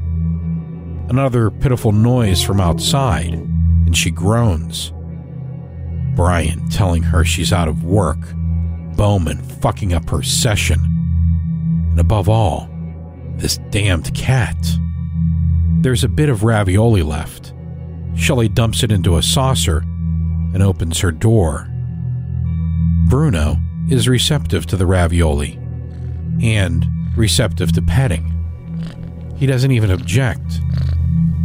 Another 1.09 1.51
pitiful 1.51 1.93
noise 1.93 2.43
from 2.43 2.61
outside 2.61 3.33
and 3.33 3.97
she 3.97 4.11
groans. 4.11 4.93
Brian 6.15 6.69
telling 6.69 7.03
her 7.03 7.25
she's 7.25 7.53
out 7.53 7.69
of 7.69 7.85
work, 7.85 8.19
Bowman 9.03 9.43
fucking 9.61 9.93
up 9.93 10.09
her 10.11 10.23
session, 10.23 10.79
and 11.91 11.99
above 11.99 12.29
all, 12.29 12.69
this 13.35 13.59
damned 13.71 14.15
cat. 14.15 14.57
There's 15.81 16.05
a 16.05 16.09
bit 16.09 16.29
of 16.29 16.45
ravioli 16.45 17.03
left. 17.03 17.53
Shelley 18.15 18.49
dumps 18.49 18.85
it 18.85 18.93
into 18.93 19.17
a 19.17 19.23
saucer 19.23 19.79
and 20.55 20.63
opens 20.63 21.01
her 21.01 21.11
door. 21.11 21.69
Bruno 23.09 23.57
is 23.91 24.07
receptive 24.07 24.67
to 24.67 24.77
the 24.77 24.87
ravioli 24.87 25.59
and 26.41 26.87
receptive 27.17 27.73
to 27.73 27.83
petting. 27.83 28.33
He 29.37 29.47
doesn't 29.47 29.73
even 29.73 29.91
object 29.91 30.61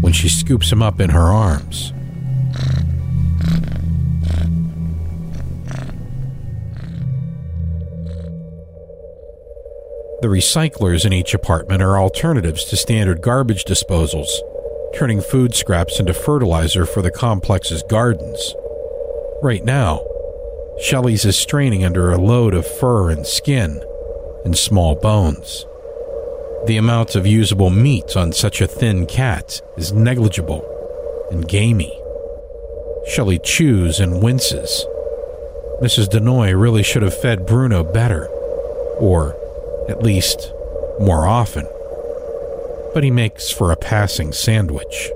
when 0.01 0.13
she 0.13 0.29
scoops 0.29 0.71
him 0.71 0.83
up 0.83 1.01
in 1.01 1.09
her 1.09 1.19
arms. 1.23 1.91
The 10.19 10.29
recyclers 10.29 11.05
in 11.05 11.13
each 11.13 11.35
apartment 11.35 11.83
are 11.83 11.99
alternatives 11.99 12.63
to 12.65 12.75
standard 12.75 13.21
garbage 13.21 13.65
disposals, 13.65 14.29
turning 14.95 15.21
food 15.21 15.53
scraps 15.53 15.99
into 15.99 16.11
fertilizer 16.11 16.87
for 16.87 17.03
the 17.03 17.11
complex's 17.11 17.83
gardens. 17.83 18.55
Right 19.43 19.63
now, 19.63 20.03
Shelley's 20.81 21.23
is 21.23 21.37
straining 21.37 21.85
under 21.85 22.11
a 22.11 22.17
load 22.17 22.55
of 22.55 22.65
fur 22.65 23.11
and 23.11 23.27
skin 23.27 23.83
and 24.43 24.57
small 24.57 24.95
bones. 24.95 25.67
The 26.65 26.77
amount 26.77 27.15
of 27.15 27.27
usable 27.27 27.69
meat 27.69 28.17
on 28.17 28.33
such 28.33 28.59
a 28.59 28.67
thin 28.67 29.05
cat 29.05 29.61
is 29.77 29.93
negligible 29.93 30.65
and 31.29 31.47
gamey. 31.47 31.95
Shelley 33.07 33.37
chews 33.37 33.99
and 33.99 34.23
winces. 34.23 34.83
Mrs. 35.79 36.07
Denoy 36.07 36.59
really 36.59 36.81
should 36.81 37.03
have 37.03 37.15
fed 37.15 37.45
Bruno 37.45 37.83
better, 37.83 38.25
or 38.97 39.36
at 39.87 40.03
least 40.03 40.53
more 40.99 41.27
often, 41.27 41.67
but 42.93 43.03
he 43.03 43.11
makes 43.11 43.51
for 43.51 43.71
a 43.71 43.77
passing 43.77 44.31
sandwich. 44.31 45.11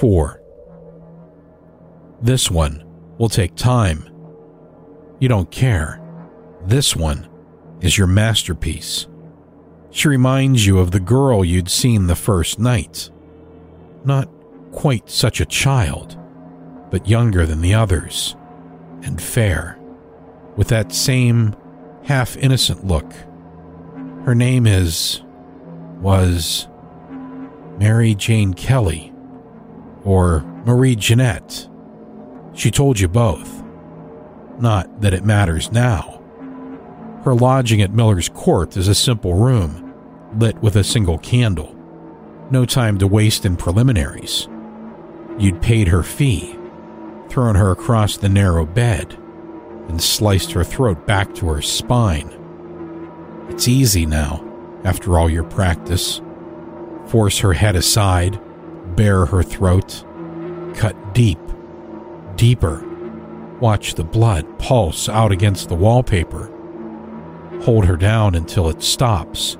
4. 0.00 0.42
This 2.20 2.50
one 2.50 2.84
will 3.18 3.28
take 3.28 3.54
time. 3.54 4.08
You 5.20 5.28
don't 5.28 5.50
care. 5.50 6.00
This 6.66 6.96
one 6.96 7.28
is 7.80 7.96
your 7.96 8.06
masterpiece. 8.06 9.06
She 9.90 10.08
reminds 10.08 10.66
you 10.66 10.78
of 10.78 10.90
the 10.90 11.00
girl 11.00 11.44
you'd 11.44 11.70
seen 11.70 12.06
the 12.06 12.16
first 12.16 12.58
night. 12.58 13.10
Not 14.04 14.28
quite 14.72 15.08
such 15.08 15.40
a 15.40 15.46
child, 15.46 16.18
but 16.90 17.08
younger 17.08 17.46
than 17.46 17.60
the 17.60 17.74
others, 17.74 18.34
and 19.02 19.22
fair, 19.22 19.78
with 20.56 20.68
that 20.68 20.92
same 20.92 21.54
half 22.04 22.36
innocent 22.36 22.86
look. 22.86 23.12
Her 24.24 24.34
name 24.34 24.66
is. 24.66 25.22
was. 26.00 26.68
Mary 27.78 28.14
Jane 28.14 28.54
Kelly, 28.54 29.12
or 30.04 30.40
Marie 30.64 30.94
Jeanette. 30.94 31.68
She 32.54 32.70
told 32.70 33.00
you 33.00 33.08
both. 33.08 33.62
Not 34.60 35.00
that 35.00 35.12
it 35.12 35.24
matters 35.24 35.72
now. 35.72 36.22
Her 37.24 37.34
lodging 37.34 37.82
at 37.82 37.92
Miller's 37.92 38.28
Court 38.28 38.76
is 38.76 38.86
a 38.86 38.94
simple 38.94 39.34
room, 39.34 39.92
lit 40.38 40.56
with 40.62 40.76
a 40.76 40.84
single 40.84 41.18
candle. 41.18 41.74
No 42.50 42.64
time 42.64 42.98
to 42.98 43.08
waste 43.08 43.44
in 43.44 43.56
preliminaries. 43.56 44.46
You'd 45.38 45.60
paid 45.60 45.88
her 45.88 46.02
fee, 46.02 46.56
thrown 47.28 47.56
her 47.56 47.72
across 47.72 48.16
the 48.16 48.28
narrow 48.28 48.64
bed, 48.66 49.18
and 49.88 50.00
sliced 50.00 50.52
her 50.52 50.64
throat 50.64 51.06
back 51.06 51.34
to 51.34 51.48
her 51.48 51.62
spine. 51.62 52.30
It's 53.48 53.68
easy 53.68 54.06
now, 54.06 54.44
after 54.84 55.18
all 55.18 55.30
your 55.30 55.44
practice. 55.44 56.20
Force 57.06 57.38
her 57.40 57.52
head 57.52 57.76
aside, 57.76 58.40
bare 58.96 59.26
her 59.26 59.42
throat, 59.42 60.04
cut 60.74 61.14
deep, 61.14 61.38
deeper. 62.36 62.84
Watch 63.60 63.94
the 63.94 64.04
blood 64.04 64.58
pulse 64.58 65.08
out 65.08 65.32
against 65.32 65.68
the 65.68 65.74
wallpaper. 65.74 66.50
Hold 67.62 67.84
her 67.86 67.96
down 67.96 68.34
until 68.34 68.68
it 68.68 68.82
stops. 68.82 69.56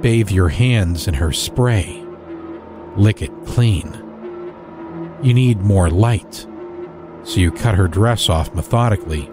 Bathe 0.00 0.30
your 0.30 0.48
hands 0.48 1.08
in 1.08 1.14
her 1.14 1.32
spray. 1.32 2.04
Lick 2.96 3.22
it 3.22 3.32
clean. 3.44 3.92
You 5.22 5.34
need 5.34 5.60
more 5.60 5.90
light, 5.90 6.46
so 7.24 7.40
you 7.40 7.50
cut 7.50 7.74
her 7.74 7.88
dress 7.88 8.28
off 8.28 8.54
methodically, 8.54 9.28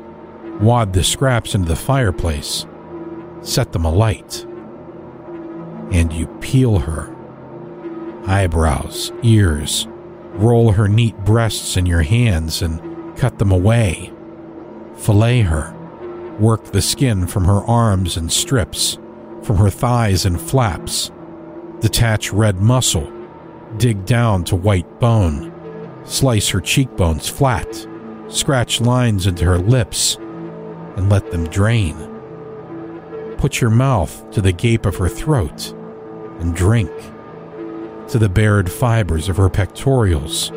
wad 0.62 0.94
the 0.94 1.04
scraps 1.04 1.56
into 1.56 1.68
the 1.68 1.76
fireplace, 1.76 2.66
set 3.42 3.72
them 3.72 3.86
alight, 3.86 4.46
and 5.92 6.12
you 6.14 6.28
peel 6.40 6.80
her. 6.80 7.14
Eyebrows, 8.28 9.12
ears, 9.22 9.88
roll 10.34 10.72
her 10.72 10.88
neat 10.88 11.18
breasts 11.20 11.78
in 11.78 11.86
your 11.86 12.02
hands 12.02 12.62
and 12.62 13.18
cut 13.18 13.38
them 13.38 13.52
away. 13.52 14.12
Fillet 14.96 15.42
her, 15.42 15.74
work 16.40 16.64
the 16.66 16.82
skin 16.82 17.28
from 17.28 17.46
her 17.46 17.64
arms 17.66 18.18
and 18.18 18.32
strips, 18.32 18.98
from 19.44 19.58
her 19.58 19.70
thighs 19.70 20.26
and 20.26 20.42
flaps, 20.42 21.12
detach 21.82 22.34
red 22.34 22.60
muscle, 22.60 23.12
dig 23.78 24.06
down 24.06 24.44
to 24.46 24.56
white 24.56 25.00
bone, 25.00 25.52
slice 26.06 26.50
her 26.50 26.62
cheekbones 26.62 27.30
flat, 27.30 27.88
scratch 28.28 28.82
lines 28.82 29.28
into 29.28 29.46
her 29.46 29.60
lips, 29.60 30.18
and 30.96 31.10
let 31.10 31.32
them 31.32 31.48
drain. 31.50 31.96
Put 33.38 33.62
your 33.62 33.70
mouth 33.70 34.30
to 34.32 34.42
the 34.42 34.52
gape 34.52 34.86
of 34.86 34.96
her 34.98 35.10
throat 35.10 35.72
and 36.40 36.56
drink, 36.56 36.92
to 38.10 38.18
the 38.20 38.30
bared 38.30 38.72
fibers 38.72 39.30
of 39.30 39.38
her 39.38 39.50
pectorials 39.50 40.52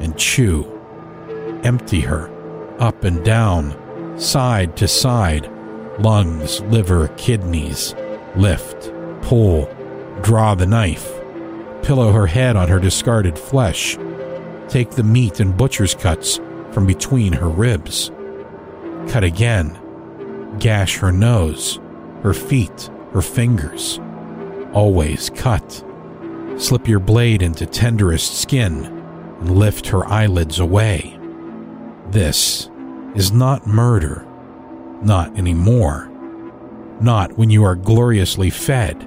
and 0.00 0.16
chew. 0.16 0.70
Empty 1.64 2.00
her, 2.00 2.30
up 2.78 3.04
and 3.04 3.24
down, 3.24 4.18
side 4.18 4.76
to 4.76 4.88
side, 4.88 5.50
lungs, 5.98 6.60
liver, 6.62 7.08
kidneys. 7.16 7.94
Lift, 8.36 8.92
pull, 9.22 9.72
draw 10.22 10.54
the 10.54 10.66
knife. 10.66 11.10
Pillow 11.82 12.12
her 12.12 12.26
head 12.26 12.56
on 12.56 12.68
her 12.68 12.80
discarded 12.80 13.38
flesh. 13.38 13.96
Take 14.68 14.90
the 14.90 15.02
meat 15.04 15.40
and 15.40 15.56
butcher's 15.56 15.94
cuts 15.94 16.40
from 16.72 16.86
between 16.86 17.32
her 17.34 17.48
ribs. 17.48 18.10
Cut 19.08 19.24
again. 19.24 19.78
Gash 20.58 20.98
her 20.98 21.12
nose, 21.12 21.80
her 22.22 22.34
feet, 22.34 22.90
her 23.12 23.22
fingers. 23.22 24.00
Always 24.72 25.30
cut. 25.30 25.84
Slip 26.56 26.88
your 26.88 27.00
blade 27.00 27.42
into 27.42 27.66
tenderest 27.66 28.40
skin 28.40 28.84
and 29.40 29.58
lift 29.58 29.88
her 29.88 30.06
eyelids 30.06 30.58
away. 30.58 31.18
This 32.10 32.70
is 33.14 33.32
not 33.32 33.66
murder. 33.66 34.26
Not 35.02 35.36
anymore. 35.36 36.10
Not 37.00 37.36
when 37.36 37.50
you 37.50 37.64
are 37.64 37.74
gloriously 37.74 38.50
fed 38.50 39.02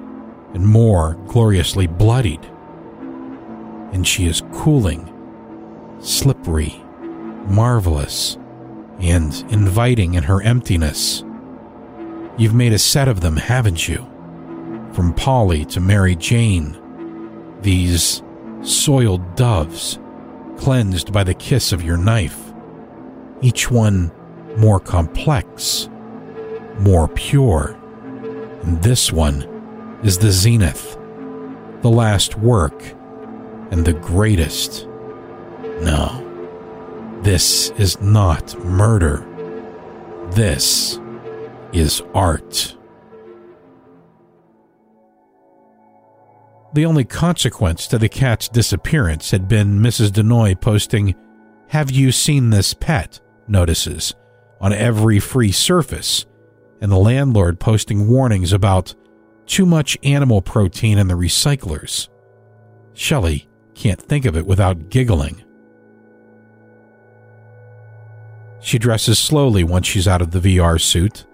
and 0.54 0.68
more 0.68 1.16
gloriously 1.28 1.88
bloodied. 1.88 2.45
And 3.93 4.06
she 4.06 4.28
is 4.28 4.43
cooling, 4.54 5.14
slippery, 6.00 6.84
marvelous, 7.48 8.38
and 9.00 9.34
inviting 9.50 10.16
in 10.16 10.24
her 10.24 10.41
emptiness. 10.41 11.24
You've 12.38 12.54
made 12.54 12.74
a 12.74 12.80
set 12.80 13.08
of 13.08 13.22
them, 13.22 13.38
haven't 13.38 13.88
you? 13.88 14.06
From 14.93 15.14
Polly 15.14 15.66
to 15.66 15.80
Mary 15.80 16.16
Jane. 16.16 16.78
These 17.62 18.24
soiled 18.62 19.36
doves, 19.36 20.00
cleansed 20.58 21.12
by 21.12 21.24
the 21.24 21.34
kiss 21.34 21.72
of 21.72 21.84
your 21.84 21.98
knife. 21.98 22.54
Each 23.41 23.70
one 23.70 24.12
more 24.58 24.80
complex, 24.80 25.89
more 26.80 27.08
pure. 27.08 27.78
And 28.64 28.82
this 28.82 29.12
one 29.12 29.43
is 30.04 30.18
the 30.18 30.32
zenith, 30.32 30.98
the 31.82 31.89
last 31.89 32.38
work, 32.38 32.84
and 33.72 33.86
the 33.86 33.93
greatest. 33.93 34.88
No, 35.82 36.26
this 37.24 37.72
is 37.72 37.99
not 38.01 38.57
murder. 38.63 39.26
This 40.32 40.99
is 41.74 42.01
art. 42.13 42.76
The 46.74 46.86
only 46.86 47.05
consequence 47.05 47.88
to 47.88 47.97
the 47.97 48.09
cat's 48.09 48.49
disappearance 48.49 49.32
had 49.32 49.47
been 49.47 49.80
Mrs. 49.80 50.09
Denoy 50.09 50.59
posting, 50.59 51.15
Have 51.70 51.89
you 51.89 52.11
seen 52.11 52.49
this 52.49 52.74
pet? 52.74 53.20
notices 53.47 54.13
on 54.59 54.74
every 54.74 55.20
free 55.20 55.51
surface, 55.51 56.26
and 56.82 56.91
the 56.91 56.97
landlord 56.97 57.59
posting 57.59 58.09
warnings 58.09 58.51
about 58.51 58.93
too 59.45 59.65
much 59.65 59.97
animal 60.03 60.41
protein 60.41 60.97
in 60.97 61.07
the 61.07 61.13
recyclers. 61.15 62.09
Shelley 62.93 63.47
can't 63.74 64.01
think 64.01 64.26
of 64.26 64.36
it 64.36 64.45
without 64.45 64.89
giggling. 64.89 65.43
She 68.60 68.80
dresses 68.80 69.20
slowly 69.20 69.64
once 69.64 69.88
she's 69.88 70.08
out 70.08 70.22
of 70.22 70.32
the 70.32 70.39
VR 70.39 70.80
suit, 70.80 71.26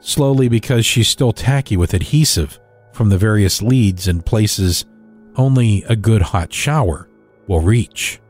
slowly 0.00 0.48
because 0.48 0.86
she's 0.86 1.08
still 1.08 1.32
tacky 1.32 1.76
with 1.76 1.94
adhesive 1.94 2.58
from 2.92 3.08
the 3.08 3.18
various 3.18 3.62
leads 3.62 4.08
and 4.08 4.24
places 4.24 4.84
only 5.36 5.84
a 5.84 5.96
good 5.96 6.22
hot 6.22 6.52
shower 6.52 7.08
will 7.46 7.60
reach. 7.60 8.20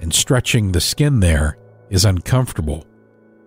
And 0.00 0.14
stretching 0.14 0.72
the 0.72 0.80
skin 0.80 1.20
there 1.20 1.56
is 1.90 2.04
uncomfortable, 2.04 2.86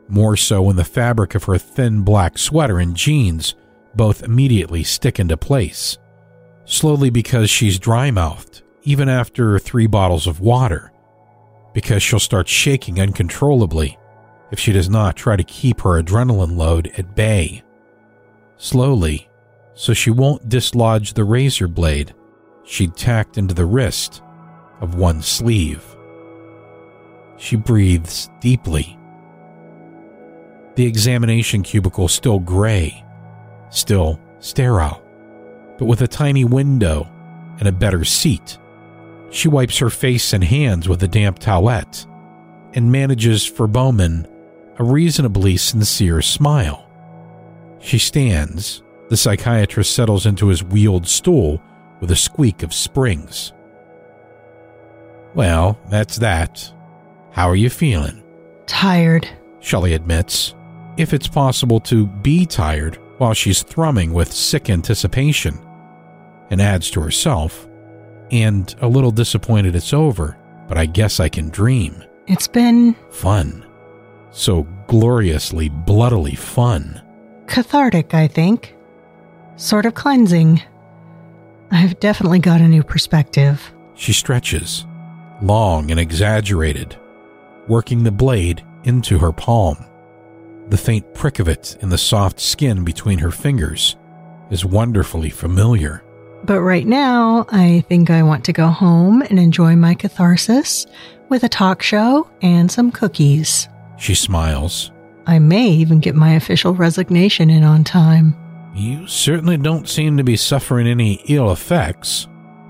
more 0.07 0.35
so 0.35 0.61
when 0.61 0.75
the 0.75 0.83
fabric 0.83 1.35
of 1.35 1.45
her 1.45 1.57
thin 1.57 2.01
black 2.01 2.37
sweater 2.37 2.79
and 2.79 2.95
jeans 2.95 3.55
both 3.95 4.23
immediately 4.23 4.83
stick 4.83 5.19
into 5.19 5.37
place. 5.37 5.97
Slowly 6.65 7.09
because 7.09 7.49
she's 7.49 7.79
dry 7.79 8.11
mouthed, 8.11 8.61
even 8.83 9.09
after 9.09 9.59
three 9.59 9.87
bottles 9.87 10.27
of 10.27 10.39
water, 10.39 10.91
because 11.73 12.03
she'll 12.03 12.19
start 12.19 12.47
shaking 12.47 12.99
uncontrollably 12.99 13.97
if 14.51 14.59
she 14.59 14.71
does 14.71 14.89
not 14.89 15.15
try 15.15 15.35
to 15.35 15.43
keep 15.43 15.81
her 15.81 16.01
adrenaline 16.01 16.57
load 16.57 16.91
at 16.97 17.15
bay. 17.15 17.63
Slowly, 18.57 19.29
so 19.73 19.93
she 19.93 20.11
won't 20.11 20.49
dislodge 20.49 21.13
the 21.13 21.23
razor 21.23 21.67
blade 21.67 22.13
she'd 22.63 22.95
tacked 22.95 23.37
into 23.37 23.53
the 23.53 23.65
wrist 23.65 24.21
of 24.81 24.95
one 24.95 25.21
sleeve. 25.21 25.83
She 27.37 27.55
breathes 27.55 28.29
deeply. 28.39 28.97
The 30.75 30.85
examination 30.85 31.63
cubicle 31.63 32.07
still 32.07 32.39
gray, 32.39 33.03
still 33.69 34.19
sterile, 34.39 35.01
but 35.77 35.85
with 35.85 36.01
a 36.01 36.07
tiny 36.07 36.45
window 36.45 37.09
and 37.59 37.67
a 37.67 37.71
better 37.71 38.05
seat. 38.05 38.57
She 39.31 39.47
wipes 39.47 39.77
her 39.79 39.89
face 39.89 40.33
and 40.33 40.43
hands 40.43 40.87
with 40.87 41.01
a 41.03 41.07
damp 41.07 41.39
towelette 41.39 42.05
and 42.73 42.91
manages 42.91 43.45
for 43.45 43.67
Bowman 43.67 44.27
a 44.81 44.83
reasonably 44.83 45.57
sincere 45.57 46.23
smile. 46.23 46.89
She 47.81 47.99
stands. 47.99 48.81
The 49.09 49.17
psychiatrist 49.17 49.93
settles 49.95 50.25
into 50.25 50.47
his 50.47 50.63
wheeled 50.63 51.07
stool 51.07 51.61
with 51.99 52.09
a 52.09 52.15
squeak 52.15 52.63
of 52.63 52.73
springs. 52.73 53.53
Well, 55.35 55.79
that's 55.87 56.17
that. 56.17 56.73
How 57.29 57.47
are 57.47 57.55
you 57.55 57.69
feeling? 57.69 58.23
Tired. 58.65 59.29
Shelley 59.59 59.93
admits. 59.93 60.55
If 60.97 61.13
it's 61.13 61.27
possible 61.27 61.79
to 61.81 62.07
be 62.07 62.47
tired 62.47 62.97
while 63.19 63.35
she's 63.35 63.61
thrumming 63.61 64.13
with 64.13 64.33
sick 64.33 64.67
anticipation, 64.67 65.59
and 66.49 66.59
adds 66.59 66.89
to 66.91 67.01
herself, 67.01 67.69
and 68.31 68.73
a 68.81 68.87
little 68.87 69.11
disappointed 69.11 69.75
it's 69.75 69.93
over, 69.93 70.35
but 70.67 70.79
I 70.79 70.87
guess 70.87 71.19
I 71.19 71.29
can 71.29 71.49
dream. 71.49 72.03
It's 72.25 72.47
been 72.47 72.95
Fun. 73.11 73.63
So 74.31 74.63
gloriously, 74.87 75.69
bloodily 75.69 76.35
fun. 76.35 77.01
cathartic, 77.47 78.13
I 78.13 78.27
think. 78.27 78.75
Sort 79.57 79.85
of 79.85 79.93
cleansing. 79.93 80.61
I've 81.69 81.99
definitely 81.99 82.39
got 82.39 82.61
a 82.61 82.67
new 82.67 82.83
perspective. 82.83 83.73
She 83.95 84.13
stretches, 84.13 84.85
long 85.41 85.91
and 85.91 85.99
exaggerated, 85.99 86.97
working 87.67 88.03
the 88.03 88.11
blade 88.11 88.63
into 88.83 89.19
her 89.19 89.31
palm. 89.31 89.77
The 90.69 90.77
faint 90.77 91.13
prick 91.13 91.39
of 91.39 91.47
it 91.47 91.77
in 91.81 91.89
the 91.89 91.97
soft 91.97 92.39
skin 92.39 92.83
between 92.83 93.19
her 93.19 93.31
fingers 93.31 93.95
is 94.49 94.65
wonderfully 94.65 95.29
familiar. 95.29 96.03
But 96.43 96.61
right 96.61 96.87
now, 96.87 97.45
I 97.49 97.83
think 97.87 98.09
I 98.09 98.23
want 98.23 98.45
to 98.45 98.53
go 98.53 98.67
home 98.67 99.21
and 99.21 99.37
enjoy 99.37 99.75
my 99.75 99.93
catharsis 99.93 100.87
with 101.29 101.43
a 101.43 101.49
talk 101.49 101.83
show 101.83 102.29
and 102.41 102.71
some 102.71 102.91
cookies. 102.91 103.67
She 104.01 104.15
smiles. 104.15 104.91
I 105.27 105.37
may 105.37 105.67
even 105.67 105.99
get 105.99 106.15
my 106.15 106.33
official 106.33 106.73
resignation 106.73 107.51
in 107.51 107.63
on 107.63 107.83
time. 107.83 108.35
You 108.73 109.05
certainly 109.05 109.57
don't 109.57 109.87
seem 109.87 110.17
to 110.17 110.23
be 110.23 110.35
suffering 110.35 110.87
any 110.87 111.21
ill 111.27 111.51
effects. 111.51 112.27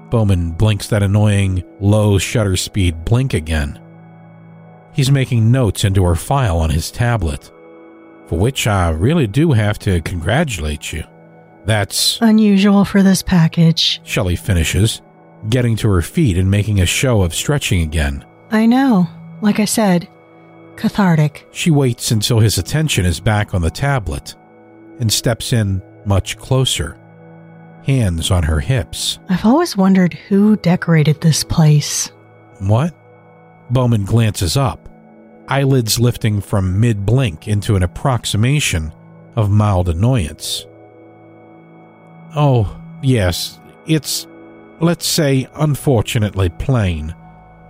Bowman 0.09 0.51
blinks 0.51 0.87
that 0.89 1.03
annoying 1.03 1.63
low 1.79 2.17
shutter 2.17 2.57
speed 2.57 3.05
blink 3.05 3.33
again. 3.33 3.79
He's 4.91 5.09
making 5.09 5.49
notes 5.49 5.85
into 5.85 6.03
her 6.03 6.17
file 6.17 6.57
on 6.57 6.69
his 6.69 6.91
tablet, 6.91 7.49
for 8.27 8.37
which 8.37 8.67
I 8.67 8.89
really 8.89 9.25
do 9.25 9.53
have 9.53 9.79
to 9.79 10.01
congratulate 10.01 10.91
you. 10.91 11.05
That's 11.63 12.19
Unusual 12.19 12.83
for 12.83 13.03
this 13.03 13.23
package. 13.23 14.01
Shelley 14.03 14.35
finishes, 14.35 15.01
getting 15.49 15.77
to 15.77 15.87
her 15.91 16.01
feet 16.01 16.37
and 16.37 16.51
making 16.51 16.81
a 16.81 16.85
show 16.85 17.21
of 17.21 17.33
stretching 17.33 17.83
again. 17.83 18.25
I 18.49 18.65
know. 18.65 19.07
Like 19.39 19.61
I 19.61 19.65
said, 19.65 20.09
cathartic. 20.81 21.47
She 21.51 21.71
waits 21.71 22.11
until 22.11 22.39
his 22.39 22.57
attention 22.57 23.05
is 23.05 23.19
back 23.19 23.53
on 23.53 23.61
the 23.61 23.69
tablet 23.69 24.35
and 24.99 25.13
steps 25.13 25.53
in 25.53 25.81
much 26.05 26.37
closer, 26.37 26.97
hands 27.85 28.31
on 28.31 28.43
her 28.43 28.59
hips. 28.59 29.19
I've 29.29 29.45
always 29.45 29.77
wondered 29.77 30.13
who 30.13 30.55
decorated 30.57 31.21
this 31.21 31.43
place. 31.43 32.11
What? 32.59 32.95
Bowman 33.69 34.05
glances 34.05 34.57
up, 34.57 34.89
eyelids 35.47 35.99
lifting 35.99 36.41
from 36.41 36.79
mid 36.79 37.05
blink 37.05 37.47
into 37.47 37.75
an 37.75 37.83
approximation 37.83 38.91
of 39.35 39.51
mild 39.51 39.87
annoyance. 39.87 40.65
Oh, 42.35 42.81
yes, 43.03 43.59
it's, 43.85 44.27
let's 44.79 45.05
say, 45.05 45.47
unfortunately 45.53 46.49
plain. 46.49 47.15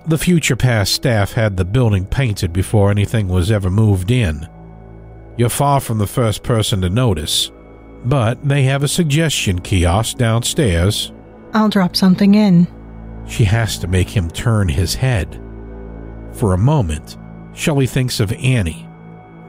The 0.07 0.17
future 0.17 0.55
past 0.55 0.93
staff 0.93 1.33
had 1.33 1.57
the 1.57 1.65
building 1.65 2.05
painted 2.05 2.51
before 2.51 2.89
anything 2.89 3.27
was 3.27 3.51
ever 3.51 3.69
moved 3.69 4.09
in. 4.09 4.47
You're 5.37 5.49
far 5.49 5.79
from 5.79 5.99
the 5.99 6.07
first 6.07 6.43
person 6.43 6.81
to 6.81 6.89
notice, 6.89 7.51
but 8.05 8.43
they 8.47 8.63
have 8.63 8.81
a 8.81 8.87
suggestion 8.87 9.61
kiosk 9.61 10.17
downstairs. 10.17 11.11
I'll 11.53 11.69
drop 11.69 11.95
something 11.95 12.33
in. 12.33 12.67
She 13.27 13.43
has 13.43 13.77
to 13.79 13.87
make 13.87 14.09
him 14.09 14.29
turn 14.31 14.67
his 14.67 14.95
head. 14.95 15.39
For 16.33 16.53
a 16.53 16.57
moment, 16.57 17.17
Shelley 17.53 17.87
thinks 17.87 18.19
of 18.19 18.33
Annie, 18.33 18.87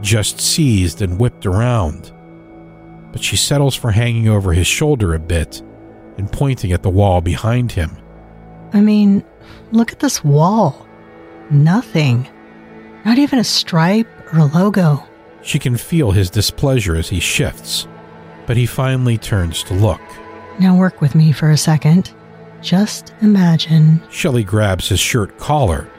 just 0.02 0.40
seized 0.40 1.00
and 1.00 1.18
whipped 1.18 1.46
around. 1.46 2.12
But 3.10 3.22
she 3.22 3.36
settles 3.36 3.74
for 3.74 3.90
hanging 3.90 4.28
over 4.28 4.52
his 4.52 4.66
shoulder 4.66 5.14
a 5.14 5.18
bit 5.18 5.62
and 6.18 6.30
pointing 6.30 6.72
at 6.72 6.82
the 6.82 6.90
wall 6.90 7.22
behind 7.22 7.72
him. 7.72 7.96
I 8.74 8.80
mean, 8.80 9.24
look 9.72 9.92
at 9.92 9.98
this 10.00 10.22
wall. 10.22 10.86
Nothing. 11.50 12.28
Not 13.04 13.18
even 13.18 13.38
a 13.38 13.44
stripe 13.44 14.08
or 14.32 14.40
a 14.40 14.44
logo. 14.44 15.02
She 15.42 15.58
can 15.58 15.76
feel 15.76 16.12
his 16.12 16.30
displeasure 16.30 16.94
as 16.94 17.08
he 17.08 17.18
shifts, 17.20 17.88
but 18.46 18.56
he 18.56 18.66
finally 18.66 19.18
turns 19.18 19.62
to 19.64 19.74
look. 19.74 20.00
Now 20.60 20.76
work 20.76 21.00
with 21.00 21.14
me 21.14 21.32
for 21.32 21.50
a 21.50 21.56
second. 21.56 22.14
Just 22.60 23.12
imagine 23.20 24.00
Shelley 24.08 24.44
grabs 24.44 24.88
his 24.88 25.00
shirt 25.00 25.36
collar 25.38 25.90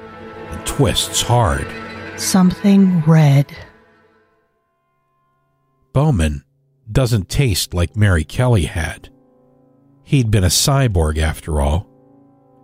and 0.49 0.65
twists 0.65 1.21
hard. 1.21 1.67
something 2.15 3.01
red. 3.01 3.53
Bowman 5.91 6.43
doesn't 6.89 7.27
taste 7.29 7.73
like 7.73 7.95
Mary 7.97 8.23
Kelly 8.23 8.65
had. 8.65 9.09
He'd 10.03 10.31
been 10.31 10.43
a 10.43 10.47
cyborg 10.47 11.17
after 11.17 11.59
all. 11.59 11.87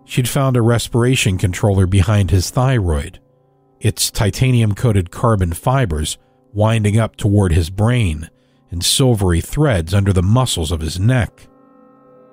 She'd 0.09 0.27
found 0.27 0.57
a 0.57 0.63
respiration 0.63 1.37
controller 1.37 1.85
behind 1.85 2.31
his 2.31 2.49
thyroid, 2.49 3.19
its 3.79 4.09
titanium 4.09 4.73
coated 4.73 5.11
carbon 5.11 5.53
fibers 5.53 6.17
winding 6.51 6.97
up 6.97 7.15
toward 7.15 7.51
his 7.51 7.69
brain 7.69 8.27
in 8.71 8.81
silvery 8.81 9.39
threads 9.39 9.93
under 9.93 10.11
the 10.11 10.23
muscles 10.23 10.71
of 10.71 10.81
his 10.81 10.99
neck. 10.99 11.47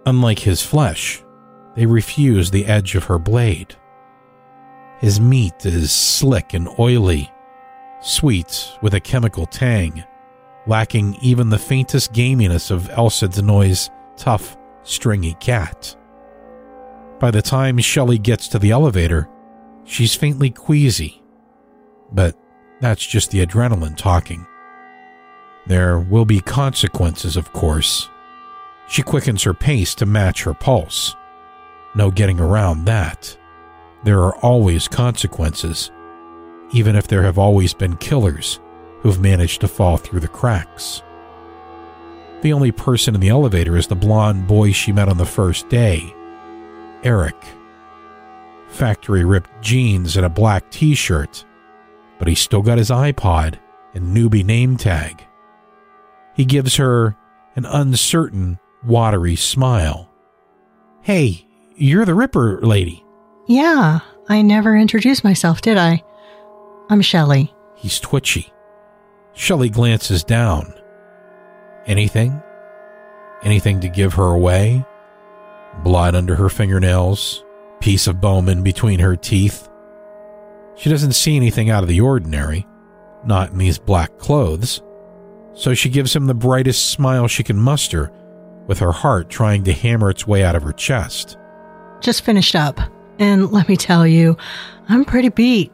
Unlike 0.07 0.39
his 0.39 0.63
flesh, 0.63 1.23
they 1.75 1.85
refuse 1.85 2.51
the 2.51 2.65
edge 2.65 2.95
of 2.95 3.05
her 3.05 3.19
blade. 3.19 3.77
His 5.01 5.21
meat 5.21 5.67
is 5.67 5.93
slick 5.93 6.55
and 6.55 6.71
oily, 6.79 7.31
sweet 8.01 8.71
with 8.81 8.95
a 8.95 9.01
chemical 9.01 9.45
tang, 9.45 10.03
lacking 10.67 11.19
even 11.21 11.51
the 11.51 11.59
faintest 11.59 12.15
gaminess 12.15 12.71
of 12.71 12.89
Elsa 12.89 13.29
Denoy's 13.29 13.91
tough, 14.17 14.57
stringy 14.83 15.35
cat. 15.41 15.95
By 17.19 17.31
the 17.31 17.43
time 17.43 17.79
Shelley 17.79 18.19
gets 18.19 18.47
to 18.49 18.59
the 18.59 18.71
elevator, 18.71 19.29
she's 19.85 20.15
faintly 20.15 20.51
queasy, 20.51 21.23
but 22.13 22.37
that's 22.81 23.07
just 23.07 23.31
the 23.31 23.45
adrenaline 23.45 23.97
talking. 23.97 24.47
There 25.67 25.99
will 25.99 26.27
be 26.27 26.41
consequences, 26.41 27.37
of 27.37 27.53
course. 27.53 28.09
She 28.89 29.03
quickens 29.03 29.43
her 29.43 29.55
pace 29.55 29.95
to 29.97 30.07
match 30.07 30.45
her 30.45 30.55
pulse. 30.55 31.17
No 31.95 32.11
getting 32.11 32.39
around 32.39 32.85
that. 32.85 33.37
There 34.05 34.21
are 34.21 34.37
always 34.37 34.87
consequences, 34.87 35.91
even 36.73 36.95
if 36.95 37.09
there 37.09 37.23
have 37.23 37.39
always 37.39 37.73
been 37.73 37.97
killers 37.97 38.61
who've 39.01 39.21
managed 39.21 39.63
to 39.63 39.69
fall 39.69 39.97
through 39.97 40.21
the 40.21 40.29
cracks. 40.29 41.03
The 42.43 42.53
only 42.53 42.71
person 42.73 43.15
in 43.15 43.21
the 43.21 43.31
elevator 43.31 43.77
is 43.77 43.87
the 43.87 43.97
blond 43.97 44.47
boy 44.47 44.73
she 44.73 44.93
met 44.93 45.09
on 45.09 45.17
the 45.17 45.25
first 45.25 45.69
day, 45.69 46.15
Eric. 47.03 47.37
Factory 48.69 49.25
ripped 49.25 49.51
jeans 49.63 50.17
and 50.17 50.27
a 50.27 50.31
black 50.31 50.71
t 50.71 50.95
shirt, 50.95 51.45
but 52.19 52.29
he's 52.29 52.41
still 52.41 52.63
got 52.63 52.79
his 52.79 52.91
iPod 52.91 53.59
and 53.95 54.17
newbie 54.17 54.45
name 54.45 54.77
tag. 54.77 55.25
He 56.35 56.45
gives 56.45 56.77
her 56.77 57.17
an 57.55 57.65
uncertain, 57.65 58.59
watery 58.85 59.37
smile. 59.37 60.11
Hey, 61.01 61.47
you're 61.77 62.05
the 62.05 62.15
Ripper 62.15 62.61
lady. 62.63 63.05
Yeah, 63.47 64.01
I 64.29 64.43
never 64.43 64.77
introduced 64.77 65.25
myself, 65.25 65.63
did 65.63 65.79
I? 65.79 66.03
I'm 66.91 67.01
Shelley. 67.01 67.55
He's 67.77 68.01
twitchy. 68.01 68.53
Shelley 69.33 69.71
glances 69.71 70.25
down. 70.25 70.75
Anything? 71.87 72.43
Anything 73.43 73.81
to 73.81 73.89
give 73.89 74.15
her 74.15 74.25
away? 74.33 74.85
Blood 75.83 76.15
under 76.15 76.35
her 76.35 76.49
fingernails, 76.49 77.45
piece 77.81 78.07
of 78.07 78.21
Bowman 78.21 78.63
between 78.63 78.99
her 78.99 79.17
teeth. 79.17 79.69
She 80.77 80.91
doesn't 80.91 81.13
see 81.13 81.37
anything 81.37 81.71
out 81.71 81.83
of 81.83 81.89
the 81.89 82.01
ordinary, 82.01 82.67
not 83.25 83.51
in 83.51 83.59
these 83.59 83.79
black 83.79 84.19
clothes, 84.19 84.83
so 85.55 85.75
she 85.75 85.89
gives 85.89 86.15
him 86.15 86.27
the 86.27 86.35
brightest 86.35 86.91
smile 86.91 87.29
she 87.29 87.43
can 87.43 87.57
muster, 87.57 88.13
with 88.67 88.79
her 88.81 88.93
heart 88.93 89.31
trying 89.31 89.65
to 89.65 89.73
hammer 89.73 90.11
its 90.11 90.27
way 90.27 90.43
out 90.43 90.57
of 90.57 90.63
her 90.63 90.73
chest. 90.73 91.39
Just 92.01 92.23
finished 92.25 92.55
up. 92.55 92.81
And 93.19 93.51
let 93.53 93.69
me 93.69 93.77
tell 93.77 94.07
you, 94.07 94.37
I'm 94.89 95.05
pretty 95.05 95.31
beat. 95.31 95.73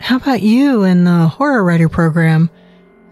How 0.00 0.16
about 0.16 0.42
you 0.42 0.82
in 0.82 1.04
the 1.04 1.28
horror 1.28 1.62
writer 1.62 1.88
program? 1.88 2.50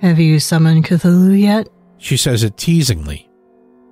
Have 0.00 0.18
you 0.18 0.40
summoned 0.40 0.84
Cthulhu 0.86 1.40
yet? 1.40 1.68
She 1.98 2.16
says 2.16 2.42
it 2.42 2.56
teasingly, 2.56 3.28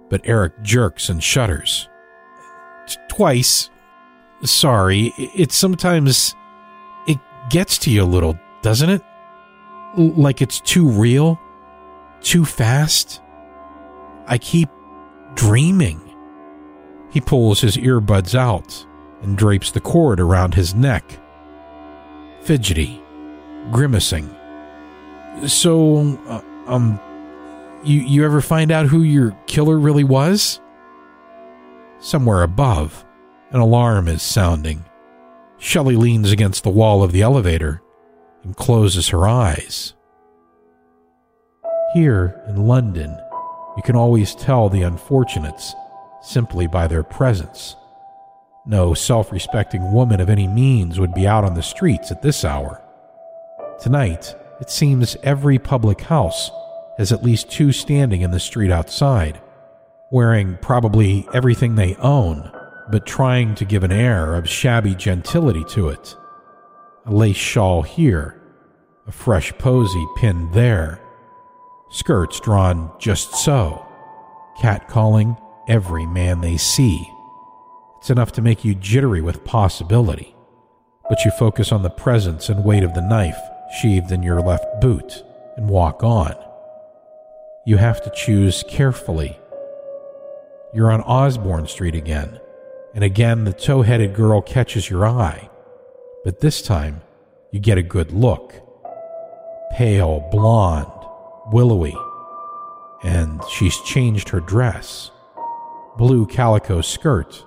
but 0.09 0.23
Eric 0.25 0.55
jerks 0.63 1.09
and 1.09 1.23
shudders. 1.23 1.89
Twice. 3.09 3.71
Sorry, 4.43 5.13
it 5.17 5.53
sometimes 5.53 6.35
it 7.07 7.19
gets 7.51 7.79
to 7.79 7.91
you 7.91 8.03
a 8.03 8.05
little, 8.05 8.39
doesn't 8.63 8.91
it? 8.91 9.03
Like 9.97 10.43
it's 10.43 10.61
too 10.61 10.89
real. 10.89 11.41
too 12.21 12.45
fast? 12.45 13.23
I 14.27 14.39
keep 14.39 14.69
dreaming. 15.35 16.01
He 17.11 17.21
pulls 17.21 17.61
his 17.61 17.77
earbuds 17.77 18.35
out 18.35 18.87
and 19.23 19.39
drapes 19.39 19.71
the 19.71 19.81
cord 19.81 20.21
around 20.21 20.55
his 20.55 20.75
neck. 20.75 21.05
Fidgety, 22.43 23.03
grimacing. 23.71 24.29
So, 25.47 26.19
uh, 26.29 26.43
um, 26.67 27.01
you 27.85 28.01
you 28.01 28.25
ever 28.25 28.41
find 28.41 28.71
out 28.73 28.87
who 28.87 29.03
your 29.03 29.31
killer 29.47 29.79
really 29.79 30.05
was? 30.05 30.61
Somewhere 31.99 32.43
above, 32.43 33.05
an 33.51 33.61
alarm 33.61 34.09
is 34.09 34.23
sounding. 34.23 34.85
Shelley 35.59 35.97
leans 35.97 36.31
against 36.31 36.63
the 36.63 36.71
wall 36.71 37.03
of 37.03 37.13
the 37.13 37.23
elevator 37.23 37.83
and 38.43 38.57
closes 38.57 39.09
her 39.09 39.27
eyes. 39.27 39.95
Here 41.95 42.43
in 42.49 42.67
London, 42.67 43.17
you 43.77 43.83
can 43.83 43.97
always 43.97 44.35
tell 44.35 44.69
the 44.69 44.83
unfortunates 44.83 45.75
simply 46.23 46.67
by 46.67 46.87
their 46.87 47.03
presence. 47.03 47.77
No 48.67 48.95
self 48.95 49.33
respecting 49.33 49.93
woman 49.93 50.21
of 50.21 50.29
any 50.29 50.47
means 50.47 50.99
would 50.99 51.15
be 51.15 51.27
out 51.27 51.45
on 51.45 51.55
the 51.55 51.63
streets 51.63 52.11
at 52.11 52.21
this 52.21 52.45
hour. 52.45 52.83
Tonight, 53.81 54.35
it 54.61 54.71
seems 54.71 55.17
every 55.23 55.59
public 55.59 56.01
house 56.03 56.51
has 56.99 57.13
at 57.13 57.23
least 57.23 57.51
two 57.51 57.73
standing 57.73 58.23
in 58.23 58.31
the 58.31 58.41
street 58.41 58.71
outside, 58.71 59.41
wearing 60.11 60.57
probably 60.63 61.29
everything 61.35 61.75
they 61.75 61.95
own, 61.97 62.51
but 62.91 63.07
trying 63.07 63.55
to 63.57 63.65
give 63.65 63.83
an 63.83 63.93
air 63.93 64.35
of 64.35 64.49
shabby 64.49 64.95
gentility 64.95 65.65
to 65.65 65.89
it. 65.89 66.17
A 67.07 67.13
lace 67.13 67.37
shawl 67.37 67.83
here, 67.83 68.41
a 69.07 69.13
fresh 69.13 69.53
posy 69.59 70.05
pinned 70.17 70.53
there, 70.53 71.01
skirts 71.91 72.41
drawn 72.41 72.91
just 72.99 73.35
so, 73.35 73.87
catcalling 74.59 75.41
every 75.69 76.07
man 76.07 76.41
they 76.41 76.57
see. 76.57 77.09
It's 77.99 78.11
enough 78.11 78.33
to 78.33 78.43
make 78.43 78.65
you 78.65 78.75
jittery 78.75 79.21
with 79.21 79.45
possibility, 79.45 80.35
but 81.09 81.25
you 81.25 81.31
focus 81.33 81.73
on 81.73 81.83
the 81.83 81.91
presence 81.91 82.49
and 82.49 82.65
weight 82.65 82.85
of 82.85 82.95
the 82.95 83.03
knife 83.03 83.39
sheathed 83.81 84.13
in 84.13 84.23
your 84.23 84.41
left 84.41 84.81
boot 84.81 85.25
and 85.57 85.69
walk 85.69 86.05
on. 86.05 86.35
You 87.67 87.79
have 87.79 88.03
to 88.05 88.11
choose 88.11 88.63
carefully. 88.69 89.39
You're 90.77 90.93
on 90.93 91.01
Osborne 91.01 91.67
Street 91.69 91.95
again, 91.95 92.39
and 92.95 93.03
again 93.03 93.45
the 93.45 93.55
tow 93.55 93.81
headed 93.81 94.15
girl 94.15 94.43
catches 94.43 94.91
your 94.91 95.07
eye, 95.07 95.49
but 96.23 96.41
this 96.41 96.61
time 96.61 97.01
you 97.51 97.61
get 97.61 97.79
a 97.79 97.83
good 97.83 98.13
look. 98.13 98.53
Pale, 99.73 100.29
blonde, 100.31 100.93
willowy, 101.51 101.97
and 103.03 103.41
she's 103.51 103.81
changed 103.87 104.29
her 104.29 104.41
dress. 104.41 105.11
Blue 105.97 106.27
calico 106.27 106.83
skirt, 106.83 107.43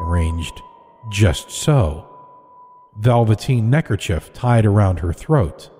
arranged 0.00 0.60
just 1.08 1.52
so. 1.52 2.08
Velveteen 2.98 3.70
neckerchief 3.70 4.32
tied 4.32 4.66
around 4.66 4.98
her 4.98 5.12
throat. 5.12 5.70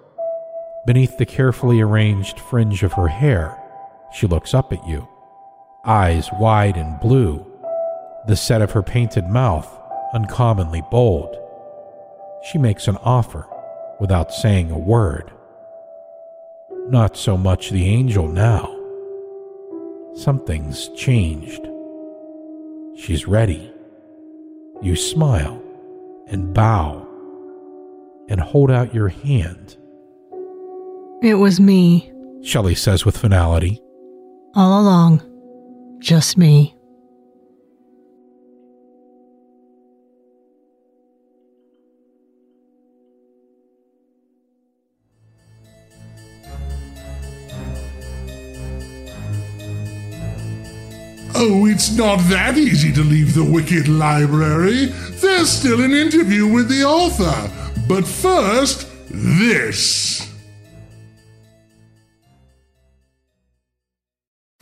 Beneath 0.86 1.18
the 1.18 1.26
carefully 1.26 1.80
arranged 1.80 2.38
fringe 2.38 2.84
of 2.84 2.92
her 2.92 3.09
hair, 3.09 3.61
she 4.14 4.28
looks 4.28 4.55
up 4.55 4.72
at 4.72 4.86
you, 4.86 5.09
eyes 5.85 6.28
wide 6.39 6.76
and 6.76 6.99
blue, 7.01 7.47
the 8.26 8.37
set 8.37 8.62
of 8.62 8.70
her 8.72 8.83
painted 8.83 9.26
mouth 9.26 9.68
uncommonly 10.14 10.83
bold. 10.91 11.37
She 12.51 12.59
makes 12.59 12.89
an 12.89 12.97
offer 12.99 13.47
without 14.01 14.33
saying 14.33 14.70
a 14.70 14.78
word. 14.78 15.30
Not 16.89 17.16
so 17.16 17.37
much 17.37 17.70
the 17.70 17.87
angel 17.89 18.28
now. 18.28 18.68
Something's 20.14 20.89
changed. 20.91 21.66
She's 22.97 23.26
ready. 23.26 23.72
You 24.83 24.97
smile 24.97 25.62
and 26.26 26.53
bow 26.53 27.07
and 28.28 28.41
hold 28.41 28.70
out 28.70 28.95
your 28.95 29.09
hand. 29.09 29.76
It 31.22 31.35
was 31.35 31.61
me, 31.61 32.12
Shelley 32.43 32.74
says 32.74 33.05
with 33.05 33.16
finality. 33.16 33.80
all 34.55 34.80
along. 34.83 35.22
Just 36.03 36.36
me. 36.36 36.74
Oh, 51.36 51.66
it's 51.66 51.96
not 51.96 52.18
that 52.30 52.59
easy 52.59 52.92
to 52.92 53.00
leave 53.03 53.34
the 53.34 53.44
Wicked 53.44 53.86
Library. 53.86 54.86
There's 54.86 55.50
still 55.50 55.84
an 55.84 55.92
interview 55.92 56.48
with 56.48 56.68
the 56.68 56.82
author. 56.82 57.48
But 57.86 58.05
first, 58.05 58.88
this. 59.09 60.32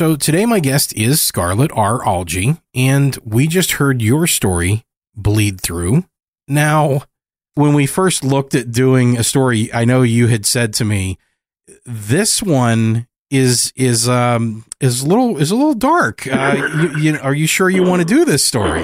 So 0.00 0.16
today 0.16 0.46
my 0.46 0.60
guest 0.60 0.96
is 0.96 1.20
Scarlett 1.20 1.70
R. 1.74 1.98
Algee, 1.98 2.58
and 2.74 3.18
we 3.22 3.46
just 3.46 3.72
heard 3.72 4.00
your 4.00 4.26
story 4.26 4.86
Bleedthrough. 5.14 6.08
Now, 6.48 7.02
when 7.54 7.74
we 7.74 7.84
first 7.84 8.24
looked 8.24 8.54
at 8.54 8.72
doing 8.72 9.18
a 9.18 9.22
story, 9.22 9.70
I 9.74 9.84
know 9.84 10.00
you 10.00 10.28
had 10.28 10.46
said 10.46 10.72
to 10.76 10.86
me, 10.86 11.18
this 11.84 12.42
one 12.42 13.08
is 13.28 13.74
is 13.76 14.08
um 14.08 14.64
is 14.80 15.02
a 15.02 15.06
little 15.06 15.36
is 15.36 15.50
a 15.50 15.54
little 15.54 15.74
dark. 15.74 16.26
Uh, 16.26 16.70
you, 16.96 16.96
you, 16.96 17.18
are 17.18 17.34
you 17.34 17.46
sure 17.46 17.68
you 17.68 17.82
want 17.82 18.00
to 18.00 18.08
do 18.08 18.24
this 18.24 18.42
story? 18.42 18.82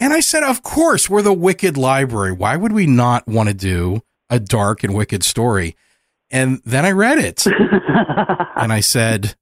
And 0.00 0.12
I 0.12 0.20
said, 0.20 0.42
of 0.42 0.62
course, 0.62 1.08
we're 1.08 1.22
the 1.22 1.32
Wicked 1.32 1.78
Library. 1.78 2.32
Why 2.32 2.58
would 2.58 2.72
we 2.72 2.86
not 2.86 3.26
want 3.26 3.48
to 3.48 3.54
do 3.54 4.02
a 4.28 4.38
dark 4.38 4.84
and 4.84 4.92
wicked 4.92 5.24
story? 5.24 5.76
And 6.30 6.60
then 6.66 6.84
I 6.84 6.90
read 6.90 7.16
it, 7.16 7.46
and 8.56 8.70
I 8.70 8.80
said, 8.80 9.34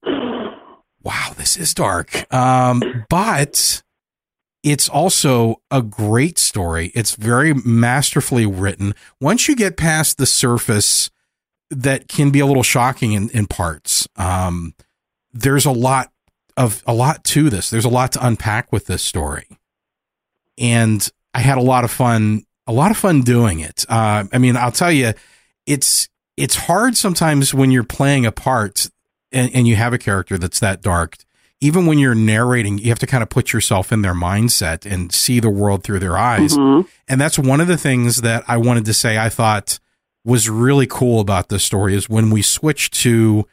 wow, 1.03 1.33
this 1.37 1.57
is 1.57 1.75
dark. 1.75 2.33
Um, 2.33 2.83
but 3.09 3.83
it's 4.63 4.89
also 4.89 5.63
a 5.71 5.83
great 5.83 6.39
story. 6.39 6.93
It's 6.95 7.15
very 7.15 7.55
masterfully 7.55 8.47
written. 8.47 8.95
Once 9.21 9.49
you 9.49 9.57
get 9.57 9.77
past 9.77 10.19
the 10.19 10.27
surface, 10.27 11.11
that 11.71 12.09
can 12.09 12.31
be 12.31 12.41
a 12.41 12.47
little 12.47 12.63
shocking 12.63 13.13
in, 13.13 13.31
in 13.31 13.47
parts. 13.47 14.07
Um, 14.17 14.75
there's 15.33 15.65
a 15.65 15.73
lot 15.73 16.13
of 16.57 16.83
a 16.87 16.93
lot 16.93 17.25
to 17.25 17.49
this. 17.49 17.71
There's 17.71 17.85
a 17.85 17.91
lot 17.91 18.13
to 18.13 18.27
unpack 18.27 18.73
with 18.73 18.87
this 18.87 19.03
story, 19.03 19.47
and 20.59 21.09
I 21.33 21.41
had 21.41 21.59
a 21.59 21.63
lot 21.63 21.85
of 21.85 21.91
fun. 21.91 22.45
A 22.67 22.73
lot 22.73 22.91
of 22.91 22.97
fun 22.97 23.23
doing 23.23 23.61
it. 23.61 23.85
Uh, 23.89 24.25
I 24.33 24.39
mean, 24.39 24.57
I'll 24.57 24.73
tell 24.73 24.93
you, 24.93 25.13
it's 25.67 26.09
it's 26.37 26.57
hard 26.57 26.97
sometimes 26.97 27.55
when 27.55 27.71
you're 27.71 27.85
playing 27.85 28.27
a 28.27 28.33
part 28.33 28.91
and, 29.33 29.51
and 29.55 29.69
you 29.69 29.77
have 29.77 29.93
a 29.93 29.99
character 29.99 30.39
that's 30.39 30.61
that 30.61 30.83
dark 30.83 31.17
even 31.61 31.85
when 31.85 31.99
you're 31.99 32.15
narrating, 32.15 32.79
you 32.79 32.89
have 32.89 32.99
to 32.99 33.07
kind 33.07 33.23
of 33.23 33.29
put 33.29 33.53
yourself 33.53 33.93
in 33.93 34.03
their 34.03 34.15
mindset 34.15 34.91
and 34.91 35.13
see 35.13 35.41
the 35.41 35.51
world 35.51 35.85
through 35.85 35.99
their 35.99 36.17
eyes. 36.17 36.57
Mhm. 36.57 36.87
And 37.07 37.21
that's 37.21 37.39
one 37.39 37.61
of 37.61 37.69
the 37.69 37.77
things 37.77 38.23
that 38.23 38.45
I 38.49 38.57
wanted 38.57 38.87
to 38.87 38.95
say 38.95 39.19
I 39.19 39.29
thought 39.29 39.79
was 40.25 40.49
really 40.49 40.87
cool 40.87 41.21
about 41.21 41.49
this 41.49 41.63
story 41.63 41.95
is 41.95 42.09
when 42.09 42.31
we 42.31 42.43
switched 42.43 42.95
to 43.03 43.47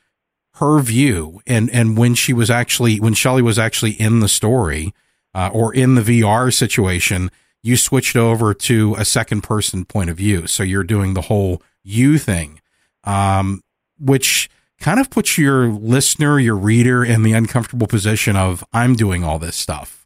her 0.55 0.79
view 0.79 1.39
and 1.45 1.69
and 1.69 1.97
when 1.97 2.15
she 2.15 2.33
was 2.33 2.49
actually 2.49 2.99
when 2.99 3.13
Shelly 3.13 3.41
was 3.41 3.59
actually 3.59 3.91
in 3.91 4.21
the 4.21 4.27
story 4.27 4.93
uh, 5.35 5.49
or 5.53 5.73
in 5.73 5.95
the 5.95 6.01
VR 6.01 6.51
situation, 6.51 7.29
you 7.61 7.75
switched 7.77 8.15
over 8.15 8.53
to 8.53 8.95
a 8.97 9.05
second 9.05 9.41
person 9.41 9.85
point 9.85 10.09
of 10.09 10.17
view. 10.17 10.47
So 10.47 10.63
you're 10.63 10.83
doing 10.83 11.13
the 11.13 11.21
whole 11.23 11.61
you 11.83 12.17
thing. 12.17 12.61
Um, 13.03 13.61
which 13.99 14.49
kind 14.79 14.99
of 14.99 15.09
puts 15.09 15.37
your 15.37 15.67
listener, 15.67 16.39
your 16.39 16.55
reader 16.55 17.03
in 17.03 17.23
the 17.23 17.33
uncomfortable 17.33 17.87
position 17.87 18.35
of 18.35 18.63
I'm 18.73 18.95
doing 18.95 19.23
all 19.23 19.39
this 19.39 19.55
stuff, 19.55 20.05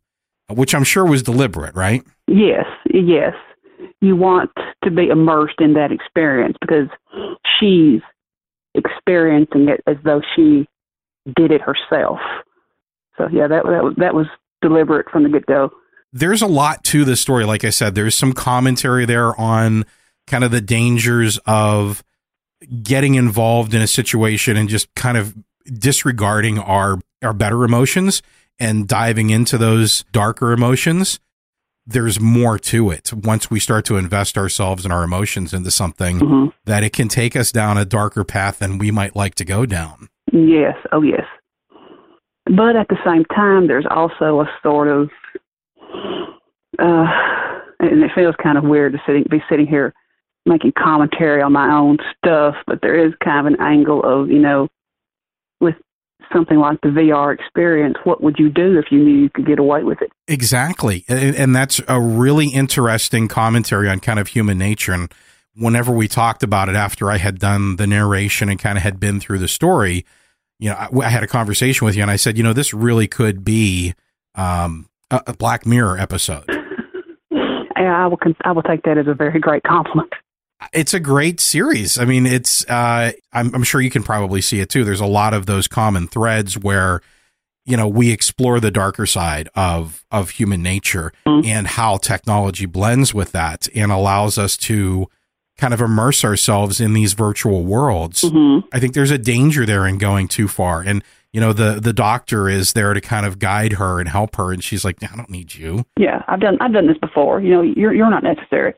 which 0.49 0.73
I'm 0.73 0.83
sure 0.83 1.05
was 1.05 1.23
deliberate, 1.23 1.75
right? 1.75 2.03
Yes, 2.27 2.65
yes. 2.91 3.33
You 3.99 4.15
want 4.15 4.51
to 4.83 4.91
be 4.91 5.09
immersed 5.09 5.59
in 5.59 5.73
that 5.73 5.91
experience 5.91 6.57
because 6.59 6.87
she's 7.59 8.01
experiencing 8.73 9.69
it 9.69 9.81
as 9.85 9.97
though 10.03 10.21
she 10.35 10.65
did 11.35 11.51
it 11.51 11.61
herself. 11.61 12.19
So 13.17 13.27
yeah, 13.31 13.47
that 13.47 13.63
that 13.63 13.93
that 13.97 14.15
was 14.15 14.27
deliberate 14.61 15.09
from 15.09 15.23
the 15.23 15.29
get 15.29 15.45
go. 15.45 15.71
There's 16.13 16.41
a 16.41 16.47
lot 16.47 16.83
to 16.85 17.05
the 17.05 17.15
story. 17.15 17.45
Like 17.45 17.63
I 17.63 17.69
said, 17.69 17.95
there's 17.95 18.15
some 18.15 18.33
commentary 18.33 19.05
there 19.05 19.39
on 19.39 19.85
kind 20.27 20.43
of 20.43 20.51
the 20.51 20.61
dangers 20.61 21.37
of 21.45 22.03
getting 22.83 23.15
involved 23.15 23.73
in 23.73 23.81
a 23.81 23.87
situation 23.87 24.57
and 24.57 24.69
just 24.69 24.93
kind 24.95 25.17
of 25.17 25.35
disregarding 25.65 26.59
our 26.59 26.99
our 27.23 27.33
better 27.33 27.63
emotions 27.63 28.21
and 28.59 28.87
diving 28.87 29.29
into 29.29 29.57
those 29.57 30.03
darker 30.11 30.51
emotions 30.51 31.19
there's 31.85 32.19
more 32.19 32.59
to 32.59 32.91
it. 32.91 33.11
Once 33.13 33.49
we 33.49 33.59
start 33.59 33.85
to 33.85 33.97
invest 33.97 34.37
ourselves 34.37 34.83
and 34.85 34.93
our 34.93 35.03
emotions 35.03 35.53
into 35.53 35.71
something 35.71 36.19
mm-hmm. 36.19 36.49
that 36.65 36.83
it 36.83 36.93
can 36.93 37.07
take 37.07 37.35
us 37.35 37.51
down 37.51 37.77
a 37.77 37.85
darker 37.85 38.23
path 38.23 38.59
than 38.59 38.77
we 38.77 38.91
might 38.91 39.15
like 39.15 39.35
to 39.35 39.45
go 39.45 39.65
down. 39.65 40.09
Yes. 40.31 40.75
Oh 40.91 41.01
yes. 41.01 41.25
But 42.45 42.75
at 42.75 42.87
the 42.89 42.97
same 43.05 43.25
time 43.25 43.67
there's 43.67 43.85
also 43.89 44.41
a 44.41 44.49
sort 44.63 44.87
of 44.87 45.09
uh 46.79 47.05
and 47.79 48.03
it 48.03 48.11
feels 48.13 48.35
kind 48.41 48.57
of 48.57 48.63
weird 48.63 48.93
to 48.93 48.99
sitting 49.05 49.25
be 49.29 49.41
sitting 49.49 49.67
here 49.67 49.93
making 50.45 50.73
commentary 50.77 51.41
on 51.41 51.53
my 51.53 51.71
own 51.71 51.97
stuff, 52.17 52.55
but 52.65 52.79
there 52.81 52.95
is 52.95 53.13
kind 53.23 53.45
of 53.45 53.53
an 53.53 53.61
angle 53.61 54.03
of, 54.03 54.29
you 54.29 54.39
know, 54.39 54.67
with 55.59 55.75
something 56.33 56.57
like 56.57 56.79
the 56.81 56.89
VR 56.89 57.33
experience, 57.33 57.95
what 58.03 58.23
would 58.23 58.37
you 58.39 58.49
do 58.49 58.79
if 58.79 58.91
you 58.91 58.99
knew 58.99 59.15
you 59.15 59.29
could 59.29 59.45
get 59.45 59.59
away 59.59 59.83
with 59.83 60.01
it? 60.01 60.11
Exactly. 60.27 61.05
And, 61.07 61.35
and 61.35 61.55
that's 61.55 61.81
a 61.87 62.01
really 62.01 62.47
interesting 62.47 63.27
commentary 63.27 63.89
on 63.89 63.99
kind 63.99 64.19
of 64.19 64.29
human 64.29 64.57
nature. 64.57 64.93
And 64.93 65.13
whenever 65.55 65.91
we 65.91 66.07
talked 66.07 66.43
about 66.43 66.69
it 66.69 66.75
after 66.75 67.11
I 67.11 67.17
had 67.17 67.39
done 67.39 67.75
the 67.75 67.87
narration 67.87 68.49
and 68.49 68.59
kind 68.59 68.77
of 68.77 68.83
had 68.83 68.99
been 68.99 69.19
through 69.19 69.39
the 69.39 69.47
story, 69.47 70.05
you 70.59 70.69
know, 70.69 70.75
I, 70.75 70.89
I 71.05 71.09
had 71.09 71.23
a 71.23 71.27
conversation 71.27 71.85
with 71.85 71.95
you 71.95 72.01
and 72.01 72.11
I 72.11 72.15
said, 72.15 72.37
you 72.37 72.43
know, 72.43 72.53
this 72.53 72.73
really 72.73 73.07
could 73.07 73.43
be 73.43 73.93
um, 74.35 74.89
a, 75.09 75.21
a 75.27 75.33
Black 75.33 75.65
Mirror 75.65 75.97
episode. 75.97 76.45
Yeah, 77.77 77.97
I 77.97 78.05
will. 78.05 78.19
I 78.45 78.51
will 78.51 78.61
take 78.61 78.83
that 78.83 78.99
as 78.99 79.07
a 79.07 79.15
very 79.15 79.39
great 79.39 79.63
compliment 79.63 80.13
it's 80.73 80.93
a 80.93 80.99
great 80.99 81.39
series. 81.39 81.97
I 81.97 82.05
mean, 82.05 82.25
it's 82.25 82.65
uh, 82.69 83.11
I'm, 83.33 83.53
I'm 83.53 83.63
sure 83.63 83.81
you 83.81 83.89
can 83.89 84.03
probably 84.03 84.41
see 84.41 84.59
it 84.59 84.69
too. 84.69 84.83
There's 84.83 84.99
a 84.99 85.05
lot 85.05 85.33
of 85.33 85.45
those 85.45 85.67
common 85.67 86.07
threads 86.07 86.57
where 86.57 87.01
you 87.65 87.77
know 87.77 87.87
we 87.87 88.11
explore 88.11 88.59
the 88.59 88.71
darker 88.71 89.05
side 89.05 89.49
of 89.55 90.03
of 90.11 90.31
human 90.31 90.63
nature 90.63 91.13
mm-hmm. 91.25 91.47
and 91.47 91.67
how 91.67 91.97
technology 91.97 92.65
blends 92.65 93.13
with 93.13 93.31
that 93.31 93.67
and 93.75 93.91
allows 93.91 94.37
us 94.37 94.57
to 94.57 95.07
kind 95.57 95.73
of 95.73 95.81
immerse 95.81 96.25
ourselves 96.25 96.81
in 96.81 96.93
these 96.93 97.13
virtual 97.13 97.63
worlds. 97.63 98.21
Mm-hmm. 98.23 98.67
I 98.73 98.79
think 98.79 98.93
there's 98.93 99.11
a 99.11 99.17
danger 99.17 99.65
there 99.65 99.85
in 99.85 99.99
going 99.99 100.27
too 100.27 100.47
far. 100.47 100.81
And 100.81 101.03
you 101.33 101.39
know 101.39 101.53
the 101.53 101.79
the 101.79 101.93
doctor 101.93 102.49
is 102.49 102.73
there 102.73 102.93
to 102.93 102.99
kind 102.99 103.25
of 103.25 103.39
guide 103.39 103.73
her 103.73 103.99
and 103.99 104.09
help 104.09 104.35
her 104.35 104.51
and 104.51 104.61
she's 104.61 104.83
like 104.83 105.01
I 105.01 105.15
don't 105.15 105.29
need 105.29 105.55
you. 105.55 105.85
Yeah, 105.97 106.23
I've 106.27 106.41
done 106.41 106.57
I've 106.59 106.73
done 106.73 106.87
this 106.87 106.97
before. 106.97 107.39
You 107.41 107.51
know, 107.51 107.61
you're 107.61 107.93
you're 107.93 108.09
not 108.09 108.23
necessary. 108.23 108.73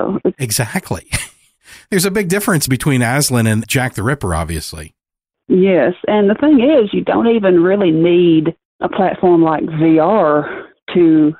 So 0.00 0.18
exactly. 0.38 1.06
There's 1.90 2.04
a 2.04 2.10
big 2.10 2.28
difference 2.28 2.66
between 2.66 3.02
Aslan 3.02 3.46
and 3.46 3.66
Jack 3.68 3.94
the 3.94 4.02
Ripper, 4.02 4.34
obviously. 4.34 4.94
Yes, 5.48 5.94
and 6.08 6.30
the 6.30 6.34
thing 6.34 6.60
is, 6.60 6.92
you 6.92 7.02
don't 7.02 7.28
even 7.28 7.62
really 7.62 7.90
need 7.90 8.56
a 8.80 8.88
platform 8.88 9.42
like 9.42 9.64
VR 9.64 10.66
to 10.94 11.34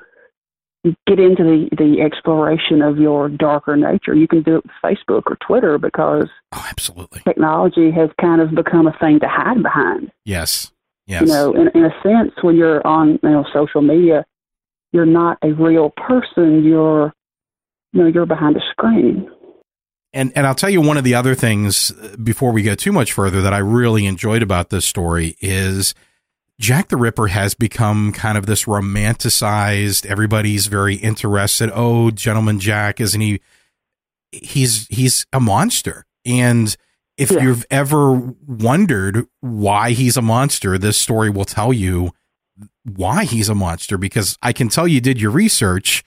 get 1.07 1.19
into 1.19 1.43
the 1.43 1.69
the 1.75 2.01
exploration 2.01 2.81
of 2.81 2.97
your 2.97 3.29
darker 3.29 3.75
nature. 3.75 4.13
You 4.13 4.27
can 4.27 4.43
do 4.43 4.57
it 4.57 4.63
with 4.63 4.73
Facebook 4.83 5.23
or 5.25 5.37
Twitter 5.45 5.77
because 5.77 6.27
oh, 6.51 6.65
absolutely 6.69 7.21
technology 7.21 7.91
has 7.91 8.09
kind 8.21 8.41
of 8.41 8.53
become 8.53 8.87
a 8.87 8.95
thing 8.99 9.19
to 9.19 9.27
hide 9.27 9.63
behind. 9.63 10.11
Yes, 10.23 10.71
yes. 11.07 11.21
You 11.21 11.27
know, 11.27 11.53
in, 11.53 11.69
in 11.73 11.85
a 11.85 12.01
sense, 12.03 12.31
when 12.41 12.55
you're 12.55 12.85
on 12.85 13.19
you 13.23 13.29
know 13.29 13.45
social 13.53 13.81
media, 13.81 14.25
you're 14.91 15.05
not 15.05 15.37
a 15.41 15.53
real 15.53 15.91
person. 15.97 16.63
You're 16.63 17.13
know 17.95 18.07
you're 18.07 18.25
behind 18.25 18.55
a 18.57 18.61
screen. 18.71 19.29
And 20.13 20.31
and 20.35 20.47
I'll 20.47 20.55
tell 20.55 20.69
you 20.69 20.81
one 20.81 20.97
of 20.97 21.03
the 21.03 21.13
other 21.13 21.35
things 21.35 21.91
uh, 21.91 22.15
before 22.23 22.51
we 22.51 22.61
get 22.61 22.79
too 22.79 22.91
much 22.91 23.11
further 23.11 23.41
that 23.41 23.53
I 23.53 23.57
really 23.57 24.05
enjoyed 24.05 24.41
about 24.41 24.69
this 24.69 24.85
story 24.85 25.35
is 25.41 25.93
Jack 26.59 26.87
the 26.87 26.97
Ripper 26.97 27.27
has 27.27 27.53
become 27.53 28.13
kind 28.13 28.37
of 28.37 28.45
this 28.45 28.63
romanticized. 28.63 30.05
Everybody's 30.05 30.67
very 30.67 30.95
interested. 30.95 31.69
Oh, 31.73 32.11
gentleman 32.11 32.59
Jack, 32.59 33.01
isn't 33.01 33.19
he? 33.19 33.41
He's 34.31 34.87
he's 34.87 35.25
a 35.33 35.41
monster. 35.41 36.05
And 36.25 36.75
if 37.17 37.31
yeah. 37.31 37.43
you've 37.43 37.65
ever 37.69 38.13
wondered 38.47 39.27
why 39.41 39.91
he's 39.91 40.15
a 40.15 40.21
monster, 40.21 40.77
this 40.77 40.97
story 40.97 41.29
will 41.29 41.45
tell 41.45 41.73
you 41.73 42.11
why 42.83 43.25
he's 43.25 43.49
a 43.49 43.55
monster. 43.55 43.97
Because 43.97 44.37
I 44.41 44.53
can 44.53 44.69
tell 44.69 44.87
you 44.87 45.01
did 45.01 45.19
your 45.19 45.31
research 45.31 46.05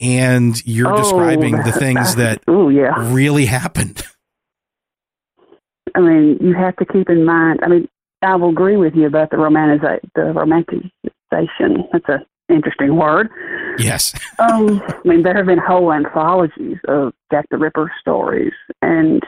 and 0.00 0.64
you're 0.66 0.92
oh, 0.92 0.96
describing 0.96 1.56
the 1.56 1.72
things 1.72 2.16
that 2.16 2.42
ooh, 2.48 2.70
yeah. 2.70 3.12
really 3.12 3.46
happened. 3.46 4.02
I 5.94 6.00
mean, 6.00 6.38
you 6.40 6.54
have 6.54 6.76
to 6.76 6.84
keep 6.84 7.08
in 7.08 7.24
mind. 7.24 7.60
I 7.62 7.68
mean, 7.68 7.88
I 8.22 8.36
will 8.36 8.50
agree 8.50 8.76
with 8.76 8.94
you 8.94 9.06
about 9.06 9.30
the 9.30 9.36
the 9.36 10.20
romanticization. 10.20 11.88
That's 11.92 12.04
an 12.08 12.26
interesting 12.48 12.96
word. 12.96 13.30
Yes. 13.78 14.12
um, 14.38 14.82
I 14.86 15.08
mean, 15.08 15.22
there 15.22 15.34
have 15.34 15.46
been 15.46 15.58
whole 15.58 15.92
anthologies 15.92 16.78
of 16.88 17.12
Jack 17.30 17.46
the 17.50 17.56
Ripper 17.56 17.90
stories, 18.00 18.52
and 18.82 19.22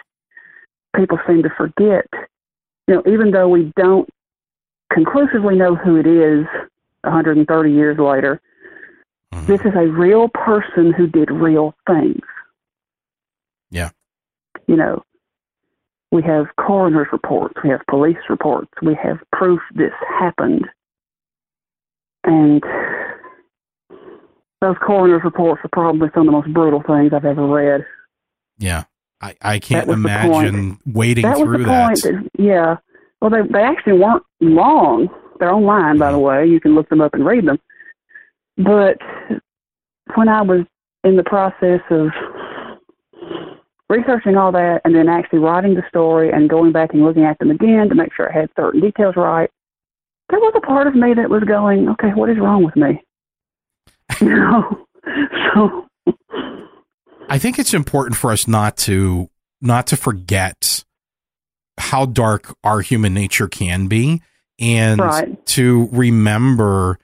people 0.95 1.19
seem 1.27 1.43
to 1.43 1.51
forget. 1.57 2.07
You 2.87 2.95
know, 2.95 3.03
even 3.07 3.31
though 3.31 3.49
we 3.49 3.73
don't 3.77 4.09
conclusively 4.93 5.57
know 5.57 5.75
who 5.75 5.97
it 5.97 6.07
is 6.07 6.47
130 7.03 7.73
years 7.73 7.99
later, 7.99 8.41
Mm-hmm. 9.39 9.53
This 9.53 9.61
is 9.61 9.73
a 9.77 9.87
real 9.87 10.29
person 10.29 10.93
who 10.93 11.07
did 11.07 11.31
real 11.31 11.75
things. 11.87 12.21
Yeah. 13.71 13.91
You 14.67 14.77
know, 14.77 15.03
we 16.11 16.23
have 16.23 16.47
coroner's 16.59 17.09
reports, 17.13 17.55
we 17.63 17.71
have 17.71 17.81
police 17.89 18.17
reports, 18.29 18.71
we 18.83 18.95
have 19.03 19.19
proof 19.33 19.61
this 19.75 19.93
happened. 20.19 20.67
And 22.25 22.63
those 24.61 24.77
coroner's 24.85 25.23
reports 25.25 25.61
are 25.65 25.71
probably 25.73 26.09
some 26.15 26.23
of 26.23 26.27
the 26.27 26.33
most 26.33 26.53
brutal 26.53 26.83
things 26.87 27.13
I've 27.15 27.25
ever 27.25 27.47
read. 27.47 27.87
Yeah. 28.59 28.85
I, 29.21 29.35
I 29.41 29.59
can't 29.59 29.89
imagine 29.89 30.79
waiting 30.87 31.25
that 31.25 31.39
through 31.39 31.65
that. 31.65 31.97
that. 32.03 32.31
Yeah. 32.39 32.77
Well, 33.21 33.31
they, 33.31 33.43
they 33.51 33.63
actually 33.63 33.95
weren't 33.95 34.23
long. 34.41 35.09
They're 35.39 35.53
online, 35.53 35.99
by 35.99 36.13
the 36.13 36.19
way. 36.19 36.47
You 36.47 36.61
can 36.61 36.75
look 36.75 36.89
them 36.89 37.01
up 37.01 37.15
and 37.15 37.25
read 37.27 37.47
them. 37.47 37.59
But 38.57 38.99
when 40.15 40.29
I 40.29 40.43
was 40.43 40.65
in 41.05 41.17
the 41.17 41.23
process 41.23 41.81
of 41.91 42.09
researching 43.89 44.37
all 44.37 44.53
that 44.53 44.81
and 44.85 44.95
then 44.95 45.09
actually 45.09 45.39
writing 45.39 45.75
the 45.75 45.83
story 45.89 46.31
and 46.31 46.51
going 46.51 46.73
back 46.73 46.93
and 46.93 47.03
looking 47.05 47.25
at 47.25 47.39
them 47.39 47.51
again 47.51 47.89
to 47.89 47.95
make 47.95 48.15
sure 48.15 48.31
I 48.31 48.41
had 48.41 48.51
certain 48.57 48.81
details 48.81 49.17
right, 49.17 49.51
there 50.31 50.39
was 50.39 50.53
a 50.57 50.61
part 50.61 50.87
of 50.87 50.95
me 50.95 51.15
that 51.15 51.31
was 51.31 51.43
going, 51.45 51.89
okay, 51.91 52.09
what 52.09 52.29
is 52.29 52.39
wrong 52.39 52.65
with 52.65 52.77
me? 52.77 53.03
You 54.21 54.35
know, 54.35 54.87
so. 55.55 55.87
I 57.29 57.39
think 57.39 57.59
it's 57.59 57.75
important 57.75 58.17
for 58.17 58.33
us 58.33 58.49
not 58.49 58.77
to 58.79 59.29
not 59.61 59.87
to 59.89 59.97
forget 59.97 60.83
how 61.77 62.07
dark 62.07 62.57
our 62.65 62.81
human 62.81 63.15
nature 63.15 63.47
can 63.49 63.87
be 63.87 64.23
and 64.59 65.01
right. 65.01 65.47
to 65.47 65.89
remember 65.93 66.99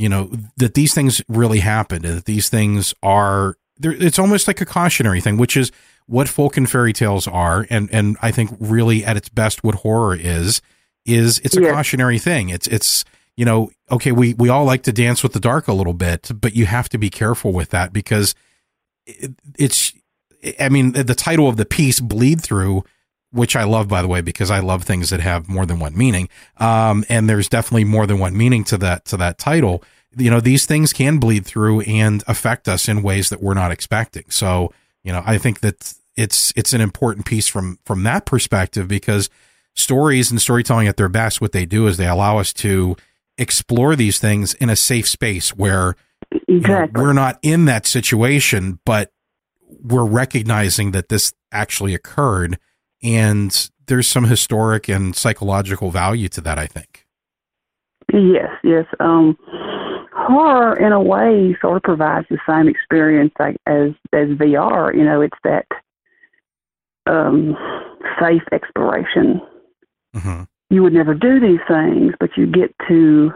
you 0.00 0.08
know 0.08 0.30
that 0.56 0.74
these 0.74 0.94
things 0.94 1.20
really 1.28 1.60
happened 1.60 2.06
and 2.06 2.16
that 2.16 2.24
these 2.24 2.48
things 2.48 2.94
are 3.02 3.56
it's 3.82 4.18
almost 4.18 4.48
like 4.48 4.60
a 4.60 4.64
cautionary 4.64 5.20
thing 5.20 5.36
which 5.36 5.56
is 5.56 5.70
what 6.06 6.28
folk 6.28 6.56
and 6.56 6.70
fairy 6.70 6.92
tales 6.92 7.28
are 7.28 7.66
and 7.68 7.92
and 7.92 8.16
i 8.22 8.30
think 8.30 8.50
really 8.58 9.04
at 9.04 9.16
its 9.16 9.28
best 9.28 9.62
what 9.62 9.76
horror 9.76 10.16
is 10.16 10.62
is 11.04 11.38
it's 11.40 11.56
a 11.56 11.62
yeah. 11.62 11.72
cautionary 11.72 12.18
thing 12.18 12.48
it's 12.48 12.66
it's 12.68 13.04
you 13.36 13.44
know 13.44 13.70
okay 13.90 14.10
we 14.10 14.32
we 14.34 14.48
all 14.48 14.64
like 14.64 14.82
to 14.82 14.92
dance 14.92 15.22
with 15.22 15.34
the 15.34 15.40
dark 15.40 15.68
a 15.68 15.72
little 15.74 15.94
bit 15.94 16.30
but 16.34 16.54
you 16.54 16.64
have 16.64 16.88
to 16.88 16.96
be 16.96 17.10
careful 17.10 17.52
with 17.52 17.68
that 17.68 17.92
because 17.92 18.34
it, 19.06 19.32
it's 19.58 19.92
i 20.58 20.70
mean 20.70 20.92
the 20.92 21.14
title 21.14 21.46
of 21.46 21.58
the 21.58 21.66
piece 21.66 22.00
Bleedthrough 22.00 22.84
which 23.32 23.56
I 23.56 23.64
love, 23.64 23.88
by 23.88 24.02
the 24.02 24.08
way, 24.08 24.20
because 24.20 24.50
I 24.50 24.60
love 24.60 24.82
things 24.82 25.10
that 25.10 25.20
have 25.20 25.48
more 25.48 25.66
than 25.66 25.78
one 25.78 25.96
meaning. 25.96 26.28
Um, 26.56 27.04
and 27.08 27.28
there's 27.28 27.48
definitely 27.48 27.84
more 27.84 28.06
than 28.06 28.18
one 28.18 28.36
meaning 28.36 28.64
to 28.64 28.78
that, 28.78 29.04
to 29.06 29.16
that 29.18 29.38
title. 29.38 29.82
You 30.16 30.30
know, 30.30 30.40
these 30.40 30.66
things 30.66 30.92
can 30.92 31.18
bleed 31.18 31.46
through 31.46 31.82
and 31.82 32.24
affect 32.26 32.68
us 32.68 32.88
in 32.88 33.02
ways 33.02 33.28
that 33.28 33.42
we're 33.42 33.54
not 33.54 33.70
expecting. 33.70 34.24
So, 34.28 34.72
you 35.04 35.12
know, 35.12 35.22
I 35.24 35.38
think 35.38 35.60
that 35.60 35.94
it's 36.16 36.52
it's 36.56 36.72
an 36.72 36.80
important 36.80 37.24
piece 37.24 37.46
from 37.46 37.78
from 37.86 38.02
that 38.02 38.26
perspective 38.26 38.88
because 38.88 39.30
stories 39.74 40.30
and 40.30 40.40
storytelling 40.40 40.88
at 40.88 40.96
their 40.96 41.08
best, 41.08 41.40
what 41.40 41.52
they 41.52 41.64
do 41.64 41.86
is 41.86 41.96
they 41.96 42.08
allow 42.08 42.38
us 42.38 42.52
to 42.54 42.96
explore 43.38 43.96
these 43.96 44.18
things 44.18 44.54
in 44.54 44.68
a 44.68 44.76
safe 44.76 45.08
space 45.08 45.56
where 45.56 45.96
you 46.46 46.60
know, 46.60 46.88
we're 46.94 47.12
not 47.12 47.38
in 47.42 47.64
that 47.66 47.86
situation, 47.86 48.80
but 48.84 49.12
we're 49.82 50.04
recognizing 50.04 50.90
that 50.90 51.08
this 51.08 51.32
actually 51.52 51.94
occurred, 51.94 52.58
and 53.02 53.70
there's 53.86 54.08
some 54.08 54.24
historic 54.24 54.88
and 54.88 55.14
psychological 55.14 55.90
value 55.90 56.28
to 56.28 56.40
that. 56.40 56.58
I 56.58 56.66
think. 56.66 57.06
Yes, 58.12 58.50
yes. 58.64 58.86
Um, 58.98 59.36
horror, 60.12 60.76
in 60.76 60.92
a 60.92 61.00
way, 61.00 61.56
sort 61.60 61.76
of 61.76 61.82
provides 61.82 62.26
the 62.28 62.38
same 62.48 62.68
experience 62.68 63.32
like, 63.38 63.56
as 63.66 63.90
as 64.12 64.28
VR. 64.30 64.94
You 64.94 65.04
know, 65.04 65.20
it's 65.20 65.36
that 65.44 65.66
um, 67.06 67.56
safe 68.20 68.42
exploration. 68.52 69.40
Mm-hmm. 70.14 70.42
You 70.70 70.82
would 70.82 70.92
never 70.92 71.14
do 71.14 71.40
these 71.40 71.60
things, 71.68 72.14
but 72.20 72.30
you 72.36 72.46
get 72.46 72.74
to, 72.88 73.32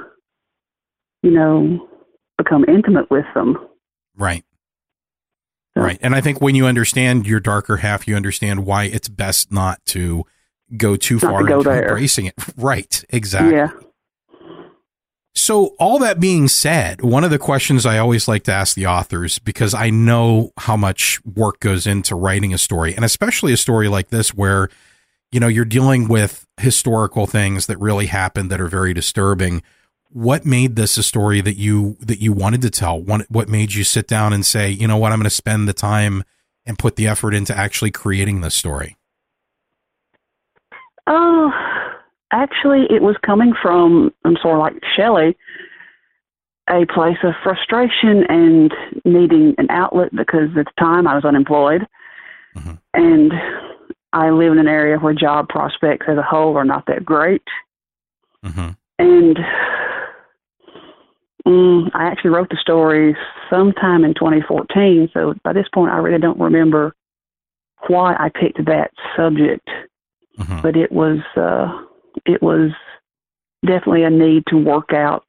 you 1.23 1.31
know, 1.31 1.89
become 2.39 2.65
intimate 2.69 3.11
with 3.11 3.27
them. 3.35 3.57
Right. 4.17 4.45
Right. 5.77 5.99
And 6.01 6.15
I 6.15 6.21
think 6.21 6.41
when 6.41 6.55
you 6.55 6.67
understand 6.67 7.27
your 7.27 7.41
darker 7.41 7.79
half, 7.79 8.07
you 8.07 8.15
understand 8.15 8.65
why 8.65 8.85
it's 8.85 9.09
best 9.09 9.51
not 9.51 9.85
to 9.87 10.25
go 10.77 10.97
too 10.97 11.15
Not 11.17 11.23
far 11.23 11.41
to 11.43 11.47
go 11.49 11.59
into 11.59 11.69
there. 11.71 11.89
embracing 11.89 12.27
it. 12.27 12.35
Right. 12.57 13.05
Exactly. 13.11 13.55
Yeah. 13.57 13.71
So, 15.37 15.75
all 15.81 15.99
that 15.99 16.21
being 16.21 16.47
said, 16.47 17.03
one 17.03 17.25
of 17.25 17.31
the 17.31 17.41
questions 17.41 17.85
I 17.85 17.99
always 17.99 18.29
like 18.29 18.45
to 18.45 18.53
ask 18.53 18.77
the 18.77 18.87
authors, 18.87 19.41
because 19.41 19.75
I 19.75 19.91
know 19.91 20.53
how 20.59 20.77
much 20.77 21.21
work 21.25 21.59
goes 21.59 21.89
into 21.89 22.15
writing 22.15 22.55
a 22.55 22.59
story, 22.59 22.95
and 22.95 23.05
especially 23.05 23.53
a 23.53 23.57
story 23.57 23.89
like 23.89 24.11
this 24.11 24.33
where, 24.33 24.69
you 25.33 25.41
know, 25.41 25.49
you're 25.49 25.65
dealing 25.65 26.07
with 26.07 26.47
historical 26.59 27.27
things 27.27 27.67
that 27.67 27.79
really 27.81 28.07
happened 28.07 28.49
that 28.53 28.61
are 28.61 28.69
very 28.69 28.95
disturbing. 28.95 29.63
What 30.15 30.47
made 30.47 30.77
this 30.77 30.97
a 30.97 31.03
story 31.03 31.41
that 31.41 31.57
you 31.57 31.97
that 31.99 32.21
you 32.21 32.33
wanted 32.33 32.63
to 32.63 32.71
tell? 32.71 33.01
What 33.01 33.49
made 33.49 33.75
you 33.75 33.83
sit 33.83 34.07
down 34.07 34.33
and 34.33 34.47
say, 34.47 34.71
you 34.71 34.87
know 34.87 34.97
what, 34.97 35.11
I'm 35.11 35.19
going 35.19 35.25
to 35.25 35.31
spend 35.31 35.67
the 35.69 35.73
time 35.73 36.23
and 36.65 36.79
put 36.79 36.95
the 36.95 37.09
effort 37.09 37.35
into 37.35 37.53
actually 37.55 37.91
creating 37.91 38.41
this 38.41 38.55
story? 38.55 38.97
Oh, 41.09 41.51
actually, 42.31 42.87
it 42.91 43.03
was 43.03 43.17
coming 43.27 43.55
from, 43.61 44.15
I'm 44.25 44.37
sort 44.41 44.55
of 44.55 44.61
like 44.61 44.81
Shelly, 44.97 45.37
a 46.71 46.87
place 46.87 47.19
of 47.25 47.35
frustration 47.43 48.25
and 48.29 48.73
needing 49.05 49.57
an 49.59 49.67
outlet 49.69 50.15
because 50.15 50.49
at 50.57 50.67
the 50.67 50.73
time 50.79 51.09
I 51.09 51.17
was 51.17 51.25
unemployed. 51.25 51.89
Mm-hmm. 52.57 52.75
And 52.95 53.33
I 54.13 54.31
live 54.31 54.53
in 54.53 54.61
an 54.61 54.69
area 54.69 54.97
where 54.97 55.13
job 55.13 55.49
prospects 55.49 56.07
as 56.09 56.19
a 56.19 56.23
whole 56.23 56.57
are 56.57 56.65
not 56.65 56.87
that 56.87 57.05
great. 57.05 57.43
Mm-hmm. 58.45 58.71
And 59.01 59.39
mm, 61.47 61.91
I 61.95 62.05
actually 62.05 62.31
wrote 62.31 62.51
the 62.51 62.59
story 62.61 63.17
sometime 63.51 64.05
in 64.05 64.15
2014. 64.15 65.11
So 65.13 65.35
by 65.43 65.53
this 65.53 65.67
point, 65.73 65.93
I 65.93 65.99
really 65.99 66.21
don't 66.21 66.41
remember 66.41 66.95
why 67.89 68.15
I 68.15 68.31
picked 68.31 68.65
that 68.67 68.91
subject 69.17 69.69
but 70.63 70.77
it 70.77 70.91
was 70.91 71.19
uh, 71.37 71.69
it 72.27 72.43
was 72.43 72.71
definitely 73.65 74.03
a 74.03 74.11
need 74.11 74.45
to 74.49 74.57
work 74.57 74.93
out 74.93 75.25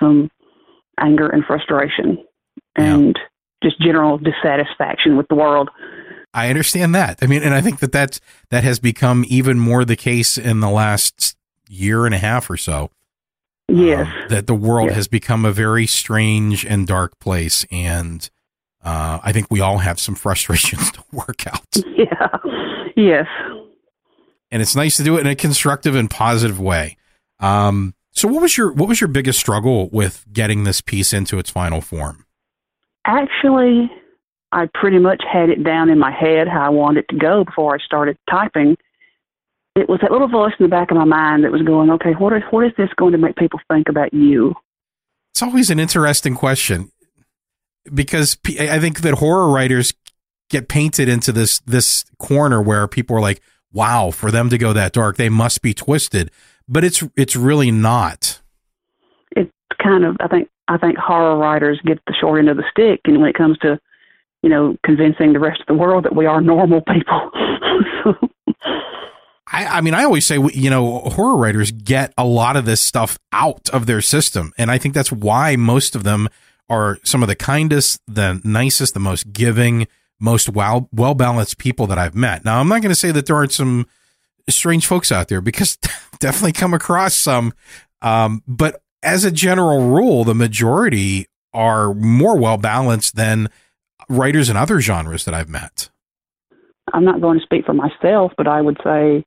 some 0.00 0.30
anger 0.98 1.28
and 1.28 1.44
frustration 1.44 2.24
and 2.76 3.18
just 3.62 3.80
general 3.80 4.18
dissatisfaction 4.18 5.16
with 5.16 5.26
the 5.28 5.34
world. 5.34 5.68
I 6.34 6.48
understand 6.48 6.94
that. 6.94 7.18
I 7.22 7.26
mean, 7.26 7.42
and 7.42 7.54
I 7.54 7.60
think 7.60 7.80
that 7.80 7.92
that's, 7.92 8.20
that 8.50 8.62
has 8.62 8.78
become 8.78 9.24
even 9.28 9.58
more 9.58 9.84
the 9.84 9.96
case 9.96 10.36
in 10.36 10.60
the 10.60 10.68
last 10.68 11.36
year 11.68 12.04
and 12.04 12.14
a 12.14 12.18
half 12.18 12.50
or 12.50 12.56
so. 12.56 12.90
Yes. 13.68 14.06
Um, 14.06 14.28
that 14.30 14.46
the 14.46 14.54
world 14.54 14.88
Yes. 14.88 14.96
has 14.96 15.08
become 15.08 15.44
a 15.44 15.52
very 15.52 15.86
strange 15.86 16.64
and 16.64 16.86
dark 16.86 17.18
place. 17.18 17.66
And 17.70 18.28
uh, 18.82 19.18
I 19.22 19.32
think 19.32 19.50
we 19.50 19.60
all 19.60 19.78
have 19.78 20.00
some 20.00 20.14
frustrations 20.24 20.90
to 20.92 21.02
work 21.12 21.46
out. 21.46 21.66
Yeah. 21.96 22.28
Yes. 22.96 23.26
And 24.50 24.62
it's 24.62 24.74
nice 24.74 24.96
to 24.96 25.04
do 25.04 25.16
it 25.16 25.20
in 25.20 25.26
a 25.26 25.34
constructive 25.36 25.94
and 25.94 26.08
positive 26.08 26.58
way. 26.58 26.96
Um, 27.40 27.94
so 28.12 28.26
what 28.26 28.40
was 28.42 28.56
your 28.56 28.72
what 28.72 28.88
was 28.88 29.00
your 29.00 29.08
biggest 29.08 29.38
struggle 29.38 29.88
with 29.90 30.24
getting 30.32 30.64
this 30.64 30.80
piece 30.80 31.12
into 31.12 31.38
its 31.38 31.50
final 31.50 31.80
form? 31.80 32.24
Actually, 33.04 33.90
I 34.50 34.68
pretty 34.74 34.98
much 34.98 35.22
had 35.30 35.50
it 35.50 35.62
down 35.62 35.90
in 35.90 35.98
my 35.98 36.10
head 36.10 36.48
how 36.48 36.62
I 36.62 36.68
wanted 36.70 37.00
it 37.04 37.08
to 37.10 37.16
go 37.18 37.44
before 37.44 37.74
I 37.74 37.78
started 37.84 38.16
typing. 38.28 38.76
It 39.78 39.88
was 39.88 40.00
that 40.02 40.10
little 40.10 40.28
voice 40.28 40.52
in 40.58 40.64
the 40.64 40.70
back 40.70 40.90
of 40.90 40.96
my 40.96 41.04
mind 41.04 41.44
that 41.44 41.52
was 41.52 41.62
going, 41.62 41.88
"Okay, 41.90 42.12
what 42.12 42.32
is 42.32 42.42
what 42.50 42.66
is 42.66 42.72
this 42.76 42.90
going 42.96 43.12
to 43.12 43.18
make 43.18 43.36
people 43.36 43.60
think 43.70 43.88
about 43.88 44.12
you?" 44.12 44.54
It's 45.30 45.42
always 45.42 45.70
an 45.70 45.78
interesting 45.78 46.34
question 46.34 46.90
because 47.94 48.36
I 48.58 48.80
think 48.80 49.02
that 49.02 49.14
horror 49.14 49.48
writers 49.48 49.94
get 50.50 50.68
painted 50.68 51.08
into 51.08 51.30
this 51.30 51.60
this 51.60 52.04
corner 52.18 52.60
where 52.60 52.88
people 52.88 53.16
are 53.16 53.20
like, 53.20 53.40
"Wow, 53.72 54.10
for 54.10 54.32
them 54.32 54.48
to 54.50 54.58
go 54.58 54.72
that 54.72 54.92
dark, 54.92 55.16
they 55.16 55.28
must 55.28 55.62
be 55.62 55.74
twisted." 55.74 56.30
But 56.68 56.82
it's 56.82 57.04
it's 57.16 57.36
really 57.36 57.70
not. 57.70 58.40
it's 59.36 59.52
kind 59.80 60.04
of 60.04 60.16
I 60.20 60.26
think 60.26 60.48
I 60.66 60.76
think 60.76 60.98
horror 60.98 61.36
writers 61.38 61.80
get 61.84 62.00
the 62.06 62.14
short 62.20 62.40
end 62.40 62.48
of 62.48 62.56
the 62.56 62.64
stick, 62.70 63.02
and 63.04 63.20
when 63.20 63.30
it 63.30 63.36
comes 63.36 63.58
to 63.58 63.78
you 64.42 64.50
know 64.50 64.76
convincing 64.84 65.34
the 65.34 65.38
rest 65.38 65.60
of 65.60 65.66
the 65.68 65.74
world 65.74 66.04
that 66.04 66.16
we 66.16 66.26
are 66.26 66.40
normal 66.40 66.80
people. 66.80 67.30
I, 69.50 69.78
I 69.78 69.80
mean, 69.80 69.94
I 69.94 70.04
always 70.04 70.26
say, 70.26 70.38
you 70.52 70.70
know, 70.70 71.00
horror 71.00 71.36
writers 71.36 71.70
get 71.70 72.12
a 72.18 72.24
lot 72.24 72.56
of 72.56 72.64
this 72.64 72.80
stuff 72.80 73.18
out 73.32 73.68
of 73.70 73.86
their 73.86 74.00
system. 74.00 74.52
And 74.58 74.70
I 74.70 74.78
think 74.78 74.94
that's 74.94 75.12
why 75.12 75.56
most 75.56 75.94
of 75.96 76.04
them 76.04 76.28
are 76.68 76.98
some 77.04 77.22
of 77.22 77.28
the 77.28 77.36
kindest, 77.36 78.00
the 78.06 78.40
nicest, 78.44 78.94
the 78.94 79.00
most 79.00 79.32
giving, 79.32 79.86
most 80.20 80.50
well, 80.50 80.88
well 80.92 81.14
balanced 81.14 81.58
people 81.58 81.86
that 81.86 81.98
I've 81.98 82.14
met. 82.14 82.44
Now, 82.44 82.60
I'm 82.60 82.68
not 82.68 82.82
going 82.82 82.90
to 82.90 82.98
say 82.98 83.10
that 83.10 83.26
there 83.26 83.36
aren't 83.36 83.52
some 83.52 83.86
strange 84.48 84.86
folks 84.86 85.10
out 85.10 85.28
there 85.28 85.40
because 85.40 85.76
definitely 86.18 86.52
come 86.52 86.74
across 86.74 87.14
some. 87.14 87.54
Um, 88.02 88.42
but 88.46 88.82
as 89.02 89.24
a 89.24 89.30
general 89.30 89.88
rule, 89.88 90.24
the 90.24 90.34
majority 90.34 91.26
are 91.54 91.94
more 91.94 92.36
well 92.38 92.58
balanced 92.58 93.16
than 93.16 93.48
writers 94.08 94.50
in 94.50 94.56
other 94.56 94.80
genres 94.80 95.24
that 95.24 95.34
I've 95.34 95.48
met. 95.48 95.90
I'm 96.92 97.04
not 97.04 97.20
going 97.20 97.38
to 97.38 97.44
speak 97.44 97.66
for 97.66 97.74
myself, 97.74 98.32
but 98.36 98.46
I 98.46 98.60
would 98.60 98.78
say, 98.82 99.24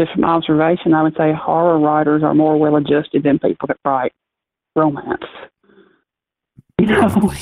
just 0.00 0.12
from 0.12 0.24
observation, 0.24 0.94
I 0.94 1.02
would 1.02 1.16
say 1.16 1.32
horror 1.32 1.78
writers 1.78 2.22
are 2.22 2.34
more 2.34 2.56
well 2.58 2.76
adjusted 2.76 3.22
than 3.22 3.38
people 3.38 3.66
that 3.68 3.76
write 3.84 4.12
romance. 4.74 5.24
You 6.78 6.86
know, 6.86 7.08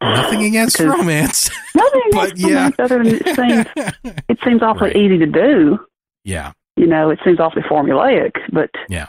Nothing 0.00 0.44
against 0.44 0.78
Because- 0.78 0.98
romance. 0.98 1.50
nothing 1.74 2.02
But 2.12 2.32
against 2.32 2.42
yeah. 2.42 2.54
romance 2.56 2.74
other 2.78 3.04
than 3.04 3.14
it 3.14 3.36
seems 3.36 4.14
it 4.28 4.38
seems 4.44 4.62
awfully 4.62 4.92
easy 4.96 5.18
to 5.18 5.26
do. 5.26 5.78
Yeah. 6.24 6.52
You 6.76 6.86
know, 6.86 7.10
it 7.10 7.18
seems 7.24 7.40
awfully 7.40 7.62
formulaic, 7.62 8.32
but 8.52 8.70
Yeah. 8.88 9.06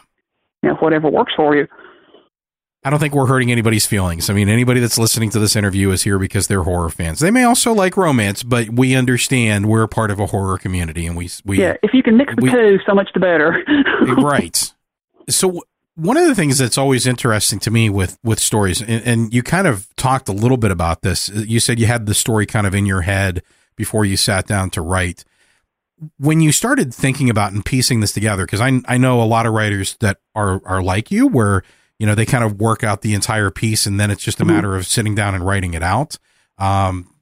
you 0.61 0.69
know, 0.69 0.75
whatever 0.75 1.09
works 1.09 1.33
for 1.35 1.55
you. 1.55 1.67
I 2.85 2.91
don't 2.91 2.99
think 2.99 3.15
we're 3.15 3.25
hurting 3.25 3.51
anybody's 3.51 3.87
feelings. 3.87 4.29
I 4.29 4.33
mean, 4.33 4.47
anybody 4.47 4.79
that's 4.79 4.99
listening 4.99 5.31
to 5.31 5.39
this 5.39 5.55
interview 5.55 5.89
is 5.89 6.03
here 6.03 6.19
because 6.19 6.45
they're 6.45 6.61
horror 6.61 6.91
fans. 6.91 7.19
They 7.19 7.31
may 7.31 7.43
also 7.43 7.73
like 7.73 7.97
romance, 7.97 8.43
but 8.43 8.69
we 8.69 8.95
understand 8.95 9.67
we're 9.67 9.87
part 9.87 10.11
of 10.11 10.19
a 10.19 10.27
horror 10.27 10.59
community 10.59 11.07
and 11.07 11.17
we, 11.17 11.31
we, 11.43 11.59
yeah, 11.59 11.77
if 11.81 11.95
you 11.95 12.03
can 12.03 12.15
mix 12.15 12.35
the 12.35 12.43
we- 12.43 12.51
two, 12.51 12.77
so 12.85 12.93
much 12.93 13.09
the 13.15 13.19
better. 13.19 13.57
Eh, 13.67 14.13
right. 14.21 14.71
So 15.27 15.63
one 15.95 16.15
of 16.15 16.27
the 16.27 16.35
things 16.35 16.59
that's 16.59 16.77
always 16.77 17.07
interesting 17.07 17.57
to 17.61 17.71
me 17.71 17.89
with 17.89 18.19
with 18.23 18.39
stories, 18.39 18.81
and, 18.81 19.01
and 19.03 19.33
you 19.33 19.41
kind 19.41 19.65
of 19.65 19.87
talked 19.95 20.29
a 20.29 20.33
little 20.33 20.57
bit 20.57 20.69
about 20.69 21.01
this. 21.01 21.29
You 21.29 21.59
said 21.59 21.79
you 21.79 21.87
had 21.87 22.05
the 22.05 22.13
story 22.13 22.45
kind 22.45 22.67
of 22.67 22.75
in 22.75 22.85
your 22.85 23.01
head 23.01 23.41
before 23.75 24.05
you 24.05 24.15
sat 24.15 24.45
down 24.45 24.69
to 24.71 24.81
write. 24.81 25.25
When 26.19 26.39
you 26.39 26.51
started 26.51 26.93
thinking 26.93 27.31
about 27.31 27.53
and 27.53 27.65
piecing 27.65 28.01
this 28.01 28.11
together, 28.11 28.45
because 28.45 28.61
I 28.61 28.81
I 28.87 28.97
know 28.97 29.23
a 29.23 29.25
lot 29.25 29.47
of 29.47 29.53
writers 29.53 29.97
that 30.01 30.19
are 30.35 30.61
are 30.65 30.83
like 30.83 31.09
you, 31.09 31.27
where 31.27 31.63
you 31.99 32.05
know 32.05 32.15
they 32.15 32.25
kind 32.25 32.43
of 32.43 32.59
work 32.59 32.83
out 32.83 33.01
the 33.01 33.13
entire 33.13 33.49
piece 33.49 33.85
and 33.85 33.99
then 33.99 34.11
it's 34.11 34.23
just 34.23 34.41
a 34.41 34.45
matter 34.45 34.75
of 34.75 34.85
sitting 34.85 35.15
down 35.15 35.35
and 35.35 35.45
writing 35.45 35.73
it 35.73 35.83
out. 35.83 36.17
Um, 36.57 37.15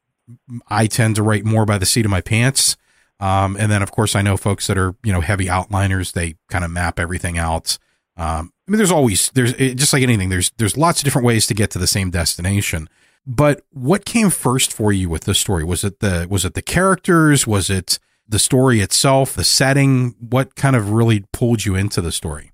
I 0.68 0.88
tend 0.88 1.16
to 1.18 1.24
write 1.24 1.46
more 1.46 1.66
by 1.66 1.78
the 1.78 1.86
seat 1.86 2.06
of 2.06 2.12
my 2.12 2.22
pants. 2.22 2.78
Um, 3.20 3.56
and 3.60 3.72
then 3.72 3.82
of 3.82 3.92
course 3.92 4.16
I 4.16 4.22
know 4.22 4.38
folks 4.38 4.68
that 4.68 4.78
are, 4.78 4.96
you 5.04 5.14
know, 5.14 5.22
heavy 5.22 5.46
outliners, 5.46 6.14
they 6.14 6.36
kind 6.50 6.66
of 6.66 6.72
map 6.72 7.00
everything 7.00 7.38
out. 7.38 7.78
Um, 8.18 8.54
I 8.68 8.72
mean, 8.72 8.78
there's 8.78 8.92
always, 8.92 9.30
there's 9.32 9.54
it, 9.54 9.76
just 9.76 9.94
like 9.94 10.04
anything, 10.04 10.30
there's, 10.30 10.52
there's 10.58 10.78
lots 10.78 11.00
of 11.00 11.04
different 11.04 11.26
ways 11.26 11.48
to 11.48 11.54
get 11.54 11.70
to 11.72 11.80
the 11.80 11.88
same 11.88 12.10
destination. 12.12 12.90
But 13.26 13.64
what 13.72 14.06
came 14.06 14.30
first 14.30 14.74
for 14.74 14.92
you 14.92 15.10
with 15.10 15.24
this 15.24 15.40
story? 15.40 15.64
Was 15.64 15.84
it 15.84 16.00
the, 16.00 16.28
was 16.30 16.46
it 16.46 16.54
the 16.54 16.62
characters? 16.62 17.48
Was 17.48 17.70
it 17.70 18.00
the 18.28 18.40
story 18.40 18.82
itself, 18.82 19.34
the 19.34 19.44
setting? 19.44 20.16
What 20.20 20.56
kind 20.56 20.76
of 20.76 20.92
really 20.92 21.26
pulled 21.32 21.66
you 21.66 21.76
into 21.76 22.02
the 22.02 22.12
story? 22.12 22.52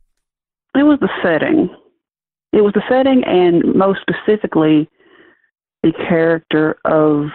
It 0.76 0.84
was 0.84 1.00
the 1.00 1.10
setting. 1.24 1.70
It 2.52 2.62
was 2.62 2.74
the 2.74 2.84
setting, 2.90 3.24
and 3.26 3.76
most 3.76 4.00
specifically, 4.02 4.90
the 5.84 5.92
character 5.92 6.78
of 6.86 7.30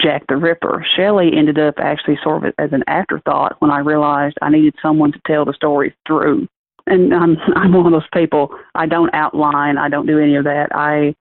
Jack 0.00 0.26
the 0.28 0.36
Ripper. 0.36 0.84
Shelly 0.96 1.30
ended 1.36 1.58
up 1.58 1.74
actually 1.78 2.18
sort 2.22 2.44
of 2.44 2.54
as 2.58 2.72
an 2.72 2.84
afterthought 2.86 3.56
when 3.60 3.70
I 3.70 3.78
realized 3.80 4.36
I 4.42 4.50
needed 4.50 4.74
someone 4.80 5.12
to 5.12 5.20
tell 5.26 5.44
the 5.44 5.52
story 5.52 5.94
through. 6.06 6.48
And 6.86 7.14
I'm 7.14 7.36
I'm 7.56 7.72
one 7.72 7.86
of 7.86 7.92
those 7.92 8.08
people. 8.12 8.50
I 8.74 8.86
don't 8.86 9.12
outline. 9.14 9.78
I 9.78 9.88
don't 9.88 10.06
do 10.06 10.18
any 10.18 10.36
of 10.36 10.44
that. 10.44 10.68
I 10.72 11.14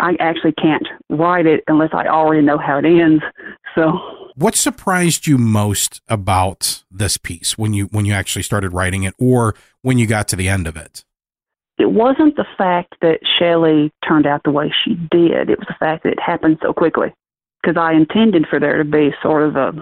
I 0.00 0.16
actually 0.20 0.52
can't 0.52 0.86
write 1.08 1.46
it 1.46 1.62
unless 1.68 1.90
I 1.92 2.06
already 2.06 2.42
know 2.42 2.58
how 2.58 2.78
it 2.78 2.84
ends. 2.84 3.22
So 3.74 3.98
what 4.34 4.56
surprised 4.56 5.26
you 5.26 5.38
most 5.38 6.00
about 6.08 6.84
this 6.90 7.16
piece 7.16 7.56
when 7.56 7.74
you 7.74 7.86
when 7.86 8.04
you 8.04 8.12
actually 8.14 8.42
started 8.42 8.72
writing 8.72 9.04
it 9.04 9.14
or 9.18 9.54
when 9.82 9.98
you 9.98 10.06
got 10.06 10.28
to 10.28 10.36
the 10.36 10.48
end 10.48 10.66
of 10.66 10.76
it? 10.76 11.04
It 11.78 11.90
wasn't 11.90 12.36
the 12.36 12.46
fact 12.56 12.94
that 13.00 13.18
Shelly 13.38 13.92
turned 14.06 14.26
out 14.26 14.42
the 14.44 14.52
way 14.52 14.72
she 14.84 14.94
did. 14.94 15.50
It 15.50 15.58
was 15.58 15.66
the 15.68 15.76
fact 15.78 16.04
that 16.04 16.12
it 16.12 16.20
happened 16.20 16.58
so 16.62 16.72
quickly. 16.72 17.12
Because 17.62 17.76
I 17.76 17.94
intended 17.94 18.46
for 18.48 18.60
there 18.60 18.78
to 18.78 18.84
be 18.84 19.10
sort 19.22 19.42
of 19.42 19.56
a 19.56 19.72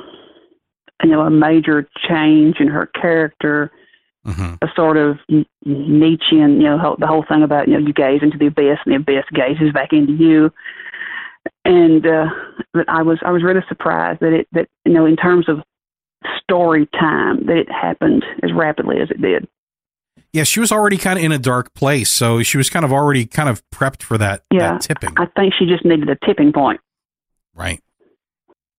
you 1.03 1.11
know 1.11 1.22
a 1.22 1.30
major 1.30 1.88
change 2.09 2.57
in 2.61 2.68
her 2.68 2.86
character 2.86 3.72
mm-hmm. 4.26 4.55
a 4.62 4.68
sort 4.74 4.97
of 4.97 5.18
Nietzschean, 5.64 6.61
you 6.61 6.64
know, 6.64 6.97
the 6.99 7.07
whole 7.07 7.24
thing 7.28 7.43
about 7.43 7.68
you 7.68 7.74
know 7.74 7.86
you 7.86 7.93
gaze 7.93 8.22
into 8.22 8.38
the 8.38 8.47
abyss 8.47 8.78
and 8.84 8.93
the 8.93 8.97
abyss 8.97 9.24
gazes 9.32 9.72
back 9.72 9.93
into 9.93 10.12
you. 10.12 10.53
And 11.64 12.07
uh, 12.07 12.26
but 12.72 12.88
I 12.88 13.03
was 13.03 13.18
I 13.24 13.30
was 13.30 13.43
really 13.43 13.64
surprised 13.68 14.20
that 14.20 14.32
it 14.32 14.49
that 14.53 14.68
you 14.84 14.93
know 14.93 15.07
in 15.07 15.16
terms 15.16 15.49
of 15.49 15.61
story 16.40 16.86
time 16.93 17.47
that 17.47 17.57
it 17.57 17.70
happened 17.70 18.24
as 18.43 18.53
rapidly 18.53 19.01
as 19.01 19.11
it 19.11 19.20
did. 19.20 19.49
Yeah, 20.33 20.45
she 20.45 20.61
was 20.61 20.72
already 20.72 20.97
kind 20.97 21.18
of 21.18 21.24
in 21.24 21.33
a 21.33 21.39
dark 21.39 21.74
place, 21.74 22.11
so 22.11 22.43
she 22.43 22.57
was 22.57 22.70
kind 22.70 22.85
of 22.85 22.93
already 22.93 23.26
kind 23.26 23.51
of 23.51 23.62
prepped 23.70 24.03
for 24.03 24.16
that, 24.16 24.45
yeah, 24.51 24.72
that 24.72 24.80
tipping. 24.80 25.12
I 25.18 25.26
think 25.26 25.53
she 25.59 25.66
just 25.66 25.85
needed 25.85 26.09
a 26.09 26.16
tipping 26.26 26.53
point. 26.53 26.80
Right. 27.55 27.83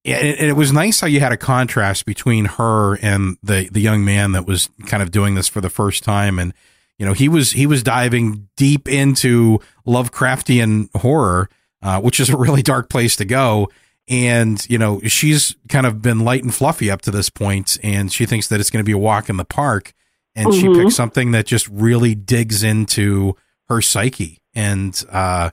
Yeah, 0.03 0.17
and 0.17 0.49
it, 0.49 0.55
was 0.57 0.73
nice 0.73 0.99
how 0.99 1.07
you 1.07 1.21
had 1.21 1.31
a 1.31 1.37
contrast 1.37 2.05
between 2.05 2.45
her 2.45 2.95
and 2.97 3.37
the 3.41 3.69
the 3.71 3.79
young 3.79 4.03
man 4.03 4.33
that 4.33 4.45
was 4.45 4.69
kind 4.85 5.01
of 5.01 5.11
doing 5.11 5.35
this 5.35 5.47
for 5.47 5.61
the 5.61 5.69
first 5.69 6.03
time, 6.03 6.39
and 6.39 6.53
you 6.97 7.05
know 7.05 7.13
he 7.13 7.29
was 7.29 7.53
he 7.53 7.65
was 7.65 7.83
diving 7.83 8.49
deep 8.57 8.89
into 8.89 9.59
Lovecraftian 9.87 10.89
horror, 10.97 11.47
uh, 11.81 12.01
which 12.01 12.19
is 12.19 12.29
a 12.29 12.35
really 12.35 12.61
dark 12.61 12.89
place 12.89 13.15
to 13.15 13.25
go. 13.25 13.69
And 14.09 14.65
you 14.69 14.77
know 14.77 14.99
she's 15.03 15.55
kind 15.69 15.85
of 15.85 16.01
been 16.01 16.19
light 16.19 16.43
and 16.43 16.53
fluffy 16.53 16.91
up 16.91 17.01
to 17.03 17.11
this 17.11 17.29
point, 17.29 17.77
and 17.81 18.11
she 18.11 18.25
thinks 18.25 18.49
that 18.49 18.59
it's 18.59 18.69
going 18.69 18.83
to 18.83 18.87
be 18.87 18.91
a 18.91 18.97
walk 18.97 19.29
in 19.29 19.37
the 19.37 19.45
park, 19.45 19.93
and 20.35 20.49
mm-hmm. 20.49 20.73
she 20.73 20.83
picks 20.83 20.95
something 20.95 21.31
that 21.31 21.45
just 21.45 21.67
really 21.69 22.15
digs 22.15 22.63
into 22.63 23.35
her 23.69 23.81
psyche, 23.81 24.41
and 24.53 25.03
uh, 25.11 25.51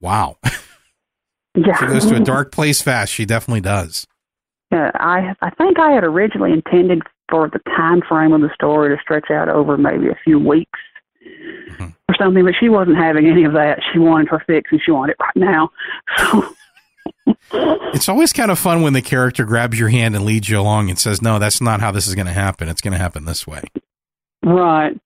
wow. 0.00 0.38
Yeah. 1.56 1.76
She 1.78 1.86
goes 1.86 2.06
to 2.06 2.16
a 2.16 2.20
dark 2.20 2.52
place 2.52 2.80
fast. 2.80 3.12
She 3.12 3.24
definitely 3.24 3.60
does. 3.60 4.06
Yeah, 4.70 4.92
I 4.94 5.34
I 5.42 5.50
think 5.50 5.78
I 5.78 5.90
had 5.90 6.04
originally 6.04 6.52
intended 6.52 7.02
for 7.28 7.48
the 7.48 7.58
time 7.76 8.02
frame 8.08 8.32
of 8.32 8.40
the 8.40 8.50
story 8.54 8.94
to 8.94 9.02
stretch 9.02 9.30
out 9.30 9.48
over 9.48 9.76
maybe 9.76 10.08
a 10.08 10.18
few 10.24 10.38
weeks 10.38 10.78
mm-hmm. 11.24 11.88
or 12.08 12.14
something, 12.16 12.44
but 12.44 12.54
she 12.58 12.68
wasn't 12.68 12.96
having 12.96 13.26
any 13.26 13.44
of 13.44 13.52
that. 13.54 13.80
She 13.92 13.98
wanted 13.98 14.28
her 14.28 14.42
fix 14.46 14.70
and 14.70 14.80
she 14.84 14.92
wanted 14.92 15.12
it 15.12 15.16
right 15.20 15.36
now. 15.36 15.70
So 16.18 16.54
it's 17.94 18.08
always 18.08 18.32
kind 18.32 18.52
of 18.52 18.58
fun 18.58 18.82
when 18.82 18.92
the 18.92 19.02
character 19.02 19.44
grabs 19.44 19.78
your 19.78 19.88
hand 19.88 20.14
and 20.14 20.24
leads 20.24 20.48
you 20.48 20.58
along 20.58 20.88
and 20.88 20.98
says, 20.98 21.20
"No, 21.20 21.40
that's 21.40 21.60
not 21.60 21.80
how 21.80 21.90
this 21.90 22.06
is 22.06 22.14
going 22.14 22.26
to 22.26 22.32
happen. 22.32 22.68
It's 22.68 22.80
going 22.80 22.92
to 22.92 22.98
happen 22.98 23.24
this 23.24 23.44
way." 23.44 23.62
Right. 24.44 24.98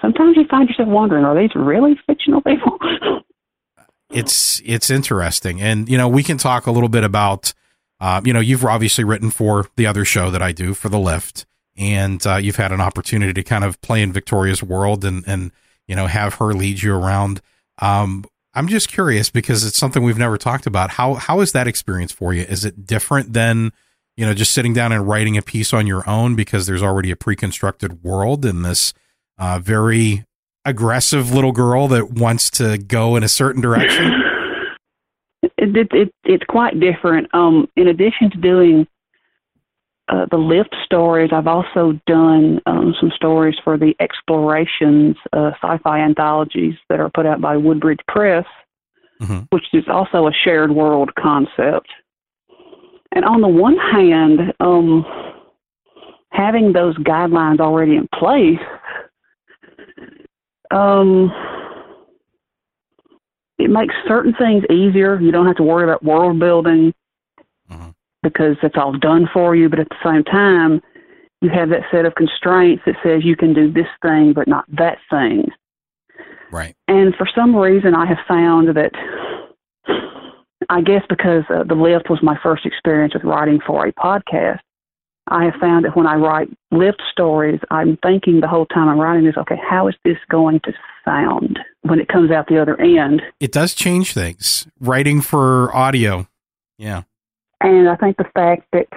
Sometimes 0.00 0.36
you 0.36 0.44
find 0.48 0.68
yourself 0.68 0.88
wondering, 0.88 1.24
are 1.24 1.40
these 1.40 1.54
really 1.54 1.98
fictional 2.06 2.40
people? 2.40 2.78
it's 4.10 4.60
it's 4.64 4.90
interesting, 4.90 5.60
and 5.60 5.88
you 5.88 5.96
know 5.96 6.08
we 6.08 6.22
can 6.22 6.38
talk 6.38 6.66
a 6.66 6.72
little 6.72 6.88
bit 6.88 7.04
about. 7.04 7.54
Uh, 8.00 8.20
you 8.24 8.32
know, 8.32 8.40
you've 8.40 8.64
obviously 8.64 9.04
written 9.04 9.30
for 9.30 9.68
the 9.76 9.86
other 9.86 10.04
show 10.04 10.28
that 10.28 10.42
I 10.42 10.50
do 10.50 10.74
for 10.74 10.88
the 10.88 10.98
Lift, 10.98 11.46
and 11.76 12.26
uh, 12.26 12.34
you've 12.34 12.56
had 12.56 12.72
an 12.72 12.80
opportunity 12.80 13.32
to 13.32 13.44
kind 13.44 13.62
of 13.62 13.80
play 13.80 14.02
in 14.02 14.12
Victoria's 14.12 14.62
world 14.62 15.04
and 15.04 15.22
and 15.26 15.52
you 15.86 15.94
know 15.94 16.06
have 16.06 16.34
her 16.34 16.52
lead 16.52 16.82
you 16.82 16.94
around. 16.94 17.40
Um, 17.78 18.24
I'm 18.54 18.68
just 18.68 18.88
curious 18.88 19.30
because 19.30 19.64
it's 19.64 19.78
something 19.78 20.02
we've 20.02 20.18
never 20.18 20.36
talked 20.36 20.66
about. 20.66 20.90
How 20.90 21.14
how 21.14 21.40
is 21.40 21.52
that 21.52 21.68
experience 21.68 22.12
for 22.12 22.34
you? 22.34 22.42
Is 22.42 22.64
it 22.64 22.86
different 22.86 23.32
than 23.32 23.72
you 24.16 24.26
know 24.26 24.34
just 24.34 24.52
sitting 24.52 24.72
down 24.72 24.92
and 24.92 25.08
writing 25.08 25.36
a 25.36 25.42
piece 25.42 25.72
on 25.72 25.86
your 25.86 26.08
own 26.08 26.34
because 26.34 26.66
there's 26.66 26.82
already 26.82 27.10
a 27.10 27.16
pre-constructed 27.16 28.02
world 28.02 28.44
in 28.44 28.62
this 28.62 28.92
uh, 29.38 29.58
very 29.58 30.24
aggressive 30.64 31.32
little 31.32 31.52
girl 31.52 31.88
that 31.88 32.12
wants 32.12 32.50
to 32.50 32.78
go 32.78 33.16
in 33.16 33.22
a 33.22 33.28
certain 33.28 33.60
direction? 33.60 34.12
It, 35.58 35.76
it, 35.76 35.88
it 35.92 36.14
it's 36.24 36.44
quite 36.44 36.78
different. 36.78 37.32
Um, 37.34 37.68
in 37.76 37.88
addition 37.88 38.30
to 38.30 38.38
doing 38.38 38.86
uh, 40.08 40.26
the 40.30 40.36
lift 40.36 40.74
stories, 40.84 41.30
I've 41.32 41.48
also 41.48 41.98
done 42.06 42.60
um, 42.66 42.94
some 43.00 43.10
stories 43.16 43.56
for 43.64 43.76
the 43.76 43.94
explorations 43.98 45.16
uh, 45.32 45.50
sci-fi 45.60 46.00
anthologies 46.00 46.74
that 46.88 47.00
are 47.00 47.10
put 47.10 47.26
out 47.26 47.40
by 47.40 47.56
Woodbridge 47.56 47.98
Press, 48.06 48.44
mm-hmm. 49.20 49.40
which 49.50 49.64
is 49.72 49.84
also 49.88 50.28
a 50.28 50.32
shared 50.32 50.70
world 50.70 51.10
concept. 51.16 51.88
And 53.14 53.24
on 53.24 53.40
the 53.40 53.48
one 53.48 53.76
hand, 53.76 54.54
um, 54.60 55.04
having 56.30 56.72
those 56.72 56.96
guidelines 56.98 57.60
already 57.60 57.96
in 57.96 58.08
place 58.18 58.58
um, 60.72 61.30
it 63.58 63.70
makes 63.70 63.94
certain 64.08 64.34
things 64.34 64.64
easier. 64.70 65.20
You 65.20 65.30
don't 65.30 65.46
have 65.46 65.56
to 65.56 65.62
worry 65.62 65.84
about 65.84 66.02
world 66.02 66.38
building 66.38 66.92
mm-hmm. 67.70 67.90
because 68.22 68.56
it's 68.62 68.76
all 68.76 68.98
done 68.98 69.28
for 69.32 69.54
you. 69.54 69.68
But 69.68 69.80
at 69.80 69.88
the 69.90 69.96
same 70.04 70.24
time, 70.24 70.80
you 71.40 71.50
have 71.50 71.68
that 71.70 71.82
set 71.90 72.06
of 72.06 72.14
constraints 72.14 72.82
that 72.86 72.96
says 73.04 73.24
you 73.24 73.36
can 73.36 73.52
do 73.52 73.72
this 73.72 73.86
thing 74.00 74.32
but 74.32 74.48
not 74.48 74.64
that 74.76 74.98
thing. 75.10 75.46
Right. 76.50 76.76
And 76.88 77.14
for 77.16 77.26
some 77.34 77.54
reason, 77.54 77.94
I 77.94 78.06
have 78.06 78.18
found 78.28 78.68
that 78.68 78.92
I 80.68 80.80
guess 80.80 81.02
because 81.08 81.44
uh, 81.50 81.64
the 81.64 81.74
lift 81.74 82.10
was 82.10 82.20
my 82.22 82.38
first 82.42 82.66
experience 82.66 83.14
with 83.14 83.24
writing 83.24 83.60
for 83.66 83.86
a 83.86 83.92
podcast, 83.92 84.60
I 85.28 85.44
have 85.44 85.54
found 85.60 85.84
that 85.84 85.96
when 85.96 86.06
I 86.06 86.16
write 86.16 86.48
lift 86.70 87.00
stories, 87.10 87.60
I'm 87.70 87.96
thinking 87.98 88.40
the 88.40 88.48
whole 88.48 88.66
time 88.66 88.88
I'm 88.88 88.98
writing 88.98 89.24
this, 89.24 89.36
okay, 89.36 89.58
how 89.68 89.88
is 89.88 89.94
this 90.04 90.18
going 90.28 90.60
to 90.64 90.72
sound 91.04 91.58
when 91.82 92.00
it 92.00 92.08
comes 92.08 92.30
out 92.30 92.48
the 92.48 92.60
other 92.60 92.80
end? 92.80 93.22
It 93.38 93.52
does 93.52 93.74
change 93.74 94.14
things. 94.14 94.66
Writing 94.80 95.20
for 95.20 95.74
audio. 95.74 96.28
Yeah. 96.76 97.02
And 97.60 97.88
I 97.88 97.96
think 97.96 98.16
the 98.16 98.28
fact 98.34 98.66
that 98.72 98.88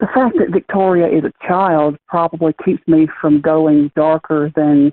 the 0.00 0.08
fact 0.12 0.36
that 0.38 0.50
Victoria 0.50 1.06
is 1.06 1.22
a 1.22 1.32
child 1.46 1.96
probably 2.08 2.52
keeps 2.64 2.82
me 2.88 3.06
from 3.20 3.40
going 3.40 3.92
darker 3.94 4.50
than 4.56 4.92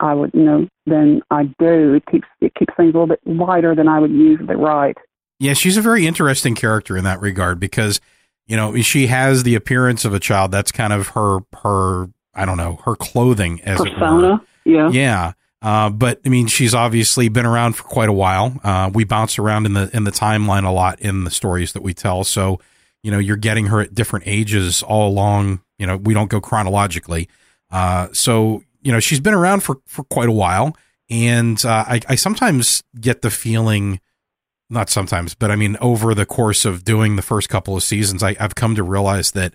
I 0.00 0.14
would, 0.14 0.30
you 0.34 0.44
know, 0.44 0.68
than 0.86 1.22
I 1.30 1.44
do. 1.58 1.94
It 1.94 2.04
keeps 2.06 2.28
it 2.40 2.54
keeps 2.54 2.74
things 2.76 2.94
a 2.94 2.98
little 2.98 3.06
bit 3.06 3.20
wider 3.24 3.74
than 3.74 3.88
I 3.88 3.98
would 3.98 4.12
usually 4.12 4.56
write. 4.56 4.96
Yeah, 5.38 5.52
she's 5.52 5.76
a 5.76 5.82
very 5.82 6.06
interesting 6.06 6.54
character 6.54 6.96
in 6.96 7.04
that 7.04 7.20
regard 7.20 7.60
because 7.60 8.00
you 8.46 8.56
know, 8.56 8.80
she 8.80 9.08
has 9.08 9.42
the 9.42 9.54
appearance 9.54 10.04
of 10.04 10.14
a 10.14 10.20
child. 10.20 10.52
That's 10.52 10.72
kind 10.72 10.92
of 10.92 11.08
her 11.08 11.40
her 11.62 12.08
I 12.34 12.44
don't 12.44 12.56
know 12.56 12.76
her 12.84 12.94
clothing 12.94 13.60
as 13.62 13.78
persona. 13.78 14.42
Yeah, 14.64 14.90
yeah. 14.90 15.32
Uh, 15.62 15.90
but 15.90 16.20
I 16.24 16.28
mean, 16.28 16.46
she's 16.46 16.74
obviously 16.74 17.28
been 17.28 17.46
around 17.46 17.74
for 17.74 17.82
quite 17.82 18.08
a 18.08 18.12
while. 18.12 18.58
Uh, 18.62 18.90
we 18.92 19.04
bounce 19.04 19.38
around 19.38 19.66
in 19.66 19.72
the 19.72 19.90
in 19.92 20.04
the 20.04 20.12
timeline 20.12 20.64
a 20.64 20.70
lot 20.70 21.00
in 21.00 21.24
the 21.24 21.30
stories 21.30 21.72
that 21.72 21.82
we 21.82 21.92
tell. 21.92 22.24
So, 22.24 22.60
you 23.02 23.10
know, 23.10 23.18
you're 23.18 23.36
getting 23.36 23.66
her 23.66 23.80
at 23.80 23.94
different 23.94 24.26
ages 24.28 24.82
all 24.82 25.08
along. 25.08 25.60
You 25.78 25.86
know, 25.86 25.96
we 25.96 26.14
don't 26.14 26.30
go 26.30 26.40
chronologically. 26.40 27.28
Uh, 27.70 28.08
so, 28.12 28.62
you 28.86 28.92
know, 28.92 29.00
she's 29.00 29.18
been 29.18 29.34
around 29.34 29.64
for 29.64 29.80
for 29.84 30.04
quite 30.04 30.28
a 30.28 30.32
while, 30.32 30.76
and 31.10 31.62
uh, 31.64 31.84
I, 31.88 32.00
I 32.08 32.14
sometimes 32.14 32.84
get 33.00 33.20
the 33.20 33.30
feeling 33.30 34.00
not 34.70 34.90
sometimes, 34.90 35.34
but 35.34 35.50
I 35.50 35.56
mean, 35.56 35.76
over 35.80 36.14
the 36.14 36.24
course 36.24 36.64
of 36.64 36.84
doing 36.84 37.16
the 37.16 37.22
first 37.22 37.48
couple 37.48 37.76
of 37.76 37.82
seasons, 37.82 38.22
I, 38.22 38.36
I've 38.38 38.54
come 38.54 38.76
to 38.76 38.84
realize 38.84 39.32
that 39.32 39.54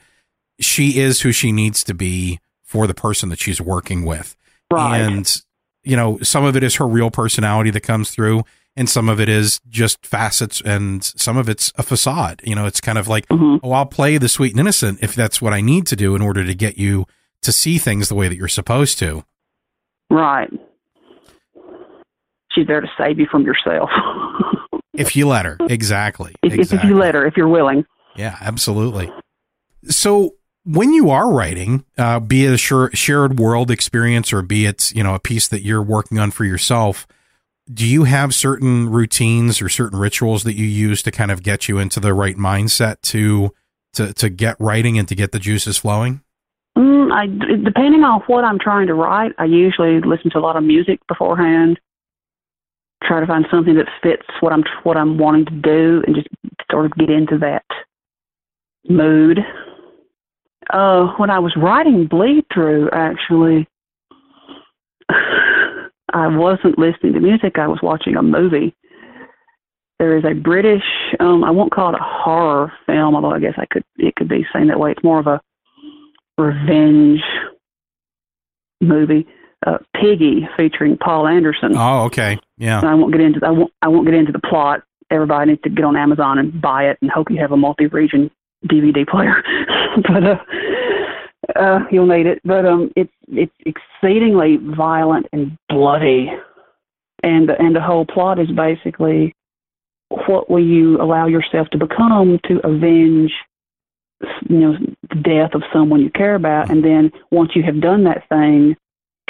she 0.60 1.00
is 1.00 1.22
who 1.22 1.32
she 1.32 1.54
needs 1.54 1.82
to 1.86 1.94
be 1.94 2.40
for 2.62 2.88
the 2.88 2.94
person 2.94 3.30
that 3.30 3.40
she's 3.40 3.62
working 3.62 4.04
with. 4.04 4.36
Right. 4.70 4.98
And, 5.00 5.42
you 5.84 5.96
know, 5.96 6.18
some 6.20 6.44
of 6.44 6.58
it 6.58 6.64
is 6.64 6.76
her 6.76 6.88
real 6.88 7.10
personality 7.10 7.70
that 7.72 7.82
comes 7.82 8.12
through, 8.12 8.44
and 8.76 8.90
some 8.90 9.08
of 9.08 9.22
it 9.22 9.30
is 9.30 9.62
just 9.70 10.06
facets, 10.06 10.62
and 10.62 11.04
some 11.04 11.38
of 11.38 11.48
it's 11.48 11.72
a 11.78 11.84
facade. 11.84 12.42
You 12.44 12.56
know, 12.56 12.66
it's 12.66 12.82
kind 12.82 12.98
of 12.98 13.08
like, 13.08 13.28
mm-hmm. 13.30 13.66
oh, 13.66 13.72
I'll 13.72 13.86
play 13.86 14.18
the 14.18 14.30
sweet 14.30 14.52
and 14.52 14.60
innocent 14.60 15.00
if 15.02 15.16
that's 15.16 15.42
what 15.42 15.54
I 15.54 15.62
need 15.62 15.88
to 15.88 15.96
do 15.96 16.16
in 16.16 16.22
order 16.22 16.46
to 16.46 16.54
get 16.54 16.78
you 16.78 17.06
to 17.42 17.52
see 17.52 17.78
things 17.78 18.10
the 18.10 18.16
way 18.16 18.28
that 18.28 18.36
you're 18.36 18.48
supposed 18.48 19.00
to. 19.00 19.24
Right. 20.10 20.50
She's 22.52 22.68
there 22.68 22.82
to 22.82 22.88
save 22.98 23.20
you 23.20 23.28
from 23.32 23.44
yourself. 23.44 23.90
if 24.94 25.16
you 25.16 25.28
let 25.28 25.46
her, 25.46 25.58
exactly. 25.62 26.36
If, 26.44 26.54
exactly. 26.54 26.78
if 26.78 26.84
you 26.84 27.00
let 27.00 27.16
her, 27.16 27.26
if 27.26 27.38
you're 27.38 27.48
willing. 27.48 27.86
Yeah, 28.16 28.38
absolutely. 28.42 29.12
So 29.86 30.36
when 30.64 30.94
you 30.94 31.10
are 31.10 31.32
writing, 31.32 31.86
uh, 31.98 32.20
be 32.20 32.46
it 32.46 32.54
a 32.54 32.90
shared 32.96 33.40
world 33.40 33.72
experience 33.72 34.32
or 34.32 34.42
be 34.42 34.66
it 34.66 34.92
you 34.94 35.04
know 35.04 35.16
a 35.16 35.20
piece 35.20 35.48
that 35.48 35.64
you're 35.64 35.82
working 35.82 36.20
on 36.20 36.32
for 36.32 36.46
yourself, 36.46 37.08
do 37.72 37.88
you 37.88 38.04
have 38.04 38.36
certain 38.36 38.90
routines 38.90 39.62
or 39.62 39.70
certain 39.70 39.98
rituals 39.98 40.44
that 40.44 40.54
you 40.54 40.66
use 40.66 41.02
to 41.04 41.12
kind 41.12 41.32
of 41.32 41.42
get 41.42 41.68
you 41.68 41.78
into 41.78 42.00
the 42.00 42.14
right 42.14 42.36
mindset 42.36 43.02
to 43.02 43.54
to 43.94 44.14
to 44.14 44.30
get 44.30 44.56
writing 44.60 44.98
and 44.98 45.08
to 45.08 45.16
get 45.16 45.32
the 45.32 45.40
juices 45.40 45.78
flowing? 45.78 46.22
I, 47.12 47.28
depending 47.28 48.04
on 48.04 48.22
what 48.28 48.44
I'm 48.44 48.60
trying 48.60 48.88
to 48.88 48.94
write, 48.94 49.34
I 49.38 49.46
usually 49.46 50.00
listen 50.02 50.32
to 50.32 50.40
a 50.40 50.42
lot 50.42 50.56
of 50.56 50.64
music 50.64 51.00
beforehand. 51.08 51.80
Try 53.04 53.20
to 53.20 53.28
find 53.28 53.46
something 53.52 53.76
that 53.76 53.88
fits 54.02 54.26
what 54.40 54.54
I'm 54.54 54.64
what 54.84 54.96
I'm 54.96 55.18
wanting 55.18 55.46
to 55.46 55.52
do, 55.52 56.04
and 56.06 56.16
just 56.16 56.28
sort 56.72 56.86
of 56.86 56.94
get 56.96 57.10
into 57.10 57.38
that 57.40 57.66
mood. 58.88 59.40
Uh, 60.70 61.08
when 61.18 61.30
I 61.30 61.40
was 61.40 61.54
writing 61.58 62.08
Bleedthrough, 62.08 62.90
actually, 62.94 63.68
I 65.10 66.28
wasn't 66.28 66.78
listening 66.78 67.14
to 67.14 67.20
music. 67.20 67.58
I 67.58 67.68
was 67.68 67.80
watching 67.82 68.16
a 68.16 68.24
movie. 68.24 68.76
There 70.00 70.18
is 70.18 70.24
a 70.24 70.34
British, 70.34 70.84
um, 71.20 71.44
I 71.44 71.52
won't 71.52 71.72
call 71.72 71.94
it 71.94 72.00
a 72.00 72.04
horror 72.04 72.72
film, 72.88 73.16
although 73.16 73.34
I 73.34 73.40
guess 73.40 73.54
I 73.58 73.66
could 73.68 73.84
it 73.98 74.16
could 74.16 74.28
be 74.28 74.46
seen 74.54 74.68
that 74.68 74.80
way. 74.80 74.92
It's 74.92 75.04
more 75.04 75.20
of 75.20 75.28
a 75.28 75.42
revenge 76.38 77.22
movie, 78.80 79.28
uh, 79.66 79.78
Piggy, 79.96 80.48
featuring 80.58 80.98
Paul 80.98 81.28
Anderson. 81.28 81.76
Oh, 81.76 82.06
okay, 82.06 82.40
yeah. 82.58 82.80
And 82.80 82.90
I 82.90 82.96
won't 82.96 83.12
get 83.12 83.22
into 83.22 83.40
I 83.46 83.52
won't 83.52 83.74
I 83.82 83.88
won't 83.88 84.06
get 84.06 84.16
into 84.16 84.32
the 84.32 84.40
plot. 84.40 84.84
Everybody 85.10 85.52
needs 85.52 85.62
to 85.64 85.70
get 85.70 85.86
on 85.86 85.98
Amazon 85.98 86.40
and 86.40 86.62
buy 86.62 86.86
it, 86.86 86.98
and 87.02 87.12
hope 87.12 87.30
you 87.30 87.38
have 87.38 87.52
a 87.52 87.58
multi-region 87.58 88.32
DVD 88.66 89.08
player. 89.08 89.44
but 90.08 90.24
uh, 90.24 90.36
uh, 91.56 91.80
you'll 91.92 92.08
need 92.08 92.26
it. 92.26 92.42
But 92.44 92.66
um, 92.66 92.92
it's 92.96 93.12
it's 93.28 93.54
exceedingly 93.66 94.58
violent 94.58 95.28
and 95.32 95.58
bloody, 95.70 96.32
and 97.24 97.50
and 97.50 97.76
the 97.76 97.82
whole 97.82 98.06
plot 98.06 98.40
is 98.40 98.50
basically 98.52 99.36
what 100.28 100.50
will 100.50 100.64
you 100.64 101.02
allow 101.02 101.28
yourself 101.28 101.70
to 101.70 101.78
become 101.78 102.40
to 102.48 102.60
avenge 102.66 103.32
you 104.50 104.58
know 104.58 104.74
the 105.10 105.16
death 105.16 105.54
of 105.54 105.64
someone 105.74 106.02
you 106.02 106.10
care 106.12 106.36
about 106.36 106.70
and 106.70 106.84
then 106.84 107.12
once 107.32 107.52
you 107.56 107.64
have 107.64 107.80
done 107.82 108.04
that 108.04 108.28
thing 108.30 108.76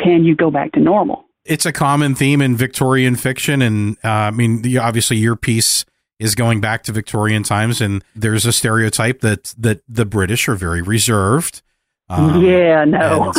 can 0.04 0.24
you 0.24 0.36
go 0.36 0.50
back 0.50 0.72
to 0.72 0.80
normal? 0.80 1.26
It's 1.46 1.66
a 1.66 1.72
common 1.72 2.16
theme 2.16 2.42
in 2.42 2.56
victorian 2.56 3.16
fiction 3.16 3.62
and 3.62 3.98
uh, 4.04 4.10
i 4.10 4.32
mean 4.32 4.62
the, 4.62 4.78
obviously 4.78 5.18
your 5.18 5.36
piece 5.36 5.86
is 6.20 6.36
going 6.36 6.62
back 6.62 6.84
to 6.84 6.92
victorian 6.92 7.44
times 7.44 7.82
and 7.82 8.04
there's 8.16 8.46
a 8.46 8.54
stereotype 8.54 9.22
that 9.22 9.56
that 9.58 9.82
the 9.88 10.06
british 10.06 10.48
are 10.48 10.56
very 10.56 10.82
reserved. 10.82 11.62
Um, 12.10 12.44
yeah 12.44 12.86
no 12.86 13.34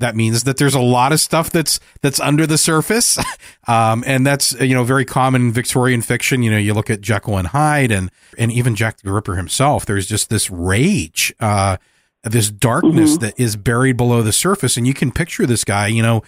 that 0.00 0.16
means 0.16 0.44
that 0.44 0.56
there's 0.56 0.74
a 0.74 0.80
lot 0.80 1.12
of 1.12 1.20
stuff 1.20 1.50
that's 1.50 1.78
that's 2.02 2.18
under 2.20 2.46
the 2.46 2.58
surface. 2.58 3.18
Um, 3.68 4.02
and 4.04 4.26
that's 4.26 4.52
you 4.54 4.74
know 4.74 4.82
very 4.82 5.04
common 5.04 5.42
in 5.42 5.52
victorian 5.52 6.02
fiction. 6.02 6.42
You 6.42 6.50
know 6.50 6.56
you 6.56 6.74
look 6.74 6.90
at 6.90 7.02
jekyll 7.02 7.36
and 7.36 7.46
hyde 7.46 7.92
and 7.92 8.10
and 8.36 8.50
even 8.50 8.74
jack 8.74 9.00
the 9.00 9.12
ripper 9.12 9.36
himself. 9.36 9.86
There's 9.86 10.06
just 10.06 10.28
this 10.28 10.50
rage 10.50 11.32
uh, 11.38 11.76
this 12.24 12.50
darkness 12.50 13.12
mm-hmm. 13.12 13.26
that 13.26 13.38
is 13.38 13.54
buried 13.54 13.96
below 13.96 14.22
the 14.22 14.32
surface. 14.32 14.76
And 14.76 14.88
you 14.88 14.94
can 14.94 15.12
picture 15.12 15.46
this 15.46 15.62
guy 15.62 15.86
you 15.86 16.02
know 16.02 16.22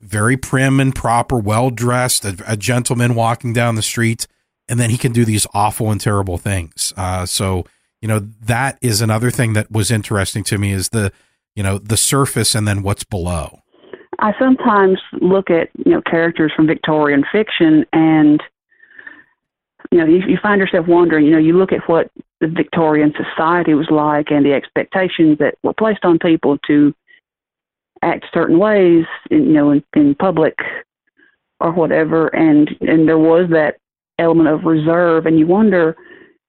very 0.00 0.36
prim 0.36 0.78
and 0.78 0.94
proper 0.94 1.36
well 1.36 1.70
dressed 1.70 2.24
a, 2.24 2.36
a, 2.46 2.56
gentleman 2.56 3.14
walking 3.14 3.52
down 3.52 3.74
the 3.74 3.82
street 3.82 4.28
and 4.68 4.78
then 4.78 4.90
he 4.90 4.98
can 4.98 5.12
do 5.12 5.24
these 5.24 5.46
awful 5.52 5.90
and 5.90 6.00
terrible 6.00 6.38
things. 6.38 6.92
Uh, 6.96 7.26
so 7.26 7.64
you 8.02 8.06
know 8.06 8.20
that 8.42 8.78
is 8.82 9.00
another 9.00 9.32
thing 9.32 9.54
that 9.54 9.72
was 9.72 9.90
interesting 9.90 10.44
to 10.44 10.58
me 10.58 10.70
is 10.70 10.90
the 10.90 11.12
you 11.54 11.62
know 11.62 11.78
the 11.78 11.96
surface 11.96 12.54
and 12.54 12.66
then 12.66 12.82
what's 12.82 13.04
below. 13.04 13.60
I 14.20 14.32
sometimes 14.38 15.00
look 15.20 15.50
at 15.50 15.70
you 15.84 15.92
know 15.92 16.02
characters 16.02 16.52
from 16.54 16.66
victorian 16.66 17.24
fiction 17.30 17.84
and 17.92 18.42
you 19.90 19.98
know 19.98 20.06
you, 20.06 20.22
you 20.26 20.38
find 20.42 20.60
yourself 20.60 20.86
wondering 20.86 21.26
you 21.26 21.32
know 21.32 21.38
you 21.38 21.56
look 21.56 21.72
at 21.72 21.88
what 21.88 22.10
the 22.40 22.48
victorian 22.48 23.12
society 23.16 23.74
was 23.74 23.88
like 23.90 24.30
and 24.30 24.44
the 24.44 24.52
expectations 24.52 25.38
that 25.38 25.54
were 25.62 25.74
placed 25.74 26.04
on 26.04 26.18
people 26.18 26.58
to 26.66 26.94
act 28.02 28.26
certain 28.32 28.58
ways 28.58 29.04
in, 29.30 29.44
you 29.44 29.52
know 29.52 29.70
in, 29.70 29.84
in 29.94 30.14
public 30.14 30.58
or 31.60 31.72
whatever. 31.72 32.28
And 32.28 32.70
and 32.80 33.08
there 33.08 33.18
was 33.18 33.48
that 33.50 33.76
element 34.18 34.48
of 34.48 34.64
reserve 34.64 35.26
and 35.26 35.38
you 35.38 35.46
wonder 35.46 35.96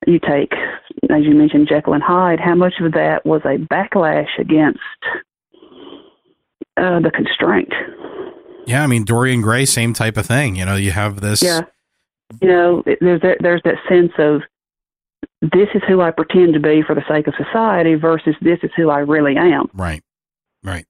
you 0.06 0.20
take, 0.20 0.52
as 1.10 1.24
you 1.24 1.36
mentioned, 1.36 1.68
Jekyll 1.70 1.94
and 1.94 2.04
Hyde, 2.04 2.40
how 2.40 2.56
much 2.56 2.76
of 2.82 2.94
that 2.94 3.26
was 3.26 3.42
a 3.46 3.58
backlash 3.58 4.40
against 4.40 4.80
uh, 6.78 7.00
the 7.00 7.12
constraint? 7.14 7.74
Yeah, 8.66 8.84
I 8.84 8.88
mean 8.88 9.04
Dorian 9.06 9.42
Gray, 9.42 9.66
same 9.66 9.94
type 9.94 10.18
of 10.18 10.26
thing. 10.26 10.56
You 10.56 10.66
know, 10.66 10.76
you 10.76 10.92
have 10.92 11.22
this. 11.22 11.44
Yeah, 11.44 11.62
you 12.42 12.48
know, 12.48 12.84
there's 12.86 13.22
that, 13.22 13.38
there's 13.40 13.62
that 13.64 13.76
sense 13.88 14.12
of 14.18 14.42
this 15.42 15.70
is 15.76 15.82
who 15.88 16.02
I 16.02 16.12
pretend 16.12 16.54
to 16.54 16.60
be 16.60 16.82
for 16.82 16.96
the 16.96 17.04
sake 17.08 17.28
of 17.28 17.34
society 17.36 17.96
versus 17.96 18.36
this 18.42 18.60
is 18.64 18.72
who 18.76 18.90
I 18.90 19.00
really 19.00 19.38
am. 19.38 19.70
Right, 19.74 20.02
right. 20.64 20.86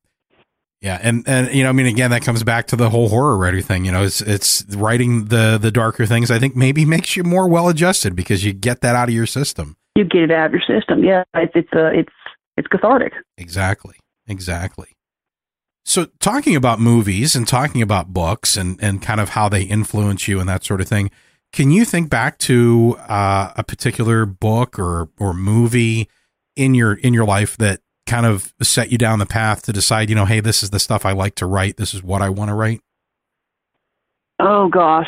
Yeah, 0.81 0.99
and 1.01 1.23
and 1.27 1.53
you 1.53 1.63
know, 1.63 1.69
I 1.69 1.71
mean, 1.71 1.87
again, 1.87 2.11
that 2.11 2.21
comes 2.21 2.43
back 2.43 2.67
to 2.67 2.75
the 2.75 2.89
whole 2.89 3.09
horror 3.09 3.37
writer 3.37 3.61
thing. 3.61 3.85
You 3.85 3.91
know, 3.91 4.03
it's 4.03 4.21
it's 4.21 4.63
writing 4.75 5.25
the 5.25 5.57
the 5.59 5.71
darker 5.71 6.05
things. 6.05 6.29
I 6.29 6.37
think 6.37 6.55
maybe 6.55 6.85
makes 6.85 7.15
you 7.15 7.23
more 7.23 7.47
well 7.49 7.69
adjusted 7.69 8.15
because 8.15 8.45
you 8.45 8.53
get 8.53 8.81
that 8.81 8.95
out 8.95 9.09
of 9.09 9.15
your 9.15 9.25
system. 9.25 9.77
You 9.95 10.03
get 10.03 10.23
it 10.23 10.31
out 10.31 10.47
of 10.47 10.51
your 10.53 10.61
system. 10.61 11.03
Yeah, 11.03 11.23
it's 11.35 11.53
it's 11.55 11.73
uh, 11.73 11.91
it's 11.93 12.13
it's 12.57 12.67
cathartic. 12.67 13.13
Exactly, 13.37 13.95
exactly. 14.27 14.89
So, 15.85 16.07
talking 16.19 16.55
about 16.55 16.79
movies 16.79 17.35
and 17.35 17.47
talking 17.47 17.81
about 17.81 18.13
books 18.13 18.57
and 18.57 18.77
and 18.81 19.01
kind 19.01 19.19
of 19.21 19.29
how 19.29 19.49
they 19.49 19.63
influence 19.63 20.27
you 20.27 20.39
and 20.39 20.49
that 20.49 20.63
sort 20.63 20.81
of 20.81 20.87
thing, 20.87 21.11
can 21.53 21.71
you 21.71 21.85
think 21.85 22.09
back 22.09 22.37
to 22.39 22.97
uh, 23.07 23.53
a 23.55 23.63
particular 23.63 24.25
book 24.25 24.77
or 24.77 25.09
or 25.19 25.33
movie 25.33 26.09
in 26.55 26.73
your 26.73 26.93
in 26.93 27.13
your 27.13 27.25
life 27.25 27.55
that 27.57 27.81
kind 28.05 28.25
of 28.25 28.53
set 28.61 28.91
you 28.91 28.97
down 28.97 29.19
the 29.19 29.25
path 29.25 29.63
to 29.63 29.73
decide, 29.73 30.09
you 30.09 30.15
know, 30.15 30.25
hey, 30.25 30.39
this 30.39 30.63
is 30.63 30.69
the 30.69 30.79
stuff 30.79 31.05
I 31.05 31.11
like 31.11 31.35
to 31.35 31.45
write. 31.45 31.77
This 31.77 31.93
is 31.93 32.03
what 32.03 32.21
I 32.21 32.29
want 32.29 32.49
to 32.49 32.53
write? 32.53 32.81
Oh 34.39 34.69
gosh. 34.69 35.07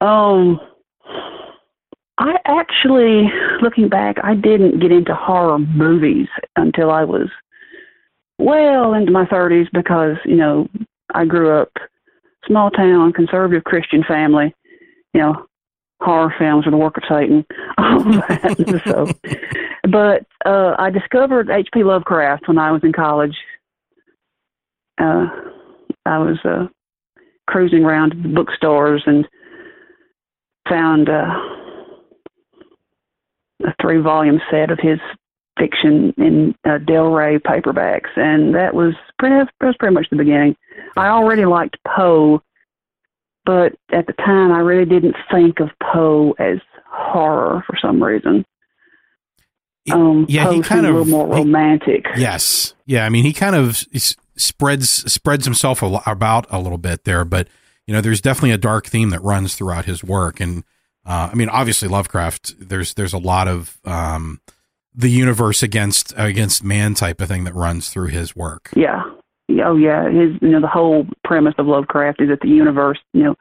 Um 0.00 0.60
I 2.18 2.36
actually 2.44 3.28
looking 3.64 3.88
back, 3.88 4.16
I 4.22 4.34
didn't 4.34 4.78
get 4.78 4.92
into 4.92 5.14
horror 5.14 5.58
movies 5.58 6.28
until 6.54 6.90
I 6.90 7.02
was 7.02 7.28
well 8.38 8.94
into 8.94 9.10
my 9.10 9.24
30s 9.24 9.66
because, 9.72 10.16
you 10.24 10.36
know, 10.36 10.68
I 11.14 11.24
grew 11.24 11.58
up 11.58 11.72
small 12.46 12.70
town 12.70 13.12
conservative 13.12 13.64
Christian 13.64 14.04
family. 14.06 14.54
You 15.14 15.20
know, 15.22 15.46
horror 16.00 16.34
films 16.38 16.66
are 16.66 16.70
the 16.70 16.76
work 16.76 16.96
of 16.98 17.04
Satan. 17.08 17.44
All 17.78 18.04
that. 18.04 18.82
so, 18.86 19.06
but 19.90 20.26
uh, 20.48 20.74
I 20.78 20.90
discovered 20.90 21.50
H.P. 21.50 21.82
Lovecraft 21.84 22.46
when 22.46 22.58
I 22.58 22.70
was 22.70 22.82
in 22.84 22.92
college. 22.92 23.36
Uh, 25.00 25.26
I 26.06 26.18
was 26.18 26.38
uh, 26.44 26.66
cruising 27.48 27.84
around 27.84 28.14
the 28.22 28.28
bookstores 28.28 29.02
and 29.06 29.26
found 30.68 31.08
uh, 31.08 31.32
a 33.62 33.74
three-volume 33.80 34.40
set 34.50 34.70
of 34.70 34.78
his 34.80 34.98
fiction 35.58 36.12
in 36.16 36.54
uh, 36.64 36.78
Del 36.78 37.06
Rey 37.06 37.38
paperbacks, 37.38 38.16
and 38.16 38.54
that 38.54 38.74
was 38.74 38.94
pretty. 39.18 39.36
That 39.36 39.66
was 39.66 39.76
pretty 39.78 39.94
much 39.94 40.08
the 40.10 40.16
beginning. 40.16 40.56
I 40.96 41.08
already 41.08 41.44
liked 41.44 41.76
Poe 41.86 42.42
but 43.44 43.74
at 43.92 44.06
the 44.06 44.12
time 44.14 44.52
I 44.52 44.58
really 44.58 44.86
didn't 44.86 45.16
think 45.30 45.60
of 45.60 45.70
Poe 45.82 46.34
as 46.38 46.58
horror 46.88 47.62
for 47.66 47.76
some 47.80 48.02
reason. 48.02 48.44
Um, 49.92 50.24
yeah, 50.28 50.44
Poe 50.44 50.52
he 50.52 50.62
kind 50.62 50.86
of 50.86 50.94
a 50.94 50.98
little 50.98 51.10
more 51.10 51.26
romantic. 51.26 52.06
He, 52.14 52.22
yes, 52.22 52.74
yeah. 52.86 53.04
I 53.04 53.10
mean, 53.10 53.24
he 53.24 53.34
kind 53.34 53.54
of 53.54 53.84
spreads 54.36 55.12
spreads 55.12 55.44
himself 55.44 55.82
a, 55.82 56.00
about 56.06 56.46
a 56.50 56.58
little 56.58 56.78
bit 56.78 57.04
there, 57.04 57.24
but 57.24 57.48
you 57.86 57.92
know, 57.92 58.00
there's 58.00 58.22
definitely 58.22 58.52
a 58.52 58.58
dark 58.58 58.86
theme 58.86 59.10
that 59.10 59.22
runs 59.22 59.54
throughout 59.54 59.84
his 59.84 60.02
work, 60.02 60.40
and 60.40 60.64
uh, 61.06 61.28
I 61.30 61.34
mean, 61.34 61.48
obviously 61.48 61.88
Lovecraft. 61.88 62.54
There's 62.58 62.94
there's 62.94 63.12
a 63.12 63.18
lot 63.18 63.48
of 63.48 63.78
um, 63.84 64.40
the 64.94 65.10
universe 65.10 65.62
against 65.62 66.14
against 66.16 66.64
man 66.64 66.94
type 66.94 67.20
of 67.20 67.28
thing 67.28 67.44
that 67.44 67.54
runs 67.54 67.90
through 67.90 68.08
his 68.08 68.34
work. 68.34 68.70
Yeah, 68.74 69.02
oh 69.64 69.76
yeah, 69.76 70.08
his 70.08 70.32
you 70.40 70.48
know 70.48 70.60
the 70.60 70.68
whole 70.68 71.06
premise 71.24 71.54
of 71.58 71.66
Lovecraft 71.66 72.20
is 72.20 72.28
that 72.28 72.40
the 72.40 72.48
universe 72.48 72.98
you 73.12 73.22
know 73.22 73.34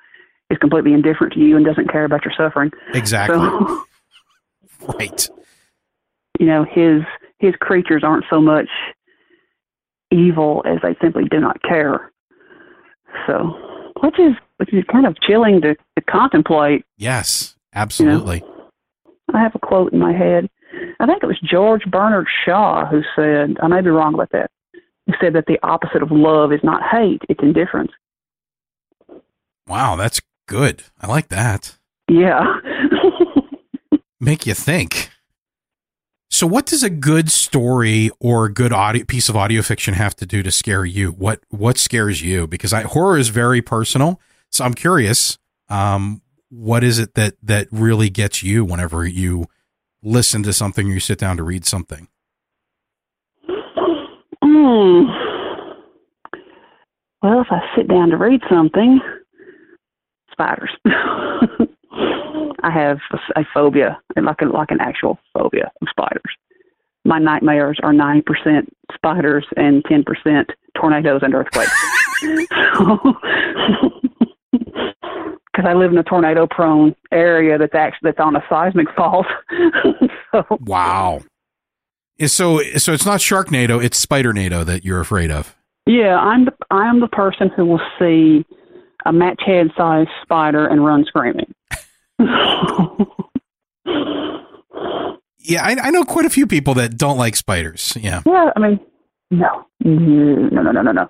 is 0.49 0.57
completely 0.57 0.93
indifferent 0.93 1.33
to 1.33 1.39
you 1.39 1.55
and 1.55 1.65
doesn't 1.65 1.91
care 1.91 2.05
about 2.05 2.25
your 2.25 2.33
suffering. 2.35 2.71
Exactly. 2.93 3.37
So, 3.37 3.83
right. 4.99 5.29
You 6.39 6.47
know 6.47 6.65
his 6.65 7.01
his 7.39 7.53
creatures 7.59 8.03
aren't 8.03 8.25
so 8.29 8.41
much 8.41 8.69
evil 10.11 10.63
as 10.65 10.79
they 10.83 10.95
simply 11.01 11.25
do 11.29 11.39
not 11.39 11.61
care. 11.61 12.11
So, 13.27 13.91
which 14.01 14.19
is 14.19 14.33
which 14.57 14.73
is 14.73 14.83
kind 14.91 15.05
of 15.05 15.15
chilling 15.21 15.61
to, 15.61 15.75
to 15.75 16.01
contemplate. 16.09 16.85
Yes, 16.97 17.52
absolutely. 17.75 18.37
You 18.37 18.47
know? 18.47 18.69
I 19.33 19.41
have 19.41 19.55
a 19.55 19.59
quote 19.59 19.93
in 19.93 19.99
my 19.99 20.13
head. 20.13 20.49
I 20.99 21.05
think 21.05 21.23
it 21.23 21.27
was 21.27 21.39
George 21.43 21.83
Bernard 21.85 22.27
Shaw 22.45 22.85
who 22.85 23.01
said, 23.15 23.57
I 23.61 23.67
may 23.67 23.81
be 23.81 23.89
wrong 23.89 24.13
about 24.13 24.31
that, 24.31 24.51
He 25.05 25.13
said 25.21 25.33
that 25.33 25.45
the 25.47 25.59
opposite 25.63 26.01
of 26.03 26.11
love 26.11 26.51
is 26.51 26.61
not 26.63 26.81
hate, 26.83 27.21
it's 27.29 27.41
indifference. 27.41 27.91
Wow, 29.67 29.95
that's 29.95 30.19
Good. 30.47 30.83
I 30.99 31.07
like 31.07 31.29
that. 31.29 31.77
Yeah. 32.09 32.41
Make 34.19 34.45
you 34.45 34.53
think. 34.53 35.09
So, 36.29 36.47
what 36.47 36.65
does 36.65 36.83
a 36.83 36.89
good 36.89 37.31
story 37.31 38.09
or 38.19 38.45
a 38.45 38.53
good 38.53 38.73
audio 38.73 39.05
piece 39.05 39.29
of 39.29 39.35
audio 39.35 39.61
fiction 39.61 39.93
have 39.93 40.15
to 40.17 40.25
do 40.25 40.41
to 40.43 40.51
scare 40.51 40.83
you? 40.83 41.11
What 41.11 41.41
what 41.49 41.77
scares 41.77 42.21
you? 42.21 42.47
Because 42.47 42.73
I, 42.73 42.83
horror 42.83 43.17
is 43.17 43.29
very 43.29 43.61
personal. 43.61 44.19
So, 44.51 44.65
I'm 44.65 44.73
curious. 44.73 45.37
Um, 45.69 46.21
what 46.55 46.83
is 46.83 46.99
it 46.99 47.15
that 47.15 47.33
that 47.41 47.67
really 47.71 48.11
gets 48.11 48.43
you 48.43 48.63
whenever 48.63 49.07
you 49.07 49.47
listen 50.03 50.43
to 50.43 50.53
something 50.53 50.87
or 50.87 50.93
you 50.93 50.99
sit 50.99 51.17
down 51.17 51.35
to 51.37 51.43
read 51.43 51.65
something? 51.65 52.07
Hmm. 54.43 55.05
Well, 57.23 57.41
if 57.41 57.47
I 57.49 57.59
sit 57.75 57.87
down 57.87 58.09
to 58.09 58.17
read 58.17 58.41
something, 58.51 58.99
spiders. 60.31 60.69
I 60.85 62.71
have 62.71 62.99
a, 63.11 63.41
a 63.41 63.47
phobia, 63.53 63.99
like 64.15 64.41
a, 64.41 64.45
like 64.45 64.71
an 64.71 64.79
actual 64.79 65.19
phobia 65.33 65.71
of 65.81 65.87
spiders. 65.89 66.37
My 67.03 67.19
nightmares 67.19 67.79
are 67.83 67.93
ninety 67.93 68.21
percent 68.21 68.69
spiders 68.93 69.45
and 69.57 69.83
ten 69.85 70.03
percent 70.03 70.51
tornadoes 70.79 71.21
and 71.23 71.33
earthquakes. 71.33 71.71
Because 75.53 75.69
I 75.69 75.73
live 75.73 75.91
in 75.91 75.97
a 75.97 76.03
tornado-prone 76.03 76.95
area 77.11 77.57
that's 77.59 77.75
actually 77.75 78.09
that's 78.09 78.19
on 78.19 78.35
a 78.35 78.43
seismic 78.49 78.87
fault. 78.95 79.27
so, 80.31 80.57
Wow. 80.61 81.21
So 82.25 82.61
so 82.77 82.93
it's 82.93 83.05
not 83.05 83.19
Sharknado, 83.19 83.83
it's 83.83 84.03
Spidernado 84.03 84.65
that 84.65 84.83
you're 84.83 84.99
afraid 84.99 85.29
of. 85.31 85.55
yeah, 85.85 86.17
I'm 86.17 86.45
the 86.45 86.53
I 86.71 86.87
am 86.87 86.99
the 86.99 87.07
person 87.07 87.49
who 87.49 87.65
will 87.65 87.81
see 87.99 88.45
a 89.05 89.13
match 89.13 89.41
head 89.45 89.71
sized 89.77 90.09
spider 90.23 90.65
and 90.65 90.83
run 90.83 91.05
screaming. 91.05 91.53
Yeah, 95.43 95.65
I, 95.65 95.75
I 95.87 95.89
know 95.91 96.05
quite 96.05 96.25
a 96.25 96.29
few 96.29 96.47
people 96.47 96.73
that 96.75 96.97
don't 96.97 97.17
like 97.17 97.35
spiders. 97.35 97.97
Yeah. 97.99 98.21
Yeah, 98.25 98.51
I 98.55 98.59
mean, 98.59 98.79
no, 99.29 99.65
mm-hmm. 99.83 100.55
no, 100.55 100.61
no, 100.61 100.71
no, 100.71 100.81
no, 100.81 100.91
no. 100.93 101.09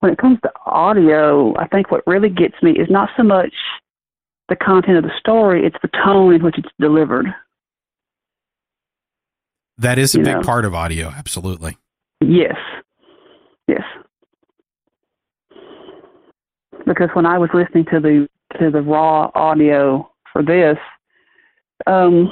When 0.00 0.12
it 0.12 0.18
comes 0.18 0.38
to 0.42 0.50
audio, 0.64 1.56
I 1.58 1.66
think 1.66 1.90
what 1.90 2.06
really 2.06 2.28
gets 2.28 2.54
me 2.62 2.72
is 2.72 2.88
not 2.88 3.08
so 3.16 3.22
much 3.24 3.52
the 4.48 4.56
content 4.56 4.96
of 4.96 5.04
the 5.04 5.12
story; 5.18 5.66
it's 5.66 5.76
the 5.82 5.90
tone 6.04 6.34
in 6.34 6.42
which 6.42 6.56
it's 6.58 6.68
delivered. 6.80 7.26
That 9.78 9.98
is 9.98 10.14
a 10.14 10.18
You 10.18 10.24
big 10.24 10.36
know. 10.36 10.42
part 10.42 10.64
of 10.64 10.74
audio, 10.74 11.08
absolutely. 11.08 11.76
Yes, 12.20 12.56
yes. 13.66 13.82
Because 16.86 17.10
when 17.14 17.26
I 17.26 17.38
was 17.38 17.50
listening 17.52 17.84
to 17.92 18.00
the 18.00 18.28
to 18.58 18.70
the 18.70 18.82
raw 18.82 19.30
audio 19.34 20.10
for 20.32 20.42
this, 20.42 20.78
um, 21.86 22.30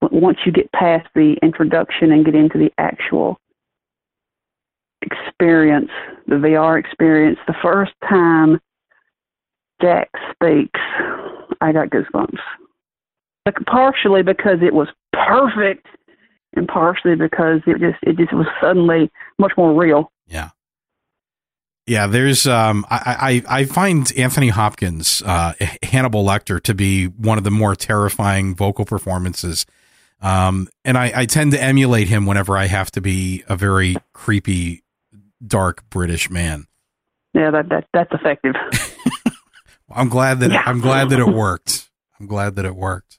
once 0.00 0.38
you 0.46 0.52
get 0.52 0.70
past 0.72 1.08
the 1.14 1.36
introduction 1.42 2.12
and 2.12 2.24
get 2.24 2.34
into 2.34 2.56
the 2.58 2.70
actual 2.78 3.38
experience, 5.02 5.90
the 6.26 6.36
VR 6.36 6.78
experience, 6.78 7.38
the 7.46 7.54
first 7.62 7.92
time 8.08 8.60
Jack 9.80 10.10
speaks, 10.32 10.80
I 11.60 11.72
got 11.72 11.88
goosebumps. 11.90 12.38
Like 13.46 13.56
partially 13.66 14.22
because 14.22 14.58
it 14.62 14.74
was 14.74 14.88
perfect, 15.12 15.86
and 16.54 16.68
partially 16.68 17.14
because 17.14 17.60
it 17.66 17.78
just 17.80 17.98
it 18.02 18.16
just 18.18 18.32
was 18.32 18.46
suddenly 18.60 19.10
much 19.38 19.52
more 19.56 19.72
real. 19.72 20.12
Yeah, 20.26 20.50
Yeah, 21.86 22.06
there's 22.06 22.46
um 22.46 22.84
I 22.90 23.42
I, 23.48 23.60
I 23.60 23.64
find 23.64 24.12
Anthony 24.16 24.48
Hopkins, 24.48 25.22
uh 25.24 25.54
Hannibal 25.82 26.24
Lecter 26.24 26.62
to 26.62 26.74
be 26.74 27.06
one 27.06 27.38
of 27.38 27.44
the 27.44 27.50
more 27.50 27.74
terrifying 27.74 28.54
vocal 28.54 28.84
performances. 28.84 29.64
Um 30.20 30.68
and 30.84 30.98
I, 30.98 31.12
I 31.14 31.26
tend 31.26 31.52
to 31.52 31.62
emulate 31.62 32.08
him 32.08 32.26
whenever 32.26 32.56
I 32.56 32.66
have 32.66 32.90
to 32.92 33.00
be 33.00 33.42
a 33.48 33.56
very 33.56 33.96
creepy, 34.12 34.82
dark 35.44 35.88
British 35.90 36.30
man. 36.30 36.66
Yeah, 37.34 37.50
that 37.50 37.68
that 37.68 37.86
that's 37.92 38.12
effective. 38.12 38.54
I'm 39.90 40.08
glad 40.08 40.40
that 40.40 40.52
I'm 40.66 40.80
glad 40.80 41.10
that 41.10 41.18
it 41.18 41.28
worked. 41.28 41.90
I'm 42.18 42.26
glad 42.26 42.56
that 42.56 42.64
it 42.64 42.76
worked. 42.76 43.18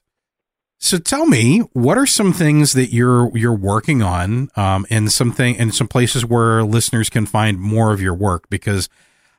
So 0.78 0.98
tell 0.98 1.26
me, 1.26 1.60
what 1.74 1.96
are 1.96 2.06
some 2.06 2.32
things 2.32 2.72
that 2.72 2.92
you're 2.92 3.30
you're 3.36 3.54
working 3.54 4.02
on, 4.02 4.50
um, 4.56 4.86
and 4.90 5.12
something 5.12 5.56
and 5.56 5.74
some 5.74 5.86
places 5.88 6.24
where 6.24 6.64
listeners 6.64 7.08
can 7.08 7.26
find 7.26 7.60
more 7.60 7.92
of 7.92 8.00
your 8.00 8.14
work? 8.14 8.48
Because 8.50 8.88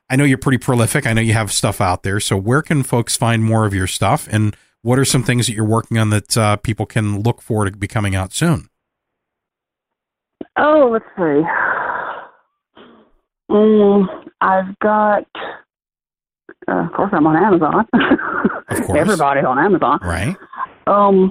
I 0.08 0.16
know 0.16 0.24
you're 0.24 0.38
pretty 0.38 0.58
prolific. 0.58 1.06
I 1.06 1.12
know 1.12 1.20
you 1.20 1.34
have 1.34 1.52
stuff 1.52 1.80
out 1.80 2.02
there. 2.02 2.20
So 2.20 2.36
where 2.36 2.62
can 2.62 2.82
folks 2.82 3.16
find 3.16 3.44
more 3.44 3.66
of 3.66 3.74
your 3.74 3.86
stuff, 3.86 4.26
and 4.30 4.56
what 4.82 4.98
are 4.98 5.04
some 5.04 5.22
things 5.22 5.46
that 5.46 5.54
you're 5.54 5.64
working 5.64 5.98
on 5.98 6.10
that 6.10 6.36
uh, 6.36 6.56
people 6.56 6.86
can 6.86 7.20
look 7.20 7.42
for 7.42 7.64
to 7.64 7.70
be 7.72 7.88
coming 7.88 8.14
out 8.14 8.32
soon? 8.32 8.68
Oh, 10.56 10.88
let's 10.92 11.04
see. 11.16 11.42
Um, 13.54 14.08
I've 14.40 14.76
got. 14.80 15.26
Uh, 16.66 16.86
of 16.86 16.92
course, 16.92 17.10
I'm 17.12 17.26
on 17.26 17.36
Amazon. 17.36 17.86
Of 17.92 18.00
course, 18.86 18.98
everybody's 18.98 19.44
on 19.44 19.58
Amazon. 19.58 19.98
Right. 20.02 20.34
Um, 20.86 21.30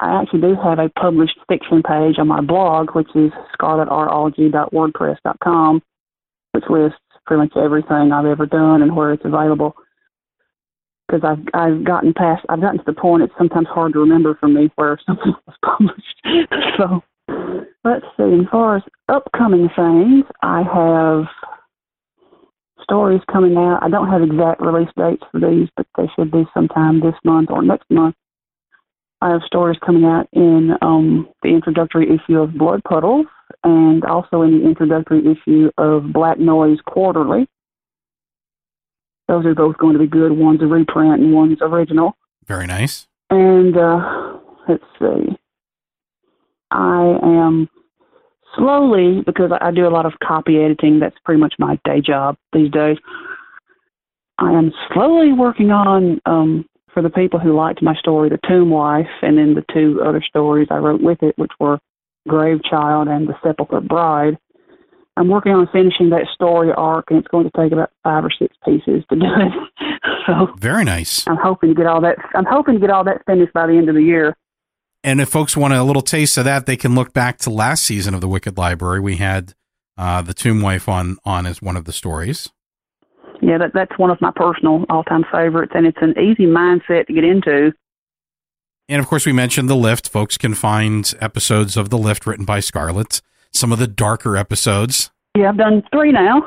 I 0.00 0.20
actually 0.20 0.40
do 0.40 0.56
have 0.62 0.78
a 0.78 0.88
published 0.88 1.38
fiction 1.48 1.82
page 1.82 2.18
on 2.18 2.28
my 2.28 2.40
blog, 2.40 2.94
which 2.94 3.14
is 3.14 3.30
scarlettralgee.wordpress.com, 3.60 5.82
which 6.52 6.64
lists 6.70 6.98
pretty 7.26 7.42
much 7.42 7.52
everything 7.56 8.12
I've 8.12 8.24
ever 8.24 8.46
done 8.46 8.80
and 8.82 8.96
where 8.96 9.12
it's 9.12 9.24
available. 9.24 9.76
Because 11.06 11.22
I've 11.24 11.44
I've 11.54 11.84
gotten 11.84 12.14
past, 12.14 12.46
I've 12.48 12.62
gotten 12.62 12.78
to 12.78 12.84
the 12.86 12.94
point 12.94 13.22
it's 13.22 13.34
sometimes 13.36 13.68
hard 13.68 13.92
to 13.92 13.98
remember 13.98 14.34
for 14.40 14.48
me 14.48 14.70
where 14.76 14.98
something 15.06 15.34
was 15.46 15.56
published. 15.62 16.16
so 16.78 17.02
let's 17.84 18.06
see. 18.16 18.40
As 18.40 18.46
far 18.50 18.76
as 18.76 18.82
upcoming 19.08 19.68
things, 19.74 20.24
I 20.42 20.62
have 20.62 21.26
stories 22.82 23.20
coming 23.30 23.56
out. 23.56 23.80
I 23.82 23.88
don't 23.88 24.08
have 24.08 24.22
exact 24.22 24.60
release 24.60 24.90
dates 24.96 25.22
for 25.30 25.40
these, 25.40 25.68
but 25.76 25.86
they 25.96 26.08
should 26.16 26.30
be 26.30 26.44
sometime 26.52 27.00
this 27.00 27.14
month 27.24 27.50
or 27.50 27.62
next 27.62 27.90
month. 27.90 28.16
I 29.22 29.30
have 29.30 29.42
stories 29.46 29.78
coming 29.84 30.04
out 30.04 30.28
in 30.32 30.72
um, 30.80 31.28
the 31.42 31.50
introductory 31.50 32.08
issue 32.08 32.38
of 32.38 32.54
Blood 32.54 32.82
Puddles 32.84 33.26
and 33.64 34.02
also 34.04 34.42
in 34.42 34.58
the 34.58 34.66
introductory 34.66 35.20
issue 35.20 35.70
of 35.76 36.12
Black 36.12 36.38
Noise 36.38 36.78
Quarterly. 36.86 37.46
Those 39.28 39.44
are 39.44 39.54
both 39.54 39.76
going 39.76 39.92
to 39.92 39.98
be 39.98 40.06
good. 40.06 40.32
One's 40.32 40.62
a 40.62 40.66
reprint 40.66 41.20
and 41.20 41.32
one's 41.32 41.58
original. 41.60 42.16
Very 42.46 42.66
nice. 42.66 43.06
And 43.28 43.76
uh, 43.76 44.38
let's 44.68 44.82
see. 44.98 45.36
I 46.70 47.18
am 47.22 47.68
slowly, 48.56 49.22
because 49.24 49.50
I 49.60 49.70
do 49.70 49.86
a 49.86 49.90
lot 49.90 50.06
of 50.06 50.12
copy 50.22 50.58
editing, 50.58 51.00
that's 51.00 51.16
pretty 51.24 51.40
much 51.40 51.54
my 51.58 51.78
day 51.84 52.00
job 52.00 52.36
these 52.52 52.70
days. 52.70 52.98
I 54.38 54.52
am 54.52 54.72
slowly 54.92 55.32
working 55.32 55.70
on, 55.70 56.20
um, 56.26 56.66
for 56.92 57.02
the 57.02 57.10
people 57.10 57.38
who 57.38 57.54
liked 57.54 57.82
my 57.82 57.94
story, 57.94 58.28
The 58.28 58.40
Tomb 58.48 58.70
Wife, 58.70 59.10
and 59.22 59.38
then 59.38 59.54
the 59.54 59.64
two 59.72 60.02
other 60.04 60.22
stories 60.22 60.68
I 60.70 60.78
wrote 60.78 61.00
with 61.00 61.22
it, 61.22 61.38
which 61.38 61.52
were 61.60 61.78
Grave 62.26 62.62
Child 62.64 63.08
and 63.08 63.28
The 63.28 63.34
Sepulchre 63.42 63.80
Bride. 63.80 64.38
I'm 65.16 65.28
working 65.28 65.52
on 65.52 65.68
finishing 65.72 66.10
that 66.10 66.26
story 66.34 66.72
arc, 66.72 67.10
and 67.10 67.18
it's 67.18 67.28
going 67.28 67.44
to 67.44 67.56
take 67.56 67.72
about 67.72 67.90
five 68.02 68.24
or 68.24 68.30
six 68.30 68.56
pieces 68.64 69.04
to 69.10 69.16
do 69.16 69.26
it. 69.26 70.00
so 70.26 70.52
Very 70.58 70.84
nice. 70.84 71.26
I'm 71.28 71.36
hoping 71.36 71.70
to 71.70 71.74
get 71.74 71.86
all 71.86 72.00
that. 72.00 72.16
I'm 72.34 72.46
hoping 72.46 72.74
to 72.74 72.80
get 72.80 72.90
all 72.90 73.04
that 73.04 73.22
finished 73.26 73.52
by 73.52 73.66
the 73.66 73.74
end 73.74 73.88
of 73.88 73.94
the 73.94 74.02
year. 74.02 74.36
And 75.02 75.20
if 75.20 75.28
folks 75.30 75.56
want 75.56 75.72
a 75.72 75.82
little 75.82 76.02
taste 76.02 76.36
of 76.36 76.44
that, 76.44 76.66
they 76.66 76.76
can 76.76 76.94
look 76.94 77.12
back 77.12 77.38
to 77.38 77.50
last 77.50 77.84
season 77.84 78.14
of 78.14 78.20
the 78.20 78.28
Wicked 78.28 78.58
Library. 78.58 79.00
We 79.00 79.16
had 79.16 79.54
uh, 79.96 80.20
the 80.22 80.34
Tomb 80.34 80.60
Wife 80.60 80.88
on 80.88 81.16
on 81.24 81.46
as 81.46 81.62
one 81.62 81.76
of 81.76 81.84
the 81.86 81.92
stories. 81.92 82.50
Yeah, 83.42 83.56
that 83.58 83.72
that's 83.72 83.98
one 83.98 84.10
of 84.10 84.20
my 84.20 84.30
personal 84.36 84.84
all-time 84.90 85.24
favorites, 85.32 85.72
and 85.74 85.86
it's 85.86 85.96
an 86.02 86.14
easy 86.18 86.44
mindset 86.46 87.06
to 87.06 87.14
get 87.14 87.24
into. 87.24 87.72
And 88.88 89.00
of 89.00 89.06
course, 89.06 89.24
we 89.24 89.32
mentioned 89.32 89.70
The 89.70 89.76
Lift. 89.76 90.08
Folks 90.10 90.36
can 90.36 90.52
find 90.54 91.14
episodes 91.20 91.76
of 91.76 91.88
The 91.88 91.96
Lift 91.96 92.26
written 92.26 92.44
by 92.44 92.60
Scarlett, 92.60 93.22
some 93.52 93.72
of 93.72 93.78
the 93.78 93.86
darker 93.86 94.36
episodes. 94.36 95.10
Yeah, 95.36 95.48
I've 95.48 95.56
done 95.56 95.82
three 95.92 96.12
now, 96.12 96.42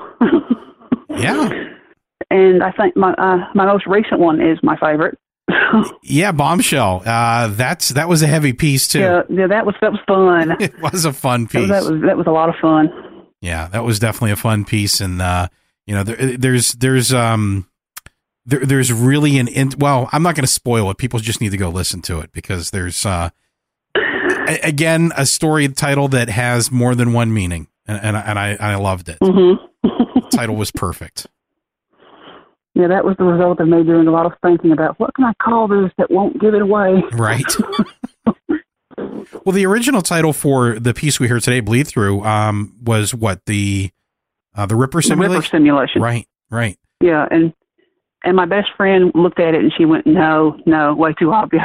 Yeah. 1.10 1.50
and 2.30 2.62
I 2.62 2.72
think 2.72 2.96
my 2.96 3.14
uh, 3.14 3.48
my 3.56 3.66
most 3.66 3.88
recent 3.88 4.20
one 4.20 4.40
is 4.42 4.60
my 4.62 4.78
favorite. 4.78 5.18
Yeah, 6.04 6.32
Bombshell. 6.32 7.02
Uh, 7.06 7.48
that's 7.48 7.90
that 7.90 8.08
was 8.08 8.22
a 8.22 8.28
heavy 8.28 8.54
piece 8.54 8.88
too. 8.88 9.00
Yeah, 9.00 9.22
yeah, 9.30 9.48
that 9.48 9.66
was 9.66 9.76
that 9.82 9.92
was 9.92 10.02
fun. 10.08 10.56
It 10.62 10.80
was 10.82 11.06
a 11.06 11.14
fun 11.14 11.44
That 11.46 11.50
piece. 11.52 11.62
was, 11.62 11.70
that 11.70 11.92
was 11.92 12.02
that 12.04 12.18
was 12.18 12.28
a 12.28 12.32
lot 12.32 12.50
of 12.50 12.56
fun. 12.62 12.90
Yeah, 13.42 13.68
that 13.70 13.84
was 13.84 14.00
definitely 14.00 14.32
a 14.32 14.36
fun 14.38 14.66
piece, 14.66 15.02
and 15.02 15.22
uh, 15.22 15.48
you 15.88 15.96
know, 15.96 16.04
there, 16.04 16.38
there's 16.38 16.74
there's 16.74 17.12
um 17.14 17.68
there, 18.46 18.60
there's 18.60 18.94
really 18.94 19.38
an 19.40 19.48
in, 19.48 19.72
well, 19.80 20.10
I'm 20.12 20.22
not 20.24 20.36
going 20.36 20.44
to 20.44 20.52
spoil 20.52 20.90
it. 20.92 20.98
People 20.98 21.20
just 21.20 21.42
need 21.42 21.52
to 21.52 21.58
go 21.58 21.70
listen 21.70 22.02
to 22.04 22.20
it 22.20 22.32
because 22.32 22.70
there's 22.72 23.06
uh 23.06 23.30
a- 23.96 24.60
again 24.64 25.12
a 25.18 25.26
story 25.26 25.68
title 25.70 26.08
that 26.10 26.30
has 26.30 26.72
more 26.72 26.94
than 26.96 27.14
one 27.14 27.34
meaning, 27.34 27.68
and 27.88 28.00
and, 28.02 28.18
I- 28.18 28.22
and 28.22 28.40
I 28.40 28.58
I 28.60 28.76
loved 28.76 29.10
it. 29.10 29.20
Mm-hmm. 29.20 29.90
the 30.20 30.28
title 30.32 30.56
was 30.56 30.72
perfect. 30.72 31.28
Yeah, 32.76 32.88
that 32.88 33.06
was 33.06 33.16
the 33.18 33.24
result 33.24 33.60
of 33.60 33.68
me 33.68 33.84
doing 33.84 34.08
a 34.08 34.12
lot 34.12 34.26
of 34.26 34.34
thinking 34.42 34.72
about 34.72 35.00
what 35.00 35.14
can 35.14 35.26
I 35.26 35.34
call 35.42 35.68
this 35.68 35.92
that 35.98 36.10
won't 36.10 36.42
give 36.42 36.56
it 36.56 36.62
away. 36.62 37.04
Right. 37.12 37.46
well, 38.98 39.54
the 39.54 39.66
original 39.66 40.02
title 40.02 40.34
for 40.34 40.80
the 40.80 40.94
piece 40.94 41.20
we 41.20 41.28
heard 41.28 41.44
today, 41.44 41.62
"Bleedthrough," 41.62 42.26
um, 42.26 42.76
was 42.82 43.14
what 43.14 43.46
the 43.46 43.92
uh, 44.56 44.66
the 44.66 44.76
Ripper 44.76 45.00
The 45.00 45.04
simulation. 45.04 45.36
Ripper 45.36 45.48
simulation. 45.50 46.02
Right. 46.02 46.28
Right. 46.50 46.78
Yeah, 47.00 47.28
and 47.30 47.54
and 48.24 48.36
my 48.36 48.46
best 48.46 48.70
friend 48.78 49.12
looked 49.14 49.40
at 49.40 49.54
it 49.54 49.62
and 49.62 49.72
she 49.78 49.86
went, 49.86 50.08
"No, 50.08 50.58
no, 50.66 50.96
way 50.96 51.14
too 51.14 51.32
obvious." 51.32 51.64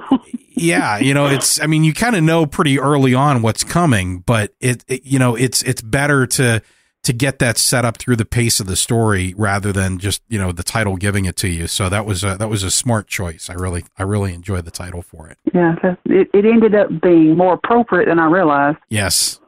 yeah, 0.56 0.98
you 0.98 1.12
know, 1.12 1.26
it's. 1.26 1.60
I 1.60 1.66
mean, 1.66 1.84
you 1.84 1.92
kind 1.92 2.16
of 2.16 2.22
know 2.22 2.46
pretty 2.46 2.78
early 2.78 3.12
on 3.14 3.42
what's 3.42 3.64
coming, 3.64 4.20
but 4.20 4.54
it, 4.60 4.84
it, 4.88 5.04
you 5.04 5.18
know, 5.18 5.34
it's 5.34 5.62
it's 5.62 5.82
better 5.82 6.26
to 6.26 6.62
to 7.06 7.12
get 7.12 7.38
that 7.38 7.56
set 7.56 7.84
up 7.84 7.98
through 7.98 8.16
the 8.16 8.24
pace 8.24 8.58
of 8.58 8.66
the 8.66 8.74
story 8.74 9.32
rather 9.36 9.72
than 9.72 9.98
just 9.98 10.22
you 10.28 10.40
know 10.40 10.50
the 10.50 10.64
title 10.64 10.96
giving 10.96 11.24
it 11.24 11.36
to 11.36 11.48
you. 11.48 11.68
So 11.68 11.88
that 11.88 12.04
was 12.04 12.24
a, 12.24 12.36
that 12.36 12.48
was 12.48 12.64
a 12.64 12.70
smart 12.70 13.06
choice. 13.06 13.48
I 13.48 13.54
really 13.54 13.84
I 13.96 14.02
really 14.02 14.34
enjoyed 14.34 14.64
the 14.64 14.72
title 14.72 15.02
for 15.02 15.28
it. 15.28 15.38
yeah, 15.54 15.76
it, 16.06 16.28
it 16.34 16.44
ended 16.44 16.74
up 16.74 16.88
being 17.00 17.36
more 17.36 17.54
appropriate 17.54 18.06
than 18.06 18.18
I 18.18 18.26
realized. 18.26 18.78
Yes, 18.88 19.38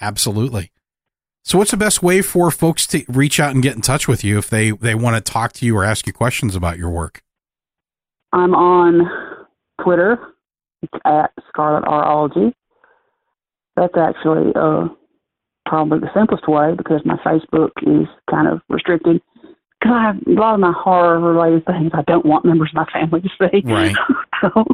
absolutely. 0.00 0.72
So, 1.44 1.58
what's 1.58 1.70
the 1.70 1.76
best 1.76 2.02
way 2.02 2.22
for 2.22 2.50
folks 2.50 2.88
to 2.88 3.04
reach 3.06 3.38
out 3.38 3.54
and 3.54 3.62
get 3.62 3.76
in 3.76 3.82
touch 3.82 4.08
with 4.08 4.24
you 4.24 4.36
if 4.36 4.50
they 4.50 4.72
they 4.72 4.96
want 4.96 5.14
to 5.14 5.32
talk 5.32 5.52
to 5.54 5.66
you 5.66 5.76
or 5.76 5.84
ask 5.84 6.08
you 6.08 6.12
questions 6.12 6.56
about 6.56 6.76
your 6.76 6.90
work? 6.90 7.22
I'm 8.32 8.52
on 8.52 9.08
Twitter. 9.80 10.18
It's 10.82 10.92
at 11.04 11.30
ScarlettRAlgee. 11.54 12.52
That's 13.76 13.94
actually 13.96 14.52
uh, 14.56 14.88
probably 15.66 15.98
the 15.98 16.10
simplest 16.14 16.48
way 16.48 16.74
because 16.74 17.02
my 17.04 17.16
Facebook 17.16 17.70
is 17.82 18.06
kind 18.30 18.48
of 18.48 18.60
restricted. 18.68 19.20
Because 19.80 19.94
I 19.94 20.02
have 20.06 20.16
a 20.26 20.30
lot 20.30 20.54
of 20.54 20.60
my 20.60 20.72
horror 20.72 21.20
related 21.20 21.66
things 21.66 21.90
I 21.92 22.02
don't 22.02 22.24
want 22.24 22.44
members 22.44 22.70
of 22.70 22.76
my 22.76 22.86
family 22.92 23.20
to 23.20 23.28
see. 23.28 23.62
Right. 23.64 23.94
so 24.40 24.64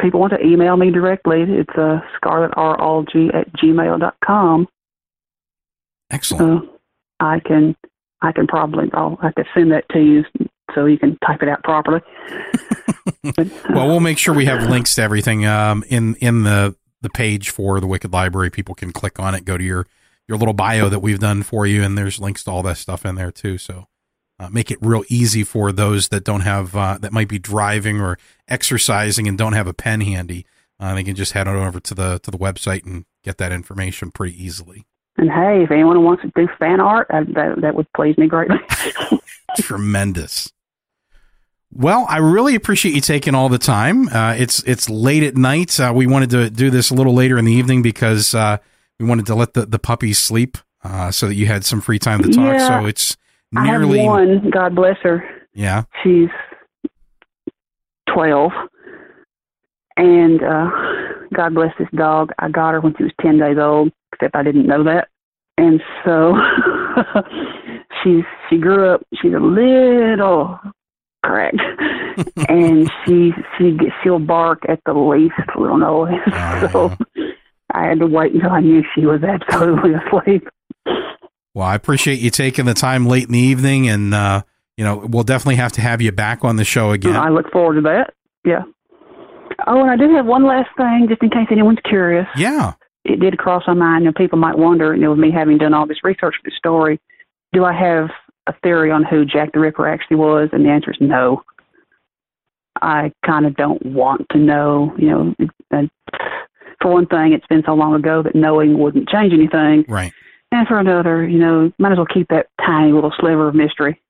people 0.00 0.20
want 0.20 0.32
to 0.32 0.44
email 0.44 0.76
me 0.76 0.90
directly. 0.90 1.42
It's 1.42 1.70
uh, 1.76 2.00
scarlettralgee 2.20 3.34
at 3.34 3.52
gmail 3.54 4.00
dot 4.00 4.16
com. 4.24 4.66
Excellent. 6.10 6.64
So 6.64 6.78
I 7.20 7.40
can 7.40 7.76
I 8.22 8.32
can 8.32 8.46
probably 8.46 8.90
I'll 8.92 9.18
I 9.22 9.30
could 9.32 9.46
send 9.54 9.72
that 9.72 9.88
to 9.90 10.00
you 10.00 10.24
so 10.74 10.86
you 10.86 10.98
can 10.98 11.18
type 11.24 11.42
it 11.42 11.48
out 11.48 11.62
properly. 11.62 12.00
well, 13.70 13.86
we'll 13.86 14.00
make 14.00 14.18
sure 14.18 14.34
we 14.34 14.46
have 14.46 14.68
links 14.68 14.94
to 14.96 15.02
everything 15.02 15.46
um, 15.46 15.84
in 15.88 16.16
in 16.16 16.42
the 16.42 16.74
the 17.04 17.10
page 17.10 17.50
for 17.50 17.78
the 17.78 17.86
Wicked 17.86 18.12
Library. 18.12 18.50
People 18.50 18.74
can 18.74 18.92
click 18.92 19.20
on 19.20 19.34
it, 19.34 19.44
go 19.44 19.56
to 19.56 19.62
your 19.62 19.86
your 20.26 20.38
little 20.38 20.54
bio 20.54 20.88
that 20.88 21.00
we've 21.00 21.18
done 21.18 21.42
for 21.42 21.66
you, 21.66 21.82
and 21.82 21.96
there's 21.98 22.18
links 22.18 22.42
to 22.44 22.50
all 22.50 22.62
that 22.62 22.78
stuff 22.78 23.04
in 23.04 23.14
there 23.14 23.30
too. 23.30 23.58
So 23.58 23.86
uh, 24.40 24.48
make 24.48 24.70
it 24.70 24.78
real 24.80 25.04
easy 25.08 25.44
for 25.44 25.70
those 25.70 26.08
that 26.08 26.24
don't 26.24 26.40
have 26.40 26.74
uh, 26.74 26.98
that 27.00 27.12
might 27.12 27.28
be 27.28 27.38
driving 27.38 28.00
or 28.00 28.18
exercising 28.48 29.28
and 29.28 29.38
don't 29.38 29.52
have 29.52 29.66
a 29.66 29.74
pen 29.74 30.00
handy. 30.00 30.46
Uh, 30.80 30.94
they 30.94 31.04
can 31.04 31.14
just 31.14 31.32
head 31.32 31.46
on 31.46 31.56
over 31.56 31.78
to 31.78 31.94
the 31.94 32.18
to 32.20 32.30
the 32.30 32.38
website 32.38 32.84
and 32.84 33.04
get 33.22 33.38
that 33.38 33.52
information 33.52 34.10
pretty 34.10 34.42
easily. 34.42 34.86
And 35.16 35.30
hey, 35.30 35.62
if 35.62 35.70
anyone 35.70 36.02
wants 36.02 36.22
to 36.22 36.32
do 36.34 36.48
fan 36.58 36.80
art, 36.80 37.06
I, 37.10 37.22
that 37.34 37.60
that 37.60 37.74
would 37.74 37.86
please 37.92 38.18
me 38.18 38.26
greatly. 38.26 38.58
Tremendous. 39.58 40.53
Well, 41.76 42.06
I 42.08 42.18
really 42.18 42.54
appreciate 42.54 42.94
you 42.94 43.00
taking 43.00 43.34
all 43.34 43.48
the 43.48 43.58
time. 43.58 44.08
Uh, 44.08 44.34
it's 44.38 44.62
it's 44.62 44.88
late 44.88 45.24
at 45.24 45.36
night. 45.36 45.78
Uh, 45.80 45.92
we 45.94 46.06
wanted 46.06 46.30
to 46.30 46.50
do 46.50 46.70
this 46.70 46.90
a 46.90 46.94
little 46.94 47.14
later 47.14 47.36
in 47.36 47.44
the 47.44 47.52
evening 47.52 47.82
because 47.82 48.34
uh, 48.34 48.58
we 49.00 49.06
wanted 49.06 49.26
to 49.26 49.34
let 49.34 49.54
the, 49.54 49.66
the 49.66 49.78
puppies 49.80 50.18
sleep 50.18 50.56
uh, 50.84 51.10
so 51.10 51.26
that 51.26 51.34
you 51.34 51.46
had 51.46 51.64
some 51.64 51.80
free 51.80 51.98
time 51.98 52.22
to 52.22 52.28
talk. 52.28 52.54
Yeah. 52.54 52.80
so 52.80 52.86
it's 52.86 53.16
I 53.56 53.66
have 53.66 53.80
nearly 53.80 54.04
one. 54.04 54.50
God 54.50 54.74
bless 54.76 54.96
her. 55.02 55.24
yeah. 55.52 55.82
She's 56.02 56.28
twelve, 58.12 58.52
and 59.96 60.42
uh, 60.42 60.70
God 61.34 61.54
bless 61.54 61.72
this 61.78 61.88
dog. 61.96 62.30
I 62.38 62.50
got 62.50 62.74
her 62.74 62.80
when 62.80 62.94
she 62.96 63.02
was 63.02 63.12
ten 63.20 63.38
days 63.38 63.58
old. 63.58 63.90
Except 64.12 64.36
I 64.36 64.44
didn't 64.44 64.68
know 64.68 64.84
that, 64.84 65.08
and 65.58 65.80
so 66.04 66.34
she's 68.04 68.22
she 68.48 68.58
grew 68.58 68.88
up. 68.94 69.02
She's 69.20 69.32
a 69.32 69.40
little 69.40 70.56
cracked, 71.24 71.56
and 72.48 72.90
she 73.04 73.32
she 73.58 73.76
she'll 74.02 74.18
bark 74.18 74.62
at 74.68 74.80
the 74.86 74.92
least 74.92 75.34
little 75.56 75.78
noise. 75.78 76.20
So 76.72 76.96
I 77.72 77.86
had 77.86 77.98
to 77.98 78.06
wait 78.06 78.32
until 78.32 78.50
I 78.50 78.60
knew 78.60 78.82
she 78.94 79.04
was 79.06 79.22
absolutely 79.22 79.92
asleep. 80.06 80.48
Well, 81.54 81.66
I 81.66 81.74
appreciate 81.74 82.20
you 82.20 82.30
taking 82.30 82.66
the 82.66 82.74
time 82.74 83.06
late 83.06 83.26
in 83.26 83.32
the 83.32 83.38
evening, 83.38 83.88
and 83.88 84.14
uh, 84.14 84.42
you 84.76 84.84
know 84.84 85.06
we'll 85.08 85.24
definitely 85.24 85.56
have 85.56 85.72
to 85.72 85.80
have 85.80 86.00
you 86.00 86.12
back 86.12 86.44
on 86.44 86.56
the 86.56 86.64
show 86.64 86.92
again. 86.92 87.16
I 87.16 87.30
look 87.30 87.50
forward 87.50 87.76
to 87.76 87.80
that. 87.82 88.14
Yeah. 88.44 88.62
Oh, 89.66 89.80
and 89.80 89.90
I 89.90 89.96
do 89.96 90.14
have 90.14 90.26
one 90.26 90.44
last 90.44 90.70
thing, 90.76 91.06
just 91.08 91.22
in 91.22 91.30
case 91.30 91.46
anyone's 91.50 91.78
curious. 91.84 92.26
Yeah. 92.36 92.74
It 93.04 93.20
did 93.20 93.38
cross 93.38 93.64
my 93.66 93.74
mind, 93.74 94.06
and 94.06 94.14
people 94.14 94.38
might 94.38 94.58
wonder, 94.58 94.94
you 94.94 95.02
know, 95.02 95.10
with 95.10 95.18
me 95.18 95.30
having 95.30 95.58
done 95.58 95.74
all 95.74 95.86
this 95.86 96.02
research 96.02 96.34
for 96.42 96.50
the 96.50 96.52
story, 96.56 97.00
do 97.52 97.64
I 97.64 97.72
have 97.72 98.08
a 98.46 98.54
theory 98.62 98.90
on 98.90 99.04
who 99.04 99.24
Jack 99.24 99.52
the 99.52 99.60
Ripper 99.60 99.88
actually 99.88 100.16
was? 100.16 100.50
And 100.52 100.64
the 100.64 100.70
answer 100.70 100.90
is 100.90 100.96
no. 101.00 101.42
I 102.82 103.12
kind 103.24 103.46
of 103.46 103.56
don't 103.56 103.84
want 103.86 104.26
to 104.32 104.38
know. 104.38 104.94
You 104.98 105.10
know, 105.10 105.34
and 105.70 105.90
for 106.80 106.92
one 106.92 107.06
thing, 107.06 107.32
it's 107.32 107.46
been 107.46 107.62
so 107.64 107.74
long 107.74 107.94
ago 107.94 108.22
that 108.22 108.34
knowing 108.34 108.78
wouldn't 108.78 109.08
change 109.08 109.32
anything. 109.32 109.84
Right. 109.88 110.12
And 110.52 110.68
for 110.68 110.78
another, 110.78 111.26
you 111.26 111.38
know, 111.38 111.72
might 111.78 111.92
as 111.92 111.98
well 111.98 112.06
keep 112.06 112.28
that 112.28 112.48
tiny 112.64 112.92
little 112.92 113.12
sliver 113.18 113.48
of 113.48 113.54
mystery. 113.54 114.00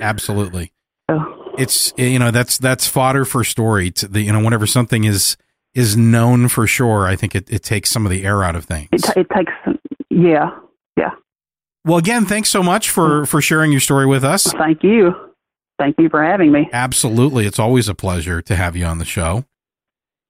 Absolutely. 0.00 0.72
So 1.10 1.54
It's 1.58 1.92
eh, 1.98 2.06
you 2.06 2.18
know 2.18 2.30
that's 2.30 2.58
that's 2.58 2.86
fodder 2.86 3.24
for 3.24 3.42
story. 3.42 3.90
To 3.92 4.08
the, 4.08 4.20
you 4.20 4.32
know 4.32 4.42
whenever 4.42 4.66
something 4.66 5.04
is 5.04 5.36
is 5.74 5.96
known 5.96 6.48
for 6.48 6.66
sure, 6.66 7.06
I 7.06 7.16
think 7.16 7.34
it, 7.34 7.50
it 7.50 7.62
takes 7.62 7.90
some 7.90 8.04
of 8.04 8.10
the 8.10 8.24
air 8.24 8.44
out 8.44 8.56
of 8.56 8.64
things. 8.64 8.88
it, 8.92 9.16
it 9.16 9.26
takes, 9.34 9.52
yeah, 10.10 10.50
yeah. 10.96 11.10
Well, 11.84 11.98
again, 11.98 12.26
thanks 12.26 12.50
so 12.50 12.62
much 12.62 12.90
for 12.90 13.24
for 13.26 13.40
sharing 13.40 13.70
your 13.70 13.80
story 13.80 14.06
with 14.06 14.24
us. 14.24 14.52
Thank 14.52 14.82
you. 14.82 15.14
Thank 15.78 15.96
you 15.98 16.08
for 16.08 16.22
having 16.22 16.50
me. 16.50 16.68
Absolutely, 16.72 17.46
it's 17.46 17.58
always 17.58 17.88
a 17.88 17.94
pleasure 17.94 18.42
to 18.42 18.56
have 18.56 18.76
you 18.76 18.84
on 18.84 18.98
the 18.98 19.04
show, 19.04 19.44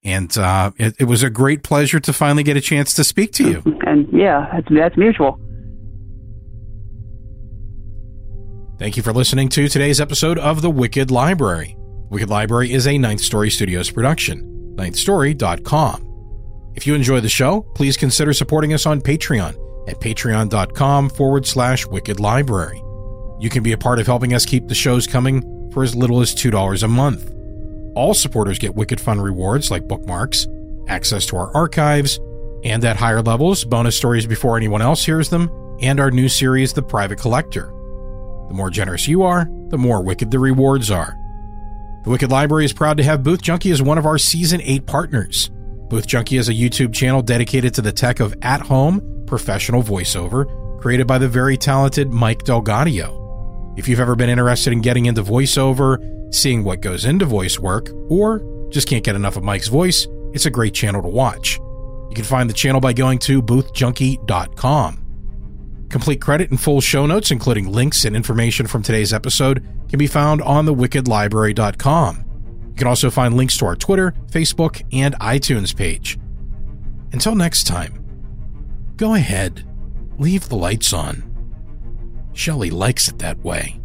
and 0.05 0.37
uh, 0.37 0.73
it, 0.77 0.95
it 1.01 1.05
was 1.05 1.23
a 1.23 1.31
great 1.31 1.63
pleasure 1.63 1.99
to 2.01 2.13
finally 2.13 2.43
get 2.43 2.57
a 2.57 2.61
chance 2.61 2.93
to 2.95 3.05
speak 3.05 3.33
to 3.35 3.49
you. 3.49 3.63
And 3.89 4.07
yeah, 4.13 4.51
that's 4.53 4.69
that's 4.71 4.97
mutual. 4.99 5.41
Thank 8.79 8.99
you 8.99 9.03
for 9.03 9.15
listening 9.15 9.49
to 9.49 9.67
today's 9.67 9.99
episode 9.99 10.39
of 10.39 10.61
The 10.61 10.71
Wicked 10.71 11.11
Library. 11.11 11.75
Wicked 12.11 12.29
Library 12.29 12.71
is 12.71 12.87
a 12.87 12.99
Ninth 12.99 13.23
Story 13.23 13.51
Studios 13.51 13.91
production, 13.91 14.75
ninthstory.com. 14.77 16.05
If 16.77 16.87
you 16.87 16.95
enjoy 16.95 17.21
the 17.21 17.31
show, 17.31 17.63
please 17.75 17.97
consider 17.97 18.35
supporting 18.35 18.75
us 18.75 18.85
on 18.85 19.01
Patreon 19.01 19.57
at 19.89 20.01
patreon.com 20.01 21.09
forward 21.11 21.47
slash 21.47 21.87
wicked 21.87 22.21
library. 22.21 22.83
You 23.41 23.49
can 23.49 23.63
be 23.63 23.73
a 23.73 23.79
part 23.79 23.99
of 23.99 24.07
helping 24.07 24.35
us 24.35 24.45
keep 24.45 24.69
the 24.69 24.75
shows 24.75 25.07
coming 25.07 25.71
for 25.73 25.83
as 25.83 25.97
little 25.97 26.21
as 26.21 26.35
$2 26.35 26.83
a 26.83 26.89
month. 26.89 27.33
All 27.95 28.15
supporters 28.15 28.59
get 28.59 28.75
Wicked 28.75 29.01
Fun 29.01 29.21
rewards 29.21 29.71
like 29.71 29.89
bookmarks, 29.89 30.47
access 30.89 31.25
to 31.27 31.37
our 31.37 31.55
archives, 31.57 32.21
and 32.65 32.85
at 32.85 32.97
higher 32.97 33.23
levels, 33.23 33.65
bonus 33.65 33.97
stories 33.97 34.27
before 34.27 34.57
anyone 34.57 34.83
else 34.83 35.05
hears 35.05 35.31
them, 35.31 35.51
and 35.81 36.01
our 36.01 36.11
new 36.11 36.29
series, 36.29 36.73
The 36.73 36.83
Private 36.83 37.19
Collector. 37.19 37.67
The 38.49 38.55
more 38.55 38.71
generous 38.71 39.09
you 39.09 39.23
are, 39.23 39.49
the 39.69 39.79
more 39.79 40.03
wicked 40.03 40.31
the 40.31 40.39
rewards 40.39 40.91
are. 40.91 41.17
The 42.05 42.11
Wicked 42.11 42.31
Library 42.31 42.65
is 42.65 42.73
proud 42.73 42.97
to 42.97 43.05
have 43.05 43.23
Booth 43.23 43.43
Junkie 43.43 43.71
as 43.71 43.83
one 43.83 43.99
of 43.99 44.07
our 44.07 44.19
Season 44.19 44.61
8 44.63 44.87
partners. 44.87 45.51
Booth 45.89 46.07
Junkie 46.07 46.37
is 46.37 46.49
a 46.49 46.55
YouTube 46.55 46.93
channel 46.93 47.23
dedicated 47.23 47.75
to 47.75 47.83
the 47.83 47.93
tech 47.93 48.21
of 48.21 48.35
at 48.43 48.61
home 48.61 49.18
professional 49.29 49.83
voiceover, 49.83 50.81
created 50.81 51.07
by 51.07 51.19
the 51.19 51.29
very 51.29 51.57
talented 51.57 52.11
Mike 52.11 52.43
DelGaudio. 52.45 53.79
If 53.79 53.87
you've 53.87 54.01
ever 54.01 54.17
been 54.17 54.31
interested 54.31 54.73
in 54.73 54.81
getting 54.81 55.07
into 55.07 55.23
voiceover, 55.23 56.35
seeing 56.35 56.65
what 56.65 56.81
goes 56.81 57.05
into 57.05 57.25
voice 57.25 57.59
work, 57.59 57.91
or 58.09 58.43
just 58.71 58.89
can't 58.89 59.05
get 59.05 59.15
enough 59.15 59.37
of 59.37 59.45
Mike's 59.45 59.69
voice, 59.69 60.07
it's 60.33 60.47
a 60.47 60.51
great 60.51 60.75
channel 60.75 61.03
to 61.03 61.09
watch. 61.09 61.59
You 62.09 62.15
can 62.15 62.25
find 62.25 62.49
the 62.51 62.55
channel 62.55 62.81
by 62.81 62.93
going 62.93 63.19
to 63.21 63.43
boothjunkie.com. 63.43 65.05
Complete 65.89 66.21
credit 66.21 66.51
and 66.51 66.61
full 66.61 66.81
show 66.81 67.07
notes, 67.07 67.31
including 67.31 67.69
links 67.69 68.05
and 68.05 68.15
information 68.15 68.67
from 68.67 68.83
today's 68.83 69.13
episode, 69.13 69.67
can 69.89 69.99
be 69.99 70.07
found 70.07 70.43
on 70.43 70.67
thewickedlibrary.com. 70.67 72.25
You 72.69 72.75
can 72.75 72.87
also 72.87 73.11
find 73.11 73.37
links 73.37 73.57
to 73.59 73.67
our 73.67 73.77
Twitter, 73.77 74.15
Facebook, 74.31 74.83
and 74.93 75.15
iTunes 75.17 75.75
page. 75.75 76.19
Until 77.13 77.35
next 77.35 77.67
time, 77.67 77.98
go 78.99 79.15
ahead, 79.15 79.65
leave 80.19 80.49
the 80.49 80.57
lights 80.57 80.93
on. 80.93 81.25
Shelly 82.35 82.71
likes 82.71 83.09
it 83.09 83.19
that 83.21 83.39
way. 83.39 83.81